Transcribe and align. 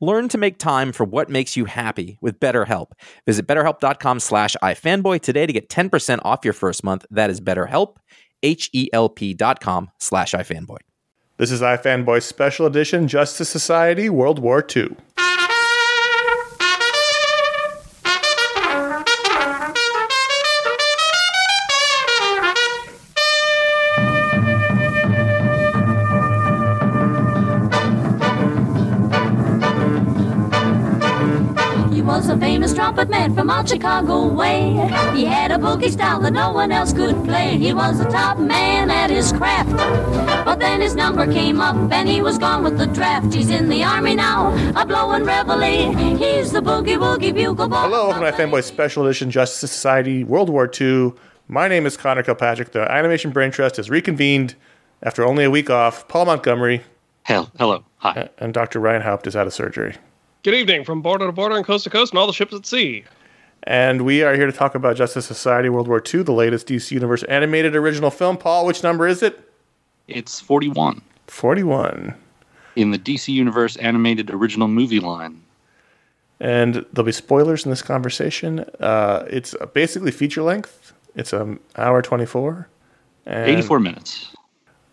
Learn 0.00 0.28
to 0.28 0.38
make 0.38 0.58
time 0.58 0.92
for 0.92 1.04
what 1.04 1.30
makes 1.30 1.56
you 1.56 1.64
happy 1.64 2.18
with 2.20 2.38
BetterHelp. 2.38 2.92
Visit 3.24 3.46
betterhelp.com 3.46 4.20
slash 4.20 4.54
ifanboy 4.62 5.22
today 5.22 5.46
to 5.46 5.52
get 5.52 5.70
10% 5.70 6.18
off 6.22 6.44
your 6.44 6.52
first 6.52 6.84
month. 6.84 7.06
That 7.10 7.30
is 7.30 7.40
betterhelp, 7.40 7.96
H-E-L-P 8.42 9.34
dot 9.34 9.60
com 9.60 9.90
slash 9.98 10.32
ifanboy. 10.32 10.78
This 11.38 11.50
is 11.50 11.60
iFanboy 11.60 12.22
Special 12.22 12.66
Edition 12.66 13.08
Justice 13.08 13.48
Society 13.48 14.08
World 14.08 14.38
War 14.38 14.64
II. 14.74 14.96
Trumpet 33.56 33.82
man 33.82 34.02
from 34.06 34.10
out 34.12 34.28
Chicago 34.28 34.34
way. 34.34 35.16
He 35.16 35.24
had 35.24 35.50
a 35.50 35.56
boogie 35.56 35.90
style 35.90 36.20
that 36.20 36.32
no 36.32 36.52
one 36.52 36.72
else 36.72 36.92
could 36.92 37.24
play. 37.24 37.56
He 37.56 37.72
was 37.72 37.98
the 37.98 38.04
top 38.04 38.38
man 38.38 38.90
at 38.90 39.10
his 39.10 39.32
craft. 39.32 39.70
But 40.44 40.58
then 40.58 40.80
his 40.80 40.94
number 40.94 41.30
came 41.32 41.60
up 41.60 41.76
and 41.90 42.08
he 42.08 42.20
was 42.20 42.38
gone 42.38 42.62
with 42.62 42.78
the 42.78 42.86
draft. 42.86 43.32
He's 43.32 43.50
in 43.50 43.68
the 43.68 43.82
army 43.82 44.14
now, 44.14 44.52
a 44.80 44.84
blowing 44.84 45.24
reveille. 45.24 46.16
He's 46.18 46.52
the 46.52 46.60
boogie 46.60 46.98
woogie 46.98 47.34
bugle 47.34 47.68
boy. 47.68 47.76
Hello, 47.76 48.08
welcome 48.08 48.24
to 48.24 48.32
Fanboy 48.32 48.62
Special 48.62 49.06
Edition 49.06 49.30
Justice 49.30 49.70
Society 49.70 50.24
World 50.24 50.50
War 50.50 50.70
II. 50.78 51.12
My 51.48 51.68
name 51.68 51.86
is 51.86 51.96
Conor 51.96 52.22
Kilpatrick. 52.22 52.72
The 52.72 52.90
Animation 52.90 53.30
Brain 53.30 53.50
Trust 53.50 53.76
has 53.76 53.88
reconvened 53.88 54.54
after 55.02 55.24
only 55.24 55.44
a 55.44 55.50
week 55.50 55.70
off. 55.70 56.06
Paul 56.08 56.26
Montgomery. 56.26 56.82
Hell, 57.22 57.50
hello. 57.58 57.84
Hi. 57.98 58.28
And 58.38 58.52
Dr. 58.52 58.80
Ryan 58.80 59.02
Haupt 59.02 59.26
is 59.26 59.34
out 59.34 59.46
of 59.46 59.54
surgery. 59.54 59.96
Good 60.42 60.54
evening 60.54 60.84
from 60.84 61.02
border 61.02 61.26
to 61.26 61.32
border 61.32 61.56
and 61.56 61.64
coast 61.64 61.84
to 61.84 61.90
coast 61.90 62.12
and 62.12 62.20
all 62.20 62.28
the 62.28 62.32
ships 62.32 62.54
at 62.54 62.64
sea. 62.66 63.04
And 63.66 64.02
we 64.02 64.22
are 64.22 64.34
here 64.34 64.46
to 64.46 64.52
talk 64.52 64.74
about 64.74 64.96
Justice 64.96 65.26
Society 65.26 65.68
World 65.68 65.88
War 65.88 66.02
II, 66.02 66.22
the 66.22 66.32
latest 66.32 66.68
DC 66.68 66.92
Universe 66.92 67.24
animated 67.24 67.74
original 67.74 68.10
film. 68.10 68.36
Paul, 68.36 68.64
which 68.64 68.82
number 68.82 69.08
is 69.08 69.22
it? 69.22 69.40
It's 70.06 70.40
41. 70.40 71.02
41. 71.26 72.14
In 72.76 72.90
the 72.92 72.98
DC 72.98 73.28
Universe 73.28 73.76
animated 73.76 74.30
original 74.30 74.68
movie 74.68 75.00
line. 75.00 75.42
And 76.38 76.86
there'll 76.92 77.06
be 77.06 77.12
spoilers 77.12 77.64
in 77.64 77.70
this 77.70 77.82
conversation. 77.82 78.60
Uh, 78.78 79.24
it's 79.28 79.54
basically 79.72 80.12
feature 80.12 80.42
length. 80.42 80.92
It's 81.16 81.32
an 81.32 81.58
hour 81.76 82.02
24. 82.02 82.68
84 83.26 83.80
minutes 83.80 84.36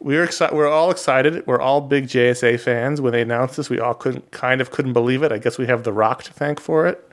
we 0.04 0.18
are 0.18 0.24
excited. 0.24 0.56
We're 0.56 0.70
all 0.70 0.92
excited. 0.92 1.48
We're 1.48 1.62
all 1.62 1.80
big 1.80 2.08
JSA 2.08 2.60
fans. 2.60 3.00
When 3.00 3.14
they 3.14 3.22
announced 3.22 3.56
this, 3.56 3.70
we 3.70 3.80
all 3.80 3.94
couldn't 3.94 4.32
kind 4.32 4.60
of 4.60 4.70
couldn't 4.70 4.94
believe 4.94 5.24
it. 5.24 5.32
I 5.32 5.38
guess 5.38 5.58
we 5.58 5.66
have 5.68 5.84
The 5.84 5.94
Rock 5.94 6.24
to 6.24 6.34
thank 6.34 6.60
for 6.60 6.86
it, 6.86 7.10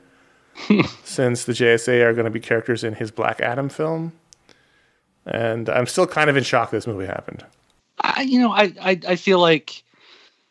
since 1.03 1.45
the 1.45 1.53
JSA 1.53 2.03
are 2.03 2.13
going 2.13 2.25
to 2.25 2.31
be 2.31 2.39
characters 2.39 2.83
in 2.83 2.93
his 2.93 3.11
Black 3.11 3.41
Adam 3.41 3.69
film. 3.69 4.13
And 5.25 5.69
I'm 5.69 5.85
still 5.85 6.07
kind 6.07 6.29
of 6.29 6.37
in 6.37 6.43
shock 6.43 6.71
this 6.71 6.87
movie 6.87 7.05
happened. 7.05 7.45
I, 7.99 8.23
you 8.23 8.39
know, 8.39 8.51
I, 8.51 8.73
I 8.81 8.99
I 9.09 9.15
feel 9.15 9.39
like 9.39 9.83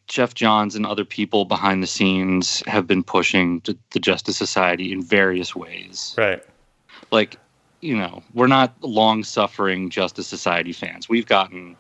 Geoff 0.07 0.35
Johns 0.35 0.75
and 0.75 0.87
other 0.87 1.05
people 1.05 1.45
behind 1.45 1.83
the 1.83 1.87
scenes 1.87 2.63
have 2.67 2.87
been 2.87 3.03
pushing 3.03 3.63
the 3.91 3.99
Justice 3.99 4.37
Society 4.37 4.93
in 4.93 5.03
various 5.03 5.55
ways. 5.55 6.15
Right. 6.19 6.43
Like, 7.11 7.37
you 7.81 7.97
know, 7.97 8.23
we're 8.35 8.47
not 8.47 8.75
long 8.83 9.25
suffering 9.25 9.91
Justice 9.91 10.27
Society 10.27 10.73
fans. 10.73 11.09
We've 11.09 11.27
gotten 11.27 11.77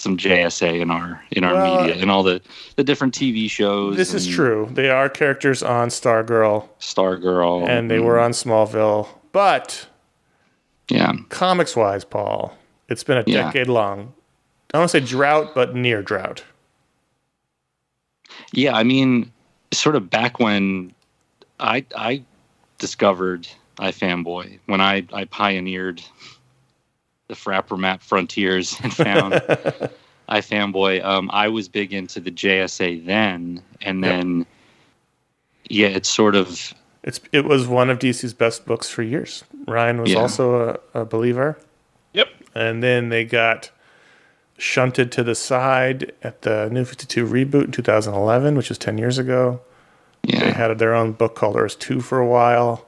some 0.00 0.16
JSA 0.16 0.80
in 0.80 0.90
our 0.90 1.22
in 1.30 1.44
our 1.44 1.54
well, 1.54 1.84
media 1.84 2.00
and 2.00 2.10
all 2.10 2.22
the 2.22 2.40
the 2.76 2.84
different 2.84 3.14
TV 3.14 3.50
shows. 3.50 3.96
This 3.96 4.14
is 4.14 4.26
true. 4.26 4.68
They 4.70 4.90
are 4.90 5.08
characters 5.08 5.62
on 5.62 5.88
Stargirl, 5.88 6.68
Stargirl, 6.80 7.68
and 7.68 7.90
they 7.90 7.96
and, 7.96 8.04
were 8.04 8.18
on 8.18 8.32
Smallville. 8.32 9.08
But 9.32 9.88
yeah, 10.88 11.12
comics 11.28 11.76
wise, 11.76 12.04
Paul, 12.04 12.56
it's 12.88 13.04
been 13.04 13.18
a 13.18 13.24
yeah. 13.26 13.44
decade 13.44 13.68
long. 13.68 14.12
I 14.72 14.78
don't 14.78 14.80
want 14.82 14.90
to 14.90 15.00
say 15.00 15.06
drought, 15.06 15.54
but 15.54 15.74
near 15.74 16.02
drought. 16.02 16.44
Yeah, 18.52 18.74
I 18.74 18.82
mean, 18.82 19.32
sort 19.72 19.96
of 19.96 20.10
back 20.10 20.38
when 20.38 20.92
I 21.60 21.84
I 21.96 22.22
discovered 22.78 23.48
iFanboy 23.78 24.58
when 24.66 24.80
I 24.80 25.06
I 25.12 25.24
pioneered 25.24 26.02
the 27.28 27.34
Frappr 27.34 27.78
Map 27.78 28.02
Frontiers 28.02 28.76
and 28.82 28.92
found 28.92 29.34
iFanboy. 30.28 31.04
Um, 31.04 31.30
I 31.32 31.48
was 31.48 31.68
big 31.68 31.92
into 31.92 32.20
the 32.20 32.30
JSA 32.30 33.04
then, 33.04 33.62
and 33.80 34.02
then 34.02 34.38
yep. 34.38 34.46
yeah, 35.68 35.86
it's 35.88 36.08
sort 36.08 36.34
of 36.34 36.74
it's 37.02 37.20
it 37.32 37.44
was 37.44 37.66
one 37.66 37.90
of 37.90 37.98
DC's 37.98 38.34
best 38.34 38.66
books 38.66 38.88
for 38.88 39.02
years. 39.02 39.44
Ryan 39.66 40.00
was 40.00 40.12
yeah. 40.12 40.18
also 40.18 40.80
a, 40.94 41.00
a 41.00 41.04
believer. 41.04 41.58
Yep. 42.14 42.28
And 42.54 42.82
then 42.82 43.10
they 43.10 43.24
got 43.24 43.70
shunted 44.56 45.12
to 45.12 45.22
the 45.22 45.34
side 45.34 46.12
at 46.22 46.42
the 46.42 46.68
New 46.70 46.84
52 46.84 47.24
reboot 47.26 47.66
in 47.66 47.72
2011, 47.72 48.56
which 48.56 48.68
was 48.68 48.78
10 48.78 48.98
years 48.98 49.16
ago. 49.16 49.60
Yeah. 50.24 50.40
They 50.40 50.50
had 50.50 50.78
their 50.78 50.94
own 50.94 51.12
book 51.12 51.36
called 51.36 51.56
Earth 51.56 51.78
2 51.78 52.00
for 52.00 52.18
a 52.18 52.26
while. 52.26 52.84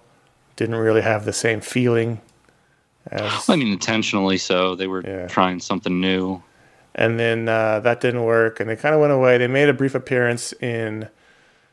Didn't 0.56 0.74
really 0.74 1.02
have 1.02 1.24
the 1.24 1.32
same 1.32 1.60
feeling. 1.60 2.20
As, 3.10 3.48
I 3.48 3.56
mean, 3.56 3.68
intentionally 3.68 4.38
so. 4.38 4.74
They 4.74 4.86
were 4.86 5.02
yeah. 5.02 5.26
trying 5.26 5.60
something 5.60 6.00
new. 6.00 6.42
And 6.94 7.18
then 7.18 7.48
uh, 7.48 7.80
that 7.80 8.00
didn't 8.00 8.24
work, 8.24 8.60
and 8.60 8.68
they 8.68 8.76
kind 8.76 8.94
of 8.94 9.00
went 9.00 9.12
away. 9.12 9.38
They 9.38 9.46
made 9.46 9.68
a 9.68 9.72
brief 9.72 9.94
appearance 9.94 10.52
in 10.54 11.08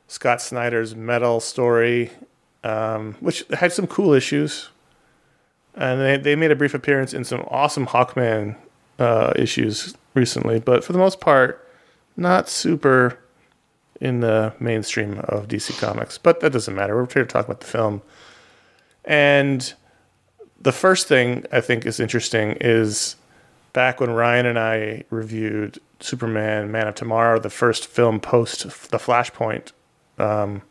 Scott 0.08 0.42
Snyder's 0.42 0.96
Metal 0.96 1.40
story, 1.40 2.12
um, 2.64 3.16
which 3.20 3.44
had 3.52 3.74
some 3.74 3.88
cool 3.88 4.14
issues. 4.14 4.70
And 5.76 6.02
they, 6.02 6.18
they 6.18 6.36
made 6.36 6.52
a 6.52 6.56
brief 6.56 6.74
appearance 6.74 7.14
in 7.14 7.24
some 7.24 7.42
awesome 7.50 7.88
Hawkman 7.88 8.56
uh, 9.00 9.34
issues 9.36 9.96
recently, 10.14 10.60
but 10.60 10.84
for 10.84 10.94
the 10.94 11.00
most 11.00 11.20
part, 11.20 11.68
not 12.16 12.50
super 12.50 13.20
in 14.02 14.20
the 14.20 14.54
mainstream 14.60 15.20
of 15.20 15.48
DC 15.48 15.78
Comics. 15.80 16.18
But 16.18 16.40
that 16.40 16.52
doesn't 16.52 16.74
matter. 16.74 16.96
We're 16.96 17.08
here 17.12 17.24
to 17.24 17.26
talk 17.26 17.46
about 17.46 17.62
the 17.62 17.68
film. 17.68 18.02
And 19.06 19.74
the 20.62 20.72
first 20.72 21.08
thing 21.08 21.46
I 21.52 21.62
think 21.62 21.86
is 21.86 22.00
interesting 22.00 22.58
is 22.62 23.16
back 23.74 24.00
when 24.00 24.12
Ryan 24.12 24.46
and 24.46 24.60
I 24.60 25.04
reviewed 25.10 25.80
Superman 26.00 26.72
Man 26.72 26.88
of 26.88 26.96
Tomorrow, 26.96 27.40
the 27.40 27.50
first 27.50 27.88
film 27.88 28.20
post 28.20 28.64
the 28.64 28.98
Flashpoint. 28.98 29.72
Um, 30.18 30.64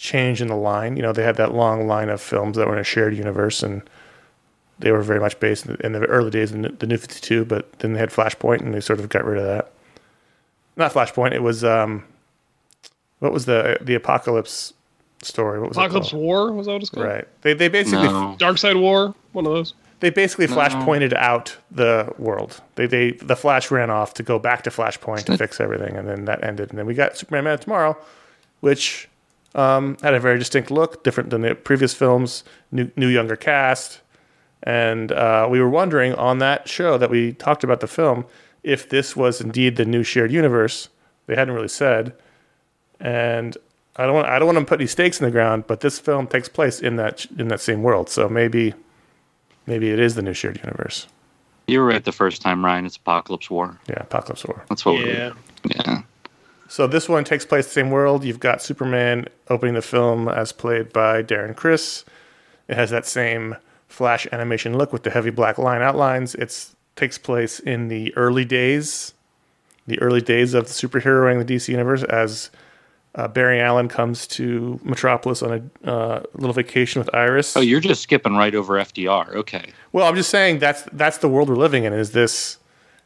change 0.00 0.40
in 0.40 0.48
the 0.48 0.56
line. 0.56 0.96
You 0.96 1.02
know, 1.02 1.12
they 1.12 1.22
had 1.22 1.36
that 1.36 1.52
long 1.54 1.86
line 1.86 2.08
of 2.08 2.22
films 2.22 2.56
that 2.56 2.66
were 2.66 2.72
in 2.72 2.80
a 2.80 2.84
shared 2.84 3.14
universe, 3.14 3.62
and 3.62 3.82
they 4.78 4.90
were 4.92 5.02
very 5.02 5.20
much 5.20 5.38
based 5.38 5.66
in 5.66 5.92
the, 5.92 6.00
early 6.06 6.30
days 6.30 6.52
of 6.52 6.78
the 6.78 6.86
New 6.86 6.96
Fifty 6.96 7.20
Two. 7.20 7.44
But 7.44 7.70
then 7.80 7.92
they 7.92 8.00
had 8.00 8.08
Flashpoint, 8.08 8.62
and 8.62 8.72
they 8.72 8.80
sort 8.80 8.98
of 8.98 9.10
got 9.10 9.26
rid 9.26 9.38
of 9.38 9.44
that. 9.44 9.72
Not 10.74 10.92
Flashpoint. 10.92 11.32
It 11.32 11.42
was 11.42 11.62
um, 11.62 12.04
what 13.18 13.30
was 13.30 13.44
the 13.44 13.76
the 13.82 13.98
Apokolips 13.98 14.72
story? 15.22 15.60
What 15.60 15.68
was 15.70 15.76
Apokolips 15.78 16.06
it 16.06 16.10
called? 16.10 16.22
War 16.22 16.52
was 16.52 16.66
that 16.66 16.72
what 16.72 16.82
it's 16.82 16.90
called? 16.90 17.06
Right. 17.06 17.28
They 17.42 17.54
they 17.54 17.68
basically 17.68 18.08
No. 18.08 18.36
Darkseid 18.38 18.80
War, 18.80 19.14
one 19.32 19.46
of 19.46 19.52
those. 19.52 19.74
they 20.00 20.10
basically 20.10 20.46
flash 20.46 20.72
pointed 20.84 21.12
out 21.14 21.56
the 21.70 22.12
world. 22.18 22.60
They 22.76 22.86
they 22.86 23.12
the 23.12 23.36
Flash 23.36 23.70
ran 23.70 23.90
off 23.90 24.14
to 24.14 24.22
go 24.22 24.38
back 24.38 24.62
to 24.62 24.70
Flashpoint 24.70 25.24
to 25.24 25.36
fix 25.36 25.60
everything, 25.60 25.96
and 25.96 26.08
then 26.08 26.24
that 26.24 26.42
ended. 26.44 26.70
And 26.70 26.78
then 26.78 26.86
we 26.86 26.94
got 26.94 27.16
Superman 27.18 27.44
Man 27.44 27.54
of 27.54 27.60
Tomorrow, 27.60 27.98
which 28.60 29.08
um, 29.54 29.96
had 30.02 30.14
a 30.14 30.20
very 30.20 30.38
distinct 30.38 30.70
look, 30.70 31.02
different 31.04 31.30
than 31.30 31.42
the 31.42 31.54
previous 31.54 31.92
films. 31.94 32.44
New 32.72 32.90
new 32.96 33.08
younger 33.08 33.36
cast, 33.36 34.00
and 34.62 35.12
uh, 35.12 35.46
we 35.50 35.60
were 35.60 35.68
wondering 35.70 36.14
on 36.14 36.38
that 36.38 36.66
show 36.68 36.96
that 36.98 37.10
we 37.10 37.32
talked 37.34 37.62
about 37.64 37.80
the 37.80 37.86
film 37.88 38.24
if 38.62 38.88
this 38.88 39.14
was 39.16 39.40
indeed 39.40 39.76
the 39.76 39.84
new 39.84 40.02
shared 40.02 40.30
universe. 40.32 40.88
They 41.26 41.34
hadn't 41.36 41.54
really 41.54 41.68
said, 41.68 42.14
and 42.98 43.56
I 43.96 44.06
don't 44.06 44.14
want 44.14 44.28
I 44.28 44.38
don't 44.38 44.46
want 44.46 44.58
to 44.58 44.64
put 44.64 44.80
any 44.80 44.86
stakes 44.86 45.20
in 45.20 45.24
the 45.26 45.30
ground, 45.30 45.64
but 45.66 45.80
this 45.80 45.98
film 45.98 46.26
takes 46.26 46.48
place 46.48 46.80
in 46.80 46.96
that 46.96 47.26
in 47.38 47.48
that 47.48 47.60
same 47.60 47.82
world. 47.82 48.08
So 48.08 48.28
maybe 48.28 48.74
maybe 49.66 49.90
it 49.90 49.98
is 49.98 50.14
the 50.14 50.22
new 50.22 50.32
shared 50.34 50.58
universe. 50.58 51.06
You 51.66 51.80
were 51.80 51.86
right 51.86 52.04
the 52.04 52.12
first 52.12 52.42
time, 52.42 52.64
Ryan. 52.64 52.86
It's 52.86 52.98
Apokolips 52.98 53.50
War. 53.50 53.78
Yeah, 53.88 54.02
Apokolips 54.02 54.46
War. 54.46 54.64
That's 54.68 54.84
what 54.84 54.92
Yeah. 54.98 55.32
we're. 55.64 55.72
Yeah. 55.76 56.02
So 56.68 56.86
this 56.86 57.08
one 57.08 57.24
takes 57.24 57.44
place 57.44 57.64
in 57.66 57.68
the 57.68 57.72
same 57.74 57.90
world. 57.90 58.24
You've 58.24 58.40
got 58.40 58.62
Superman 58.62 59.26
opening 59.48 59.74
the 59.74 59.82
film 59.82 60.28
as 60.28 60.52
played 60.52 60.92
by 60.92 61.22
Darren 61.22 61.54
Criss. 61.54 62.04
It 62.68 62.76
has 62.76 62.90
that 62.90 63.06
same 63.06 63.56
flash 63.88 64.26
animation 64.30 64.78
look 64.78 64.92
with 64.92 65.02
the 65.02 65.10
heavy 65.10 65.30
black 65.30 65.58
line 65.58 65.82
outlines. 65.82 66.36
It 66.36 66.70
takes 66.94 67.18
place 67.18 67.58
in 67.58 67.88
the 67.88 68.16
early 68.16 68.44
days, 68.44 69.14
the 69.88 69.98
early 70.00 70.20
days 70.20 70.54
of 70.54 70.66
the 70.68 70.72
superheroing 70.72 71.44
the 71.44 71.54
DC 71.54 71.68
universe 71.68 72.04
as 72.04 72.50
uh, 73.14 73.26
Barry 73.28 73.60
Allen 73.60 73.88
comes 73.88 74.26
to 74.28 74.78
Metropolis 74.84 75.42
on 75.42 75.70
a 75.84 75.90
uh, 75.90 76.22
little 76.34 76.52
vacation 76.54 77.00
with 77.00 77.12
Iris. 77.14 77.56
Oh, 77.56 77.60
you're 77.60 77.80
just 77.80 78.02
skipping 78.02 78.34
right 78.36 78.54
over 78.54 78.74
FDR. 78.74 79.34
Okay. 79.34 79.72
Well, 79.92 80.06
I'm 80.06 80.14
just 80.16 80.30
saying 80.30 80.58
that's 80.60 80.82
that's 80.92 81.18
the 81.18 81.28
world 81.28 81.48
we're 81.48 81.56
living 81.56 81.84
in. 81.84 81.92
Is 81.92 82.12
this 82.12 82.58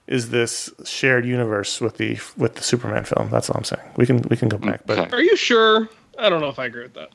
is 0.07 0.29
this 0.31 0.71
shared 0.85 1.25
universe 1.25 1.81
with 1.81 1.97
the 1.97 2.19
with 2.37 2.57
the 2.57 2.63
Superman 2.63 3.05
film? 3.05 3.31
That's 3.31 3.49
all 3.49 3.57
I'm 3.57 3.65
saying. 3.65 3.83
We 3.97 4.05
can 4.07 4.19
we 4.29 4.37
can 4.37 4.49
go 4.49 4.59
back, 4.59 4.83
but 4.87 4.99
Okay. 4.99 5.17
Are 5.17 5.23
you 5.23 5.37
sure? 5.37 5.89
I 6.19 6.29
don't 6.29 6.41
know 6.41 6.49
if 6.51 6.59
I 6.59 6.67
agree 6.67 6.83
with 6.83 6.95
that. 6.95 7.09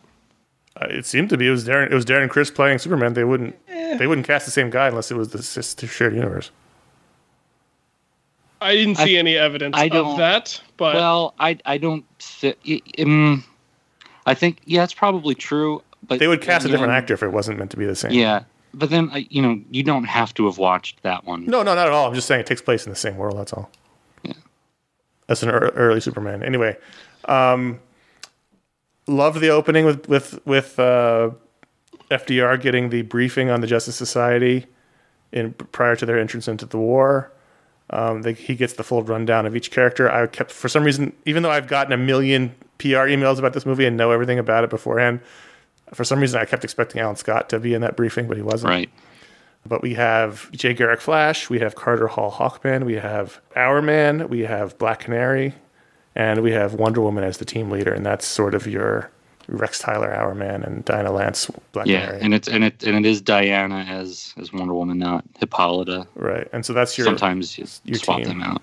uh, 0.82 0.88
it 0.90 1.06
seemed 1.06 1.30
to 1.30 1.38
be 1.38 1.48
it 1.48 1.52
was 1.52 1.68
Darren 1.68 1.92
it 1.92 1.94
was 1.94 2.06
Darren 2.06 2.24
and 2.24 2.32
Chris 2.32 2.50
playing 2.50 2.80
Superman. 2.80 3.14
They 3.14 3.24
wouldn't 3.24 3.56
they 3.68 4.08
wouldn't 4.08 4.26
cast 4.26 4.46
the 4.46 4.52
same 4.52 4.70
guy 4.72 4.88
unless 4.88 5.12
it 5.12 5.16
was 5.18 5.30
the 5.30 5.40
s- 5.40 5.76
shared 5.92 6.16
universe. 6.16 6.50
I 8.62 8.76
didn't 8.76 8.96
see 8.96 9.16
I- 9.16 9.20
any 9.20 9.36
evidence 9.38 9.76
I 9.78 9.86
of 9.86 9.92
don't- 9.92 10.18
that, 10.18 10.62
but 10.78 10.96
Well, 10.96 11.34
I 11.40 11.58
I 11.66 11.78
don't. 11.78 12.06
thi- 12.20 12.56
i- 12.68 13.02
um, 13.02 13.44
I 14.26 14.34
think 14.34 14.60
yeah, 14.66 14.84
it's 14.84 14.94
probably 14.94 15.36
true. 15.36 15.82
But 16.08 16.20
They 16.20 16.28
would 16.28 16.42
cast 16.42 16.66
a 16.66 16.70
different 16.70 16.92
again, 16.92 16.98
actor 17.04 17.14
if 17.14 17.24
it 17.24 17.30
wasn't 17.32 17.60
meant 17.60 17.72
to 17.72 17.78
be 17.78 17.86
the 17.86 17.96
same. 17.96 18.12
Yeah, 18.12 18.44
but 18.74 18.90
then 18.90 19.10
I- 19.14 19.28
you 19.30 19.42
know 19.42 19.60
you 19.72 19.84
don't 19.84 20.06
have 20.06 20.34
to 20.36 20.46
have 20.46 20.58
watched 20.58 21.02
that 21.04 21.26
one. 21.26 21.46
No, 21.46 21.62
no, 21.64 21.74
not 21.76 21.88
at 21.88 21.94
all. 21.94 22.08
I'm 22.08 22.14
just 22.14 22.28
saying 22.28 22.42
it 22.42 22.48
takes 22.48 22.62
place 22.62 22.86
in 22.86 22.90
the 22.90 22.96
same 22.98 23.18
world. 23.18 23.38
That's 23.38 23.54
all. 23.54 23.70
Yeah. 24.24 24.34
That's 25.28 25.44
an 25.44 25.50
early 25.50 26.00
Superman. 26.02 26.44
Anyway, 26.44 26.76
um, 27.26 27.80
loved 29.08 29.40
the 29.40 29.50
opening 29.50 29.86
with 29.86 30.08
with 30.10 30.40
with 30.46 30.80
uh, 30.80 31.32
FDR 32.12 32.58
getting 32.60 32.90
the 32.90 33.04
briefing 33.04 33.50
on 33.50 33.62
the 33.62 33.68
Justice 33.68 33.96
Society 33.96 34.66
in 35.32 35.54
prior 35.54 35.96
to 35.96 36.06
their 36.06 36.18
entrance 36.20 36.48
into 36.48 36.66
the 36.66 36.78
war. 36.78 37.32
Um, 37.92 38.22
they, 38.22 38.34
he 38.34 38.56
gets 38.56 38.74
the 38.74 38.84
full 38.84 39.04
rundown 39.04 39.46
of 39.46 39.56
each 39.56 39.72
character. 39.72 40.12
I 40.12 40.28
kept, 40.28 40.52
for 40.52 40.70
some 40.70 40.84
reason, 40.84 41.14
even 41.26 41.44
though 41.44 41.52
I've 41.52 41.68
gotten 41.68 41.92
a 41.92 41.98
million 41.98 42.50
PR 42.78 43.08
emails 43.08 43.40
about 43.40 43.54
this 43.54 43.66
movie 43.66 43.86
and 43.86 43.98
know 43.98 44.12
everything 44.12 44.40
about 44.40 44.64
it 44.64 44.70
beforehand, 44.70 45.22
for 45.94 46.04
some 46.04 46.20
reason 46.20 46.40
I 46.40 46.46
kept 46.46 46.64
expecting 46.64 47.02
Alan 47.02 47.16
Scott 47.16 47.50
to 47.50 47.60
be 47.60 47.74
in 47.74 47.82
that 47.82 47.96
briefing, 47.96 48.28
but 48.28 48.38
he 48.38 48.44
wasn't. 48.44 48.70
Right. 48.70 48.90
But 49.66 49.82
we 49.82 49.96
have 49.96 50.52
Jay 50.52 50.74
Garrick 50.74 51.02
Flash, 51.02 51.50
we 51.50 51.60
have 51.60 51.76
Carter 51.76 52.08
Hall 52.08 52.32
Hawkman, 52.32 52.86
we 52.86 52.96
have 52.96 53.42
Hourman, 53.56 54.30
we 54.30 54.42
have 54.42 54.78
Black 54.78 55.02
Canary, 55.02 55.54
and 56.16 56.42
we 56.42 56.52
have 56.52 56.74
Wonder 56.74 57.02
Woman 57.02 57.24
as 57.24 57.38
the 57.38 57.46
team 57.46 57.70
leader, 57.70 57.94
and 57.94 58.06
that's 58.06 58.26
sort 58.26 58.56
of 58.56 58.68
your 58.68 59.12
Rex 59.50 59.80
Tyler 59.80 60.12
Hourman 60.14 60.64
and 60.64 60.86
Diana 60.86 61.12
Lance 61.12 61.50
Black 61.72 61.88
Yeah, 61.88 62.06
Canary. 62.06 62.22
and 62.22 62.34
it's 62.34 62.48
and 62.48 62.64
it 62.64 62.84
and 62.84 62.96
it 62.98 63.10
is 63.10 63.22
Diana 63.22 63.80
as 63.80 64.34
as 64.38 64.54
Wonder 64.54 64.74
Woman, 64.74 64.98
not 64.98 65.26
Hippolyta. 65.40 66.08
right. 66.16 66.48
And 66.54 66.66
so 66.66 66.74
that's 66.74 66.98
your 66.98 67.06
Sometimes 67.06 67.58
you 67.58 67.66
your 67.86 67.98
swap 68.00 68.20
team. 68.20 68.28
them 68.28 68.44
out. 68.44 68.62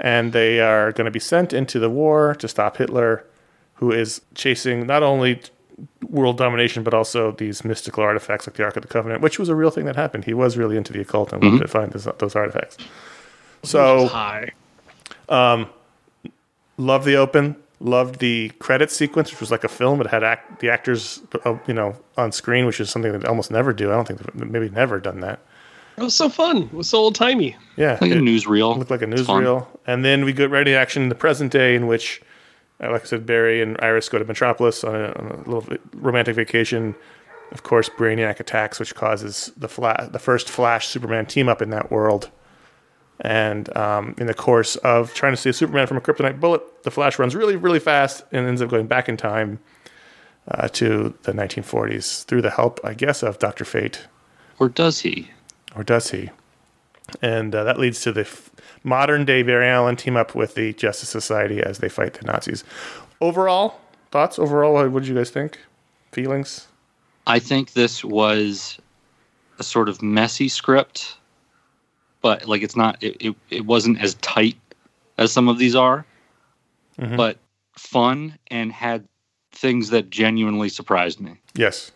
and 0.00 0.32
they 0.32 0.60
are 0.60 0.92
going 0.92 1.04
to 1.04 1.10
be 1.10 1.20
sent 1.20 1.52
into 1.52 1.78
the 1.78 1.90
war 1.90 2.34
to 2.36 2.48
stop 2.48 2.76
Hitler, 2.76 3.24
who 3.74 3.92
is 3.92 4.20
chasing 4.34 4.86
not 4.86 5.02
only 5.02 5.40
world 6.08 6.36
domination 6.38 6.82
but 6.84 6.94
also 6.94 7.32
these 7.32 7.64
mystical 7.64 8.04
artifacts 8.04 8.46
like 8.46 8.54
the 8.56 8.62
Ark 8.64 8.76
of 8.76 8.82
the 8.82 8.88
Covenant, 8.88 9.20
which 9.22 9.38
was 9.38 9.48
a 9.48 9.54
real 9.54 9.70
thing 9.70 9.84
that 9.86 9.96
happened. 9.96 10.24
He 10.24 10.34
was 10.34 10.56
really 10.56 10.76
into 10.76 10.92
the 10.92 11.00
occult 11.00 11.32
and 11.32 11.42
wanted 11.42 11.56
mm-hmm. 11.56 11.62
to 11.62 11.68
find 11.68 11.92
those, 11.92 12.06
those 12.18 12.36
artifacts. 12.36 12.76
So 13.64 14.06
high. 14.08 14.50
Um, 15.28 15.66
love 16.76 17.04
the 17.04 17.16
open, 17.16 17.56
loved 17.82 18.20
the 18.20 18.50
credit 18.58 18.90
sequence, 18.90 19.30
which 19.30 19.40
was 19.40 19.50
like 19.50 19.64
a 19.64 19.68
film. 19.68 20.00
It 20.00 20.06
had 20.06 20.22
act, 20.22 20.60
the 20.60 20.70
actors, 20.70 21.20
uh, 21.44 21.56
you 21.66 21.74
know, 21.74 21.96
on 22.16 22.32
screen, 22.32 22.66
which 22.66 22.80
is 22.80 22.90
something 22.90 23.12
that 23.12 23.22
they 23.22 23.26
almost 23.28 23.50
never 23.50 23.72
do. 23.72 23.90
I 23.90 23.94
don't 23.94 24.06
think 24.08 24.20
they've 24.20 24.48
maybe 24.50 24.68
never 24.70 25.00
done 25.00 25.20
that. 25.20 25.40
It 25.96 26.02
was 26.02 26.14
so 26.14 26.28
fun. 26.28 26.62
It 26.62 26.72
was 26.72 26.88
so 26.88 26.98
old 26.98 27.14
timey. 27.14 27.56
Yeah, 27.76 27.98
Like 28.00 28.12
a 28.12 28.16
it 28.16 28.22
newsreel. 28.22 28.78
looked 28.78 28.90
like 28.90 29.02
a 29.02 29.06
newsreel. 29.06 29.66
And 29.86 30.04
then 30.04 30.24
we 30.24 30.32
get 30.32 30.48
ready 30.50 30.70
to 30.72 30.76
action 30.76 31.02
in 31.02 31.08
the 31.10 31.14
present 31.14 31.52
day, 31.52 31.74
in 31.74 31.86
which, 31.86 32.22
uh, 32.82 32.90
like 32.90 33.02
I 33.02 33.04
said, 33.04 33.26
Barry 33.26 33.60
and 33.60 33.76
Iris 33.82 34.08
go 34.08 34.18
to 34.18 34.24
Metropolis 34.24 34.84
on 34.84 34.94
a, 34.94 35.08
on 35.12 35.26
a 35.26 35.36
little 35.50 35.66
romantic 35.94 36.34
vacation. 36.34 36.94
Of 37.50 37.62
course, 37.64 37.90
Brainiac 37.90 38.40
attacks, 38.40 38.80
which 38.80 38.94
causes 38.94 39.52
the 39.56 39.68
fla- 39.68 40.08
the 40.10 40.18
first 40.18 40.48
Flash 40.48 40.86
Superman 40.88 41.26
team 41.26 41.48
up 41.50 41.60
in 41.60 41.68
that 41.70 41.90
world. 41.90 42.30
And 43.24 43.74
um, 43.76 44.14
in 44.18 44.26
the 44.26 44.34
course 44.34 44.74
of 44.76 45.14
trying 45.14 45.32
to 45.32 45.36
save 45.36 45.54
Superman 45.54 45.86
from 45.86 45.96
a 45.96 46.00
kryptonite 46.00 46.40
bullet, 46.40 46.82
the 46.82 46.90
Flash 46.90 47.18
runs 47.20 47.34
really, 47.36 47.54
really 47.56 47.78
fast 47.78 48.24
and 48.32 48.46
ends 48.46 48.60
up 48.60 48.68
going 48.68 48.86
back 48.88 49.08
in 49.08 49.16
time 49.16 49.60
uh, 50.48 50.66
to 50.68 51.14
the 51.22 51.32
1940s 51.32 52.24
through 52.24 52.42
the 52.42 52.50
help, 52.50 52.80
I 52.82 52.94
guess, 52.94 53.22
of 53.22 53.38
Doctor 53.38 53.64
Fate, 53.64 54.06
Or 54.58 54.68
does 54.68 55.00
he? 55.00 55.30
or 55.76 55.84
does 55.84 56.10
he? 56.10 56.30
And 57.22 57.54
uh, 57.54 57.62
that 57.64 57.78
leads 57.78 58.00
to 58.02 58.12
the 58.12 58.22
f- 58.22 58.50
modern 58.82 59.24
day 59.24 59.42
Barry 59.42 59.68
Allen 59.68 59.94
team 59.96 60.16
up 60.16 60.34
with 60.34 60.54
the 60.56 60.72
Justice 60.72 61.08
Society 61.08 61.62
as 61.62 61.78
they 61.78 61.88
fight 61.88 62.14
the 62.14 62.26
Nazis. 62.26 62.64
Overall, 63.20 63.78
thoughts? 64.10 64.38
Overall, 64.38 64.88
what 64.88 65.00
did 65.04 65.08
you 65.08 65.14
guys 65.14 65.30
think? 65.30 65.58
Feelings? 66.10 66.66
I 67.26 67.38
think 67.38 67.74
this 67.74 68.02
was 68.04 68.78
a 69.58 69.62
sort 69.62 69.88
of 69.88 70.02
messy 70.02 70.48
script, 70.48 71.16
but 72.22 72.46
like 72.48 72.62
it's 72.62 72.76
not. 72.76 73.02
It 73.02 73.16
it, 73.20 73.36
it 73.50 73.66
wasn't 73.66 74.00
as 74.00 74.14
tight 74.16 74.56
as 75.18 75.30
some 75.32 75.48
of 75.48 75.58
these 75.58 75.74
are, 75.76 76.04
Mm-hmm. 77.00 77.16
but 77.16 77.38
fun 77.76 78.38
and 78.50 78.70
had 78.70 79.08
things 79.52 79.88
that 79.90 80.10
genuinely 80.10 80.68
surprised 80.68 81.20
me. 81.20 81.32
Yes. 81.54 81.90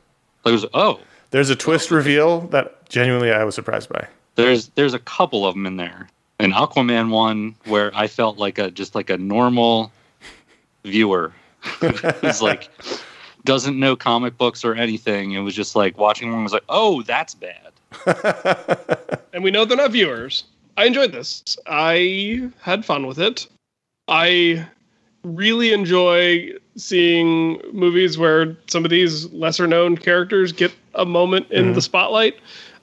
Like 0.45 0.53
it 0.53 0.55
was 0.55 0.67
oh, 0.75 1.01
There's 1.31 1.51
a 1.51 1.57
twist 1.57 1.91
reveal 1.91 2.41
that 2.49 2.89
genuinely 2.89 3.31
I 3.31 3.45
was 3.45 3.55
surprised 3.55 3.89
by. 3.91 4.07
there's 4.37 4.69
there's 4.69 4.95
a 4.95 4.99
couple 4.99 5.47
of 5.47 5.55
them 5.55 5.67
in 5.67 5.77
there. 5.77 6.09
An 6.41 6.53
Aquaman 6.53 7.11
one 7.11 7.55
where 7.67 7.91
I 7.95 8.07
felt 8.07 8.39
like 8.39 8.59
a 8.59 8.71
just 8.71 8.95
like 8.95 9.11
a 9.11 9.19
normal 9.19 9.93
viewer 10.85 11.33
who's 11.81 12.41
like 12.43 12.71
doesn't 13.45 13.79
know 13.79 13.97
comic 13.97 14.37
books 14.39 14.65
or 14.65 14.75
anything. 14.75 15.33
It 15.33 15.41
was 15.41 15.55
just 15.55 15.77
like 15.77 15.99
watching 15.99 16.33
one 16.33 16.43
was 16.43 16.53
like, 16.53 16.65
oh, 16.69 17.03
that's 17.03 17.35
bad. 17.35 17.71
and 19.33 19.43
we 19.43 19.51
know 19.51 19.65
they're 19.65 19.77
not 19.77 19.93
viewers. 19.93 20.45
I 20.77 20.85
enjoyed 20.85 21.13
this. 21.13 21.57
I 21.67 22.51
had 22.61 22.85
fun 22.85 23.07
with 23.07 23.19
it. 23.19 23.47
I 24.09 24.67
really 25.25 25.73
enjoy 25.73 26.51
seeing 26.77 27.61
movies 27.73 28.19
where 28.19 28.57
some 28.67 28.85
of 28.85 28.91
these 28.91 29.31
lesser 29.33 29.67
known 29.67 29.97
characters 29.97 30.53
get 30.53 30.73
a 30.95 31.05
moment 31.05 31.51
in 31.51 31.73
the 31.73 31.83
spotlight. 31.83 32.37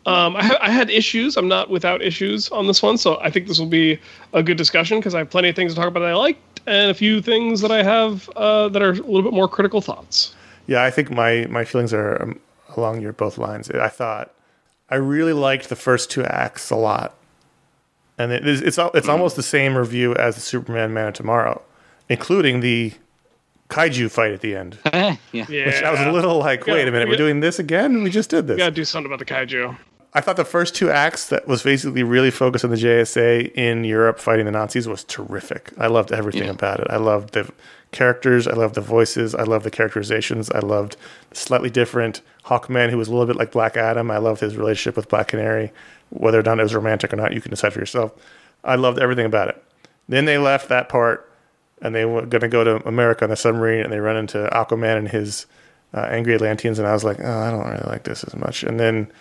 Um, 0.05 0.35
I, 0.35 0.43
ha- 0.43 0.57
I 0.59 0.69
had 0.69 0.89
issues. 0.89 1.37
I'm 1.37 1.47
not 1.47 1.69
without 1.69 2.01
issues 2.01 2.49
on 2.49 2.67
this 2.67 2.83
one, 2.83 2.97
so 2.97 3.19
I 3.21 3.29
think 3.29 3.47
this 3.47 3.57
will 3.57 3.67
be 3.67 3.97
a 4.33 4.43
good 4.43 4.57
discussion 4.57 4.99
because 4.99 5.15
I 5.15 5.19
have 5.19 5.29
plenty 5.29 5.49
of 5.49 5.55
things 5.55 5.73
to 5.73 5.79
talk 5.79 5.87
about 5.87 6.01
that 6.01 6.09
I 6.09 6.15
liked 6.15 6.53
and 6.65 6.91
a 6.91 6.93
few 6.93 7.21
things 7.21 7.61
that 7.61 7.71
I 7.71 7.83
have 7.83 8.29
uh, 8.35 8.69
that 8.69 8.81
are 8.81 8.91
a 8.91 8.93
little 8.95 9.23
bit 9.23 9.33
more 9.33 9.47
critical 9.47 9.81
thoughts. 9.81 10.35
Yeah, 10.67 10.83
I 10.83 10.91
think 10.91 11.11
my 11.11 11.45
my 11.49 11.63
feelings 11.63 11.93
are 11.93 12.21
um, 12.21 12.39
along 12.75 13.01
your 13.01 13.13
both 13.13 13.37
lines. 13.37 13.69
I 13.69 13.89
thought 13.89 14.32
I 14.93 14.97
really 14.97 15.33
liked 15.33 15.69
the 15.69 15.75
first 15.75 16.11
two 16.11 16.23
acts 16.23 16.69
a 16.69 16.75
lot, 16.75 17.15
and 18.19 18.31
it 18.31 18.47
is, 18.47 18.61
it's 18.61 18.77
it's 18.77 19.07
hmm. 19.07 19.11
almost 19.11 19.35
the 19.35 19.41
same 19.41 19.75
review 19.75 20.13
as 20.13 20.35
the 20.35 20.41
Superman 20.41 20.93
Man 20.93 21.07
of 21.07 21.13
Tomorrow, 21.15 21.63
including 22.09 22.59
the 22.59 22.93
kaiju 23.69 24.11
fight 24.11 24.33
at 24.33 24.41
the 24.41 24.55
end. 24.55 24.77
yeah. 24.85 25.15
Yeah, 25.31 25.65
Which 25.65 25.81
I 25.81 25.89
was 25.89 25.99
a 25.99 26.11
little 26.11 26.37
like, 26.37 26.67
wait 26.67 26.87
a 26.87 26.91
minute, 26.91 27.09
we're 27.09 27.15
doing 27.17 27.39
this 27.39 27.57
again? 27.57 28.03
We 28.03 28.11
just 28.11 28.29
did 28.29 28.43
We 28.43 28.49
this. 28.49 28.57
gotta 28.59 28.75
do 28.75 28.85
something 28.85 29.11
about 29.11 29.17
the 29.17 29.25
kaiju. 29.25 29.75
I 30.13 30.21
thought 30.21 30.35
the 30.35 30.45
first 30.45 30.75
two 30.75 30.91
acts 30.91 31.29
that 31.29 31.47
was 31.47 31.63
basically 31.63 32.03
really 32.03 32.29
focused 32.29 32.63
on 32.63 32.69
the 32.69 32.77
JSA 32.77 33.51
in 33.55 33.83
Europe 33.83 34.19
fighting 34.19 34.45
the 34.45 34.51
Nazis 34.51 34.87
was 34.87 35.03
terrific. 35.03 35.71
I 35.79 35.87
loved 35.87 36.11
everything 36.11 36.43
Yeah. 36.43 36.51
about 36.51 36.81
it. 36.81 36.87
I 36.91 36.97
loved 36.97 37.33
the 37.33 37.51
characters. 37.93 38.47
I 38.47 38.53
loved 38.53 38.75
the 38.75 38.81
voices. 38.81 39.33
I 39.33 39.43
loved 39.43 39.65
the 39.65 39.71
characterizations. 39.71 40.49
I 40.51 40.59
loved 40.59 40.97
the 41.29 41.35
slightly 41.35 41.69
different 41.69 42.21
Hawkman 42.45 42.89
who 42.89 42.97
was 42.97 43.07
a 43.07 43.11
little 43.11 43.27
bit 43.27 43.37
like 43.37 43.51
Black 43.51 43.77
Adam. 43.77 44.11
I 44.11 44.17
loved 44.17 44.41
his 44.41 44.57
relationship 44.57 44.95
with 44.97 45.09
Black 45.09 45.29
Canary. 45.29 45.71
Whether 46.09 46.39
or 46.39 46.43
not 46.43 46.59
it 46.59 46.63
was 46.63 46.75
romantic 46.75 47.13
or 47.13 47.15
not, 47.15 47.33
you 47.33 47.41
can 47.41 47.51
decide 47.51 47.73
for 47.73 47.79
yourself. 47.79 48.13
I 48.63 48.75
loved 48.75 48.99
everything 48.99 49.25
about 49.25 49.49
it. 49.49 49.63
Then 50.07 50.25
they 50.25 50.37
left 50.37 50.69
that 50.69 50.89
part 50.89 51.29
and 51.81 51.93
they 51.93 52.05
were 52.05 52.25
going 52.25 52.41
to 52.41 52.47
go 52.47 52.63
to 52.63 52.87
America 52.87 53.23
on 53.25 53.29
the 53.29 53.35
submarine 53.35 53.83
and 53.83 53.91
they 53.91 53.99
run 53.99 54.17
into 54.17 54.49
Aquaman 54.53 54.97
and 54.97 55.09
his 55.09 55.45
uh, 55.93 56.07
angry 56.09 56.33
Atlanteans. 56.33 56.79
And 56.79 56.87
I 56.87 56.93
was 56.93 57.03
like, 57.03 57.19
oh, 57.19 57.39
I 57.39 57.51
don't 57.51 57.67
really 57.67 57.85
like 57.85 58.03
this 58.03 58.23
as 58.23 58.35
much. 58.35 58.63
And 58.63 58.79
then 58.79 59.11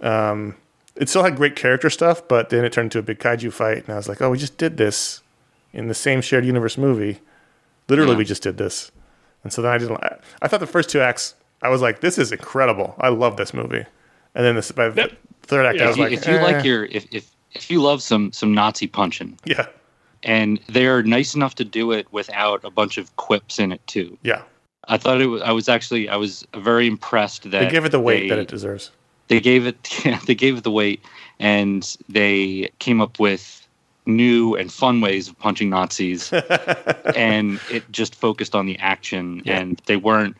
um, 0.00 0.56
it 0.96 1.08
still 1.08 1.22
had 1.22 1.36
great 1.36 1.56
character 1.56 1.90
stuff, 1.90 2.26
but 2.28 2.50
then 2.50 2.64
it 2.64 2.72
turned 2.72 2.86
into 2.86 2.98
a 2.98 3.02
big 3.02 3.18
kaiju 3.18 3.52
fight. 3.52 3.78
And 3.78 3.90
I 3.90 3.96
was 3.96 4.08
like, 4.08 4.20
oh, 4.20 4.30
we 4.30 4.38
just 4.38 4.58
did 4.58 4.76
this 4.76 5.22
in 5.72 5.88
the 5.88 5.94
same 5.94 6.20
shared 6.20 6.44
universe 6.44 6.78
movie. 6.78 7.20
Literally, 7.88 8.12
Yeah. 8.12 8.18
we 8.18 8.24
just 8.24 8.42
did 8.42 8.56
this. 8.56 8.90
And 9.42 9.52
so 9.52 9.60
then 9.62 9.72
I 9.72 9.78
didn't, 9.78 10.02
I, 10.02 10.16
I 10.42 10.48
thought 10.48 10.60
the 10.60 10.66
first 10.66 10.88
two 10.88 11.00
acts, 11.00 11.34
I 11.62 11.68
was 11.68 11.82
like, 11.82 12.00
this 12.00 12.16
is 12.18 12.32
incredible. 12.32 12.94
I 12.98 13.08
love 13.10 13.36
this 13.36 13.52
movie. 13.52 13.84
And 14.34 14.44
then 14.44 14.54
this, 14.56 14.72
by 14.72 14.88
the 14.88 15.02
Yep. 15.02 15.12
third 15.42 15.66
act, 15.66 15.78
Yeah, 15.78 15.84
I 15.84 15.86
If 15.86 15.88
was 15.90 15.96
you, 15.98 16.02
like, 16.04 16.12
if 16.12 16.26
you 16.26 16.34
eh. 16.34 16.42
like 16.42 16.64
your 16.64 16.84
if, 16.86 17.06
if 17.12 17.30
if 17.52 17.70
you 17.70 17.80
love 17.82 18.02
some 18.02 18.32
some 18.32 18.52
Nazi 18.54 18.86
punching, 18.88 19.38
yeah, 19.44 19.66
and 20.24 20.58
they're 20.68 21.02
nice 21.04 21.34
enough 21.36 21.54
to 21.56 21.64
do 21.64 21.92
it 21.92 22.10
without 22.12 22.64
a 22.64 22.70
bunch 22.70 22.98
of 22.98 23.14
quips 23.16 23.58
in 23.58 23.70
it 23.72 23.86
too. 23.86 24.18
yeah. 24.22 24.42
I 24.88 24.98
thought 24.98 25.20
it 25.22 25.26
was. 25.28 25.40
I 25.42 25.52
was 25.52 25.68
actually. 25.68 26.08
I 26.08 26.16
was 26.16 26.44
very 26.56 26.86
impressed 26.86 27.44
that 27.44 27.50
They 27.60 27.70
give 27.70 27.84
it 27.86 27.92
the 27.92 28.00
weight 28.00 28.22
they- 28.24 28.28
that 28.30 28.38
it 28.38 28.48
deserves. 28.48 28.90
they 29.28 29.40
gave 29.40 29.66
it 29.66 29.76
yeah, 30.04 30.18
they 30.26 30.34
gave 30.34 30.58
it 30.58 30.64
the 30.64 30.70
weight 30.70 31.00
and 31.38 31.96
they 32.08 32.70
came 32.80 33.00
up 33.00 33.18
with 33.20 33.63
new 34.06 34.54
and 34.54 34.72
fun 34.72 35.00
ways 35.00 35.28
of 35.28 35.38
punching 35.38 35.70
Nazis 35.70 36.30
and 37.16 37.60
it 37.70 37.90
just 37.90 38.14
focused 38.14 38.54
on 38.54 38.66
the 38.66 38.78
action 38.78 39.42
Yeah. 39.44 39.60
and 39.60 39.80
they 39.86 39.96
weren't 39.96 40.36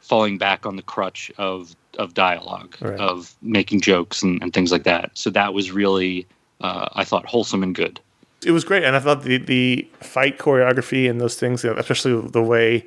falling 0.00 0.38
back 0.38 0.66
on 0.66 0.76
the 0.76 0.82
crutch 0.82 1.32
of 1.38 1.74
of 1.98 2.12
dialogue 2.14 2.76
Right. 2.80 2.98
of 3.00 3.34
making 3.40 3.80
jokes 3.80 4.22
and, 4.22 4.42
and 4.42 4.52
things 4.52 4.70
like 4.70 4.82
that 4.84 5.10
so 5.14 5.30
that 5.30 5.54
was 5.54 5.70
really 5.72 6.26
uh, 6.60 6.88
I 6.94 7.04
thought 7.04 7.26
wholesome 7.26 7.62
and 7.62 7.74
good 7.74 8.00
it 8.44 8.50
was 8.52 8.64
great, 8.64 8.84
and 8.84 8.94
I 8.94 9.00
thought 9.00 9.22
the 9.22 9.38
the 9.38 9.88
fight 10.00 10.38
choreography 10.38 11.08
and 11.10 11.18
those 11.20 11.36
things, 11.36 11.64
especially 11.64 12.20
the 12.28 12.42
way 12.42 12.84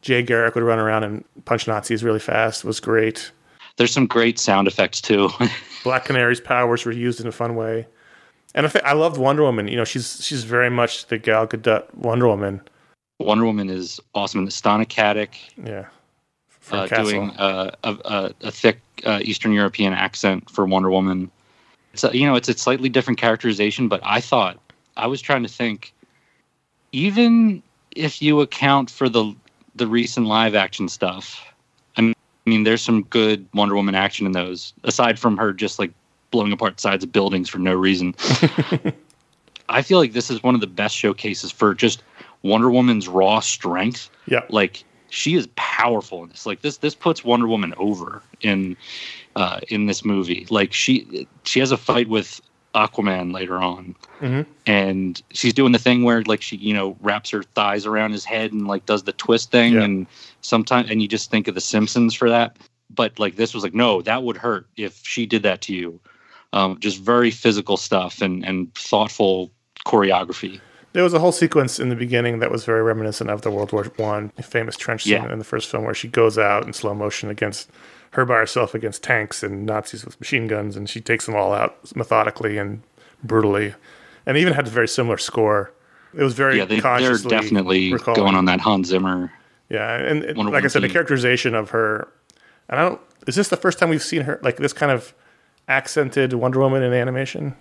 Jay 0.00 0.22
Garrick 0.22 0.54
would 0.54 0.64
run 0.64 0.78
around 0.78 1.04
and 1.04 1.24
punch 1.44 1.68
Nazis 1.68 2.02
really 2.02 2.18
fast, 2.18 2.64
was 2.64 2.80
great. 2.80 3.30
there's 3.76 3.92
some 3.92 4.06
great 4.06 4.38
sound 4.38 4.66
effects 4.66 5.00
too 5.02 5.28
Black 5.84 6.06
Canary's 6.06 6.40
powers 6.40 6.84
were 6.86 6.90
used 6.92 7.20
in 7.20 7.26
a 7.26 7.32
fun 7.32 7.54
way, 7.54 7.86
and 8.54 8.66
I, 8.66 8.68
think 8.68 8.84
I 8.84 8.92
loved 8.92 9.18
Wonder 9.18 9.42
Woman. 9.42 9.68
You 9.68 9.76
know, 9.76 9.84
she's 9.84 10.24
she's 10.24 10.44
very 10.44 10.70
much 10.70 11.06
the 11.06 11.18
Gal 11.18 11.46
Gadot 11.46 11.92
Wonder 11.94 12.26
Woman. 12.26 12.60
Wonder 13.18 13.44
Woman 13.44 13.68
is 13.68 14.00
awesome 14.14 14.40
and 14.40 14.48
Stana 14.48 14.86
Katic 14.86 15.30
Yeah, 15.62 15.86
uh, 16.70 16.86
doing 16.86 17.30
uh, 17.32 17.72
a, 17.82 17.96
a, 18.04 18.34
a 18.42 18.50
thick 18.50 18.80
uh, 19.04 19.20
Eastern 19.22 19.52
European 19.52 19.92
accent 19.92 20.48
for 20.50 20.66
Wonder 20.66 20.90
Woman. 20.90 21.30
It's 21.92 22.04
a, 22.04 22.16
you 22.16 22.26
know 22.26 22.36
it's 22.36 22.48
a 22.48 22.56
slightly 22.56 22.88
different 22.88 23.18
characterization, 23.18 23.88
but 23.88 24.00
I 24.04 24.20
thought 24.20 24.58
I 24.96 25.06
was 25.06 25.20
trying 25.20 25.42
to 25.42 25.48
think, 25.48 25.92
even 26.92 27.62
if 27.96 28.22
you 28.22 28.40
account 28.40 28.90
for 28.90 29.08
the 29.08 29.34
the 29.74 29.86
recent 29.86 30.26
live 30.26 30.54
action 30.54 30.88
stuff, 30.88 31.44
I 31.96 32.14
mean 32.46 32.62
there's 32.62 32.82
some 32.82 33.02
good 33.04 33.46
Wonder 33.52 33.74
Woman 33.74 33.94
action 33.94 34.26
in 34.26 34.32
those. 34.32 34.72
Aside 34.84 35.18
from 35.18 35.36
her 35.36 35.52
just 35.52 35.78
like 35.78 35.92
blowing 36.30 36.52
apart 36.52 36.80
sides 36.80 37.04
of 37.04 37.12
buildings 37.12 37.48
for 37.48 37.58
no 37.58 37.74
reason, 37.74 38.14
I 39.68 39.82
feel 39.82 39.98
like 39.98 40.12
this 40.12 40.30
is 40.30 40.42
one 40.42 40.54
of 40.54 40.60
the 40.60 40.66
best 40.66 40.96
showcases 40.96 41.50
for 41.52 41.74
just 41.74 42.02
Wonder 42.42 42.70
Woman's 42.70 43.08
raw 43.08 43.40
strength. 43.40 44.10
Yeah, 44.26 44.42
like 44.48 44.84
she 45.10 45.34
is 45.34 45.48
powerful 45.56 46.22
in 46.22 46.28
this. 46.30 46.46
Like 46.46 46.62
this 46.62 46.78
this 46.78 46.94
puts 46.94 47.24
wonder 47.24 47.46
woman 47.48 47.74
over 47.76 48.22
in 48.40 48.76
uh 49.36 49.60
in 49.68 49.86
this 49.86 50.04
movie. 50.04 50.46
Like 50.50 50.72
she 50.72 51.26
she 51.44 51.60
has 51.60 51.72
a 51.72 51.76
fight 51.76 52.08
with 52.08 52.40
aquaman 52.74 53.32
later 53.32 53.56
on. 53.56 53.94
Mhm. 54.20 54.46
and 54.66 55.22
she's 55.30 55.54
doing 55.54 55.72
the 55.72 55.78
thing 55.78 56.02
where 56.02 56.22
like 56.24 56.42
she 56.42 56.56
you 56.56 56.74
know 56.74 56.96
wraps 57.00 57.30
her 57.30 57.42
thighs 57.42 57.86
around 57.86 58.12
his 58.12 58.24
head 58.24 58.52
and 58.52 58.66
like 58.68 58.84
does 58.86 59.02
the 59.04 59.12
twist 59.12 59.50
thing. 59.50 59.74
Yeah. 59.74 59.82
and 59.84 60.06
sometimes 60.42 60.90
and 60.90 61.00
you 61.02 61.08
just 61.08 61.30
think 61.30 61.48
of 61.48 61.54
the 61.54 61.60
simpsons 61.60 62.14
for 62.14 62.28
that. 62.30 62.56
But 62.94 63.18
like 63.18 63.36
this 63.36 63.54
was 63.54 63.62
like 63.62 63.74
no 63.74 64.02
that 64.02 64.22
would 64.22 64.36
hurt 64.36 64.66
if 64.76 65.00
she 65.04 65.26
did 65.26 65.42
that 65.42 65.60
to 65.62 65.74
you 65.74 65.98
um 66.52 66.78
just 66.80 67.00
very 67.00 67.30
physical 67.30 67.76
stuff 67.76 68.22
and 68.22 68.44
and 68.44 68.72
thoughtful 68.74 69.50
choreography 69.86 70.60
there 70.94 71.02
was 71.04 71.12
a 71.12 71.18
whole 71.18 71.32
sequence 71.32 71.78
in 71.78 71.90
the 71.90 71.94
beginning 71.94 72.38
that 72.38 72.50
was 72.50 72.64
very 72.64 72.82
reminiscent 72.82 73.28
of 73.30 73.42
the 73.42 73.50
World 73.50 73.72
War 73.72 73.84
One 73.98 74.30
famous 74.42 74.76
trench 74.76 75.04
scene 75.04 75.12
Yeah. 75.22 75.30
in 75.32 75.38
the 75.38 75.44
first 75.44 75.68
film, 75.70 75.84
where 75.84 75.94
she 75.94 76.08
goes 76.08 76.38
out 76.38 76.64
in 76.66 76.72
slow 76.72 76.94
motion 76.94 77.28
against 77.28 77.70
her 78.12 78.24
by 78.24 78.36
herself 78.36 78.74
against 78.74 79.02
tanks 79.02 79.42
and 79.42 79.66
Nazis 79.66 80.04
with 80.06 80.18
machine 80.18 80.46
guns, 80.48 80.76
and 80.76 80.88
she 80.88 81.00
takes 81.02 81.26
them 81.26 81.36
all 81.36 81.52
out 81.52 81.76
methodically 81.94 82.56
and 82.56 82.82
brutally, 83.22 83.74
and 84.24 84.38
even 84.38 84.54
had 84.54 84.66
a 84.66 84.70
very 84.70 84.88
similar 84.88 85.18
score. 85.18 85.72
It 86.14 86.22
was 86.22 86.32
very 86.32 86.56
yeah 86.56 86.64
they, 86.64 86.80
they're 86.80 87.18
definitely 87.18 87.92
recalling- 87.92 88.22
going 88.22 88.34
on 88.34 88.46
that 88.46 88.60
hans 88.60 88.88
zimmer 88.88 89.30
Yeah, 89.68 89.94
and 89.94 90.24
it- 90.24 90.38
like 90.38 90.64
I 90.64 90.68
said, 90.68 90.82
the 90.82 90.88
characterization 90.88 91.54
of 91.54 91.70
her, 91.70 92.08
and 92.70 92.80
I 92.80 92.88
don't. 92.88 93.00
Is 93.26 93.34
this 93.36 93.48
the 93.48 93.58
first 93.58 93.78
time 93.78 93.90
we've 93.90 94.02
seen 94.02 94.22
her 94.22 94.40
like 94.42 94.56
this 94.56 94.72
kind 94.72 94.90
of 94.90 95.12
accented 95.68 96.32
Wonder 96.34 96.60
Woman 96.60 96.82
in 96.82 96.92
animation? 96.92 97.54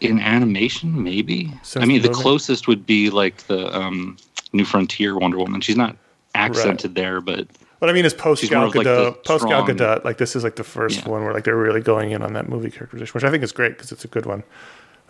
in 0.00 0.18
animation 0.20 1.02
maybe 1.02 1.50
Since 1.62 1.82
i 1.82 1.86
mean 1.86 2.02
the 2.02 2.08
the 2.08 2.14
closest 2.14 2.66
would 2.68 2.84
be 2.84 3.08
like 3.08 3.46
the 3.46 3.74
um 3.74 4.16
new 4.52 4.64
frontier 4.64 5.16
wonder 5.16 5.38
woman 5.38 5.60
she's 5.60 5.76
not 5.76 5.96
accented 6.34 6.94
there 6.96 7.20
but 7.20 7.46
What 7.78 7.88
I 7.88 7.92
mean 7.94 8.04
is 8.04 8.12
post 8.12 8.40
She's 8.40 8.50
Gal 8.50 8.58
more 8.60 8.68
of, 8.68 8.74
like, 8.74 8.86
Gadot. 8.86 9.24
post 9.24 9.46
Gal 9.48 9.62
Gadot, 9.66 10.04
like 10.04 10.18
this 10.18 10.34
is 10.34 10.42
like 10.44 10.56
the 10.56 10.64
first 10.64 10.98
Yeah. 11.04 11.08
one 11.10 11.24
where 11.24 11.32
like 11.32 11.44
they're 11.44 11.56
really 11.56 11.80
going 11.80 12.10
in 12.10 12.22
on 12.22 12.32
that 12.32 12.48
movie 12.48 12.70
characterization, 12.70 13.12
which 13.14 13.24
I 13.24 13.30
think 13.30 13.42
is 13.44 13.52
great 13.52 13.70
because 13.76 13.92
it's 13.92 14.04
a 14.04 14.08
good 14.08 14.26
one. 14.26 14.42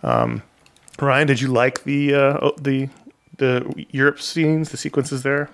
Um, 0.03 0.43
Ryan, 1.01 1.27
did 1.27 1.41
you 1.41 1.49
like 1.49 1.85
the 1.85 2.15
uh, 2.15 2.39
oh, 2.43 2.55
the 2.61 2.89
the 3.39 3.87
Europe 3.93 4.21
scenes, 4.21 4.71
the 4.71 4.77
sequences 4.77 5.23
there? 5.23 5.49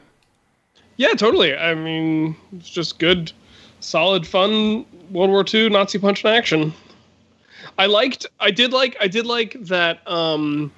Yeah, 0.97 1.13
totally. 1.15 1.55
I 1.57 1.75
mean, 1.75 2.35
it's 2.57 2.69
just 2.71 2.99
good, 2.99 3.33
solid, 3.81 4.27
fun 4.27 4.85
World 5.11 5.31
War 5.31 5.45
II 5.53 5.69
Nazi 5.71 5.99
punch 5.99 6.25
in 6.25 6.31
action. 6.31 6.73
I 7.79 7.87
liked. 7.87 8.26
I 8.38 8.50
did 8.50 8.73
like. 8.73 8.97
I 9.00 9.09
did 9.09 9.26
like 9.26 9.57
that. 9.64 10.07
Um, 10.09 10.73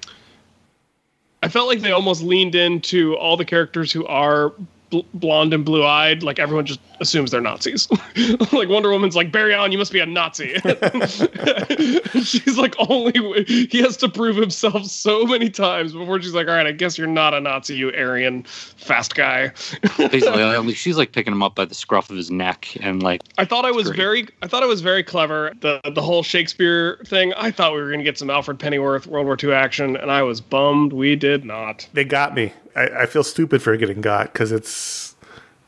I 1.43 1.47
felt 1.47 1.67
like 1.67 1.81
they 1.81 1.91
almost 1.91 2.23
leaned 2.23 2.55
into 2.55 3.15
all 3.17 3.37
the 3.37 3.45
characters 3.45 3.91
who 3.91 4.05
are 4.07 4.53
bl- 5.01 5.07
blonde 5.13 5.53
and 5.53 5.65
blue 5.65 5.85
eyed. 5.85 6.23
Like 6.23 6.39
everyone 6.39 6.65
just 6.65 6.79
assumes 6.99 7.31
they're 7.31 7.41
Nazis. 7.41 7.89
like 8.51 8.69
Wonder 8.69 8.89
Woman's 8.89 9.15
like 9.15 9.31
Barry 9.31 9.53
Allen, 9.53 9.71
you 9.71 9.77
must 9.77 9.91
be 9.91 9.99
a 9.99 10.05
Nazi. 10.05 10.55
she's 12.23 12.57
like 12.57 12.75
only 12.89 13.43
he 13.45 13.79
has 13.79 13.97
to 13.97 14.09
prove 14.09 14.35
himself 14.35 14.85
so 14.85 15.25
many 15.25 15.49
times 15.49 15.93
before 15.93 16.21
she's 16.21 16.33
like, 16.33 16.47
all 16.47 16.53
right, 16.53 16.67
I 16.67 16.71
guess 16.71 16.97
you're 16.97 17.07
not 17.07 17.33
a 17.33 17.39
Nazi, 17.39 17.75
you 17.75 17.91
Aryan 17.91 18.43
fast 18.43 19.15
guy. 19.15 19.47
basically 19.97 20.43
I 20.43 20.59
mean, 20.61 20.75
she's 20.75 20.97
like 20.97 21.11
picking 21.11 21.33
him 21.33 21.43
up 21.43 21.55
by 21.55 21.65
the 21.65 21.75
scruff 21.75 22.09
of 22.09 22.17
his 22.17 22.31
neck 22.31 22.75
and 22.81 23.03
like 23.03 23.21
I 23.37 23.45
thought 23.45 23.65
I 23.65 23.71
was 23.71 23.87
great. 23.87 23.97
very 23.97 24.27
I 24.41 24.47
thought 24.47 24.63
I 24.63 24.67
was 24.67 24.81
very 24.81 25.03
clever. 25.03 25.53
The 25.59 25.81
the 25.93 26.01
whole 26.01 26.23
Shakespeare 26.23 26.99
thing. 27.05 27.33
I 27.33 27.51
thought 27.51 27.73
we 27.73 27.81
were 27.81 27.91
gonna 27.91 28.03
get 28.03 28.17
some 28.17 28.29
Alfred 28.29 28.59
Pennyworth 28.59 29.07
World 29.07 29.25
War 29.25 29.37
II 29.41 29.53
action, 29.53 29.95
and 29.95 30.11
I 30.11 30.23
was 30.23 30.41
bummed 30.41 30.93
we 30.93 31.15
did 31.15 31.45
not. 31.45 31.87
They 31.93 32.03
got 32.03 32.33
me. 32.35 32.53
I, 32.75 33.03
I 33.03 33.05
feel 33.05 33.23
stupid 33.23 33.61
for 33.61 33.75
getting 33.77 34.01
got 34.01 34.33
because 34.33 34.51
it's 34.51 35.15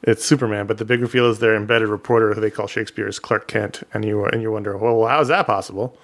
it's 0.04 0.24
Superman, 0.24 0.68
but 0.68 0.78
the 0.78 0.86
big 0.86 1.02
reveal 1.02 1.30
is 1.30 1.40
their 1.40 1.56
embedded 1.56 1.90
reporter, 1.90 2.34
who 2.34 2.40
they 2.42 2.52
call 2.52 2.68
Shakespeare, 2.68 3.08
is 3.08 3.20
Clark 3.20 3.48
Kent, 3.48 3.84
and 3.94 4.06
you 4.06 4.26
and 4.26 4.42
you 4.42 4.52
wonder, 4.52 4.78
well, 4.78 5.06
how 5.08 5.20
is 5.22 5.28
that 5.30 5.46
possible? 5.48 5.98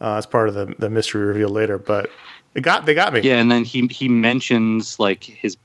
Uh, 0.00 0.16
as 0.16 0.26
part 0.26 0.48
of 0.48 0.54
the 0.54 0.74
the 0.78 0.88
mystery 0.90 1.22
reveal 1.24 1.50
later, 1.50 1.78
but 1.78 2.10
it 2.54 2.62
got 2.62 2.86
they 2.86 2.94
got 2.94 3.12
me. 3.12 3.20
yeah 3.20 3.36
and 3.36 3.50
then 3.50 3.64
he 3.64 3.86
he 3.88 4.08
mentions 4.08 4.98
like 4.98 5.22
his 5.22 5.56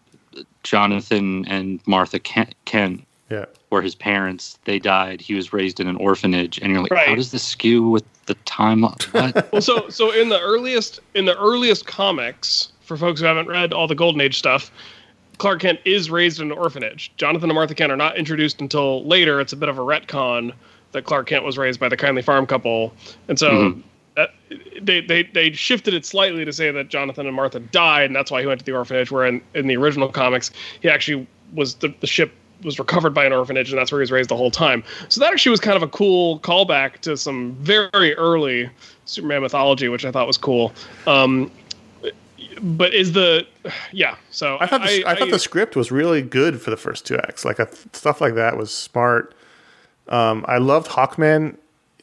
jonathan 0.64 1.46
and 1.48 1.80
martha 1.88 2.20
kent, 2.20 2.54
kent 2.66 3.06
yeah. 3.32 3.46
where 3.70 3.82
his 3.82 3.96
parents 3.96 4.60
they 4.66 4.78
died 4.80 5.22
he 5.22 5.34
was 5.34 5.54
raised 5.54 5.80
in 5.80 5.88
an 5.88 5.96
orphanage 5.96 6.60
and 6.60 6.72
you're 6.72 6.82
like 6.82 6.92
Right. 6.92 7.08
how 7.08 7.16
does 7.16 7.32
this 7.32 7.44
skew 7.44 7.90
with 7.90 8.04
the 8.26 8.36
timeline? 8.46 9.48
Well, 9.52 9.62
so 9.62 9.88
so 9.90 10.12
in 10.12 10.30
the 10.30 10.40
earliest 10.40 11.00
in 11.14 11.26
the 11.26 11.38
earliest 11.38 11.86
comics, 11.86 12.72
for 12.86 12.98
folks 12.98 13.20
who 13.20 13.26
haven't 13.26 13.48
read 13.48 13.74
all 13.74 13.88
the 13.88 13.96
Golden 13.96 14.22
Age 14.22 14.38
stuff, 14.38 14.72
Clark 15.38 15.62
Kent 15.62 15.80
is 15.86 16.10
raised 16.10 16.40
in 16.40 16.52
an 16.52 16.58
orphanage. 16.58 17.12
Jonathan 17.18 17.50
and 17.50 17.56
Martha 17.56 17.76
Kent 17.76 17.92
are 17.92 17.98
not 17.98 18.18
introduced 18.18 18.62
until 18.62 19.04
later. 19.06 19.42
It's 19.42 19.54
a 19.54 19.58
bit 19.58 19.70
of 19.70 19.78
a 19.78 19.82
retcon 19.82 20.54
that 20.94 21.04
Clark 21.04 21.28
Kent 21.28 21.44
was 21.44 21.58
raised 21.58 21.80
by 21.80 21.90
the 21.90 21.98
kindly 21.98 22.22
farm 22.22 22.46
couple, 22.46 22.94
and 23.28 23.38
so. 23.38 23.76
That, 24.16 24.34
they, 24.82 25.02
they 25.02 25.24
they 25.24 25.52
shifted 25.52 25.94
it 25.94 26.06
slightly 26.06 26.46
to 26.46 26.54
say 26.54 26.72
that 26.72 26.88
Jonathan 26.88 27.28
and 27.28 27.36
Martha 27.36 27.60
died, 27.60 28.06
and 28.06 28.16
that's 28.16 28.32
why 28.32 28.40
he 28.40 28.48
went 28.48 28.62
to 28.62 28.66
the 28.66 28.72
orphanage. 28.72 29.12
Where 29.12 29.26
in, 29.26 29.42
in 29.54 29.68
the 29.68 29.76
original 29.76 30.08
comics, 30.08 30.52
he 30.80 30.88
actually 30.88 31.28
was 31.54 31.76
the, 31.76 31.94
the 32.00 32.08
ship 32.08 32.32
was 32.64 32.80
recovered 32.80 33.14
by 33.14 33.26
an 33.26 33.34
orphanage, 33.34 33.72
and 33.72 33.78
that's 33.78 33.92
where 33.92 34.00
he 34.00 34.04
was 34.04 34.12
raised 34.14 34.30
the 34.30 34.38
whole 34.38 34.52
time. 34.52 34.86
So 35.10 35.20
that 35.20 35.34
actually 35.34 35.50
was 35.50 35.60
kind 35.60 35.76
of 35.76 35.84
a 35.84 35.90
cool 35.90 36.40
callback 36.40 37.00
to 37.00 37.18
some 37.18 37.56
very 37.56 38.16
early 38.16 38.70
Superman 39.04 39.42
mythology, 39.42 39.90
which 39.90 40.06
I 40.06 40.12
thought 40.12 40.28
was 40.28 40.38
cool. 40.38 40.74
Um, 41.08 41.52
but 42.62 42.94
is 42.94 43.14
the 43.14 43.46
yeah? 43.92 44.16
So 44.32 44.58
I 44.60 44.68
thought 44.68 44.82
the, 44.82 45.06
I, 45.06 45.12
I 45.12 45.16
thought 45.16 45.32
the 45.32 45.40
script 45.40 45.76
was 45.76 45.92
really 45.92 46.22
good 46.22 46.62
for 46.62 46.70
the 46.70 46.78
first 46.78 47.06
two 47.06 47.18
acts. 47.18 47.46
Like 47.46 47.60
stuff 47.94 48.22
like 48.22 48.36
that 48.36 48.58
was 48.58 48.74
smart. 48.74 49.34
Um, 50.08 50.46
I 50.48 50.58
loved 50.58 50.88
Hawkman. 50.88 51.58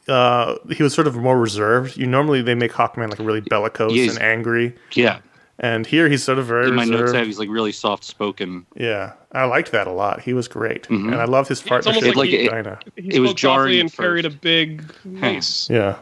Uh, 0.07 0.55
he 0.69 0.83
was 0.83 0.93
sort 0.93 1.07
of 1.07 1.15
more 1.15 1.39
reserved. 1.39 1.97
You 1.97 2.07
normally 2.07 2.41
they 2.41 2.55
make 2.55 2.71
Hawkman 2.71 3.09
like 3.09 3.19
really 3.19 3.41
bellicose 3.41 4.09
and 4.09 4.21
angry. 4.21 4.75
Yeah, 4.93 5.19
and 5.59 5.87
here 5.87 6.09
he's 6.09 6.23
sort 6.23 6.39
of 6.39 6.45
very. 6.45 6.67
In 6.67 6.75
my 6.75 6.83
reserved. 6.83 6.99
notes, 6.99 7.13
have 7.13 7.25
he's 7.25 7.39
like 7.39 7.49
really 7.49 7.71
soft 7.71 8.03
spoken. 8.03 8.65
Yeah, 8.75 9.13
I 9.31 9.45
liked 9.45 9.71
that 9.71 9.87
a 9.87 9.91
lot. 9.91 10.21
He 10.21 10.33
was 10.33 10.47
great, 10.47 10.83
mm-hmm. 10.83 11.13
and 11.13 11.21
I 11.21 11.25
love 11.25 11.47
his 11.47 11.61
partnership 11.61 12.03
with 12.03 12.15
like 12.15 12.29
he, 12.29 12.47
Dinah. 12.47 12.79
He 12.97 13.15
it 13.15 13.19
was 13.19 13.33
jarring 13.33 13.79
and 13.79 13.93
carried 13.93 14.25
a 14.25 14.29
big 14.29 14.83
mace. 15.05 15.69
Yeah, 15.69 15.99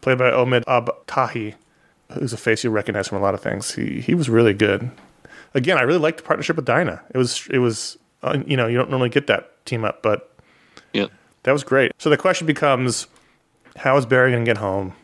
played 0.00 0.18
by 0.18 0.30
Omid 0.30 0.64
Abtahi, 0.64 1.54
who's 2.12 2.32
a 2.32 2.36
face 2.36 2.64
you 2.64 2.70
recognize 2.70 3.08
from 3.08 3.18
a 3.18 3.20
lot 3.20 3.34
of 3.34 3.40
things. 3.40 3.74
He 3.74 4.00
he 4.00 4.14
was 4.14 4.28
really 4.28 4.54
good. 4.54 4.90
Again, 5.54 5.78
I 5.78 5.82
really 5.82 5.98
liked 5.98 6.18
the 6.18 6.24
partnership 6.24 6.56
with 6.56 6.64
Dinah. 6.64 7.02
It 7.14 7.18
was 7.18 7.46
it 7.50 7.58
was 7.58 7.98
uh, 8.22 8.38
you 8.46 8.56
know 8.56 8.66
you 8.66 8.76
don't 8.76 8.90
normally 8.90 9.10
get 9.10 9.26
that 9.26 9.64
team 9.66 9.84
up, 9.84 10.02
but 10.02 10.34
yeah, 10.92 11.06
that 11.44 11.52
was 11.52 11.64
great. 11.64 11.92
So 11.98 12.10
the 12.10 12.16
question 12.16 12.46
becomes, 12.46 13.06
how 13.76 13.96
is 13.96 14.06
Barry 14.06 14.32
going 14.32 14.44
to 14.44 14.48
get 14.48 14.58
home? 14.58 14.94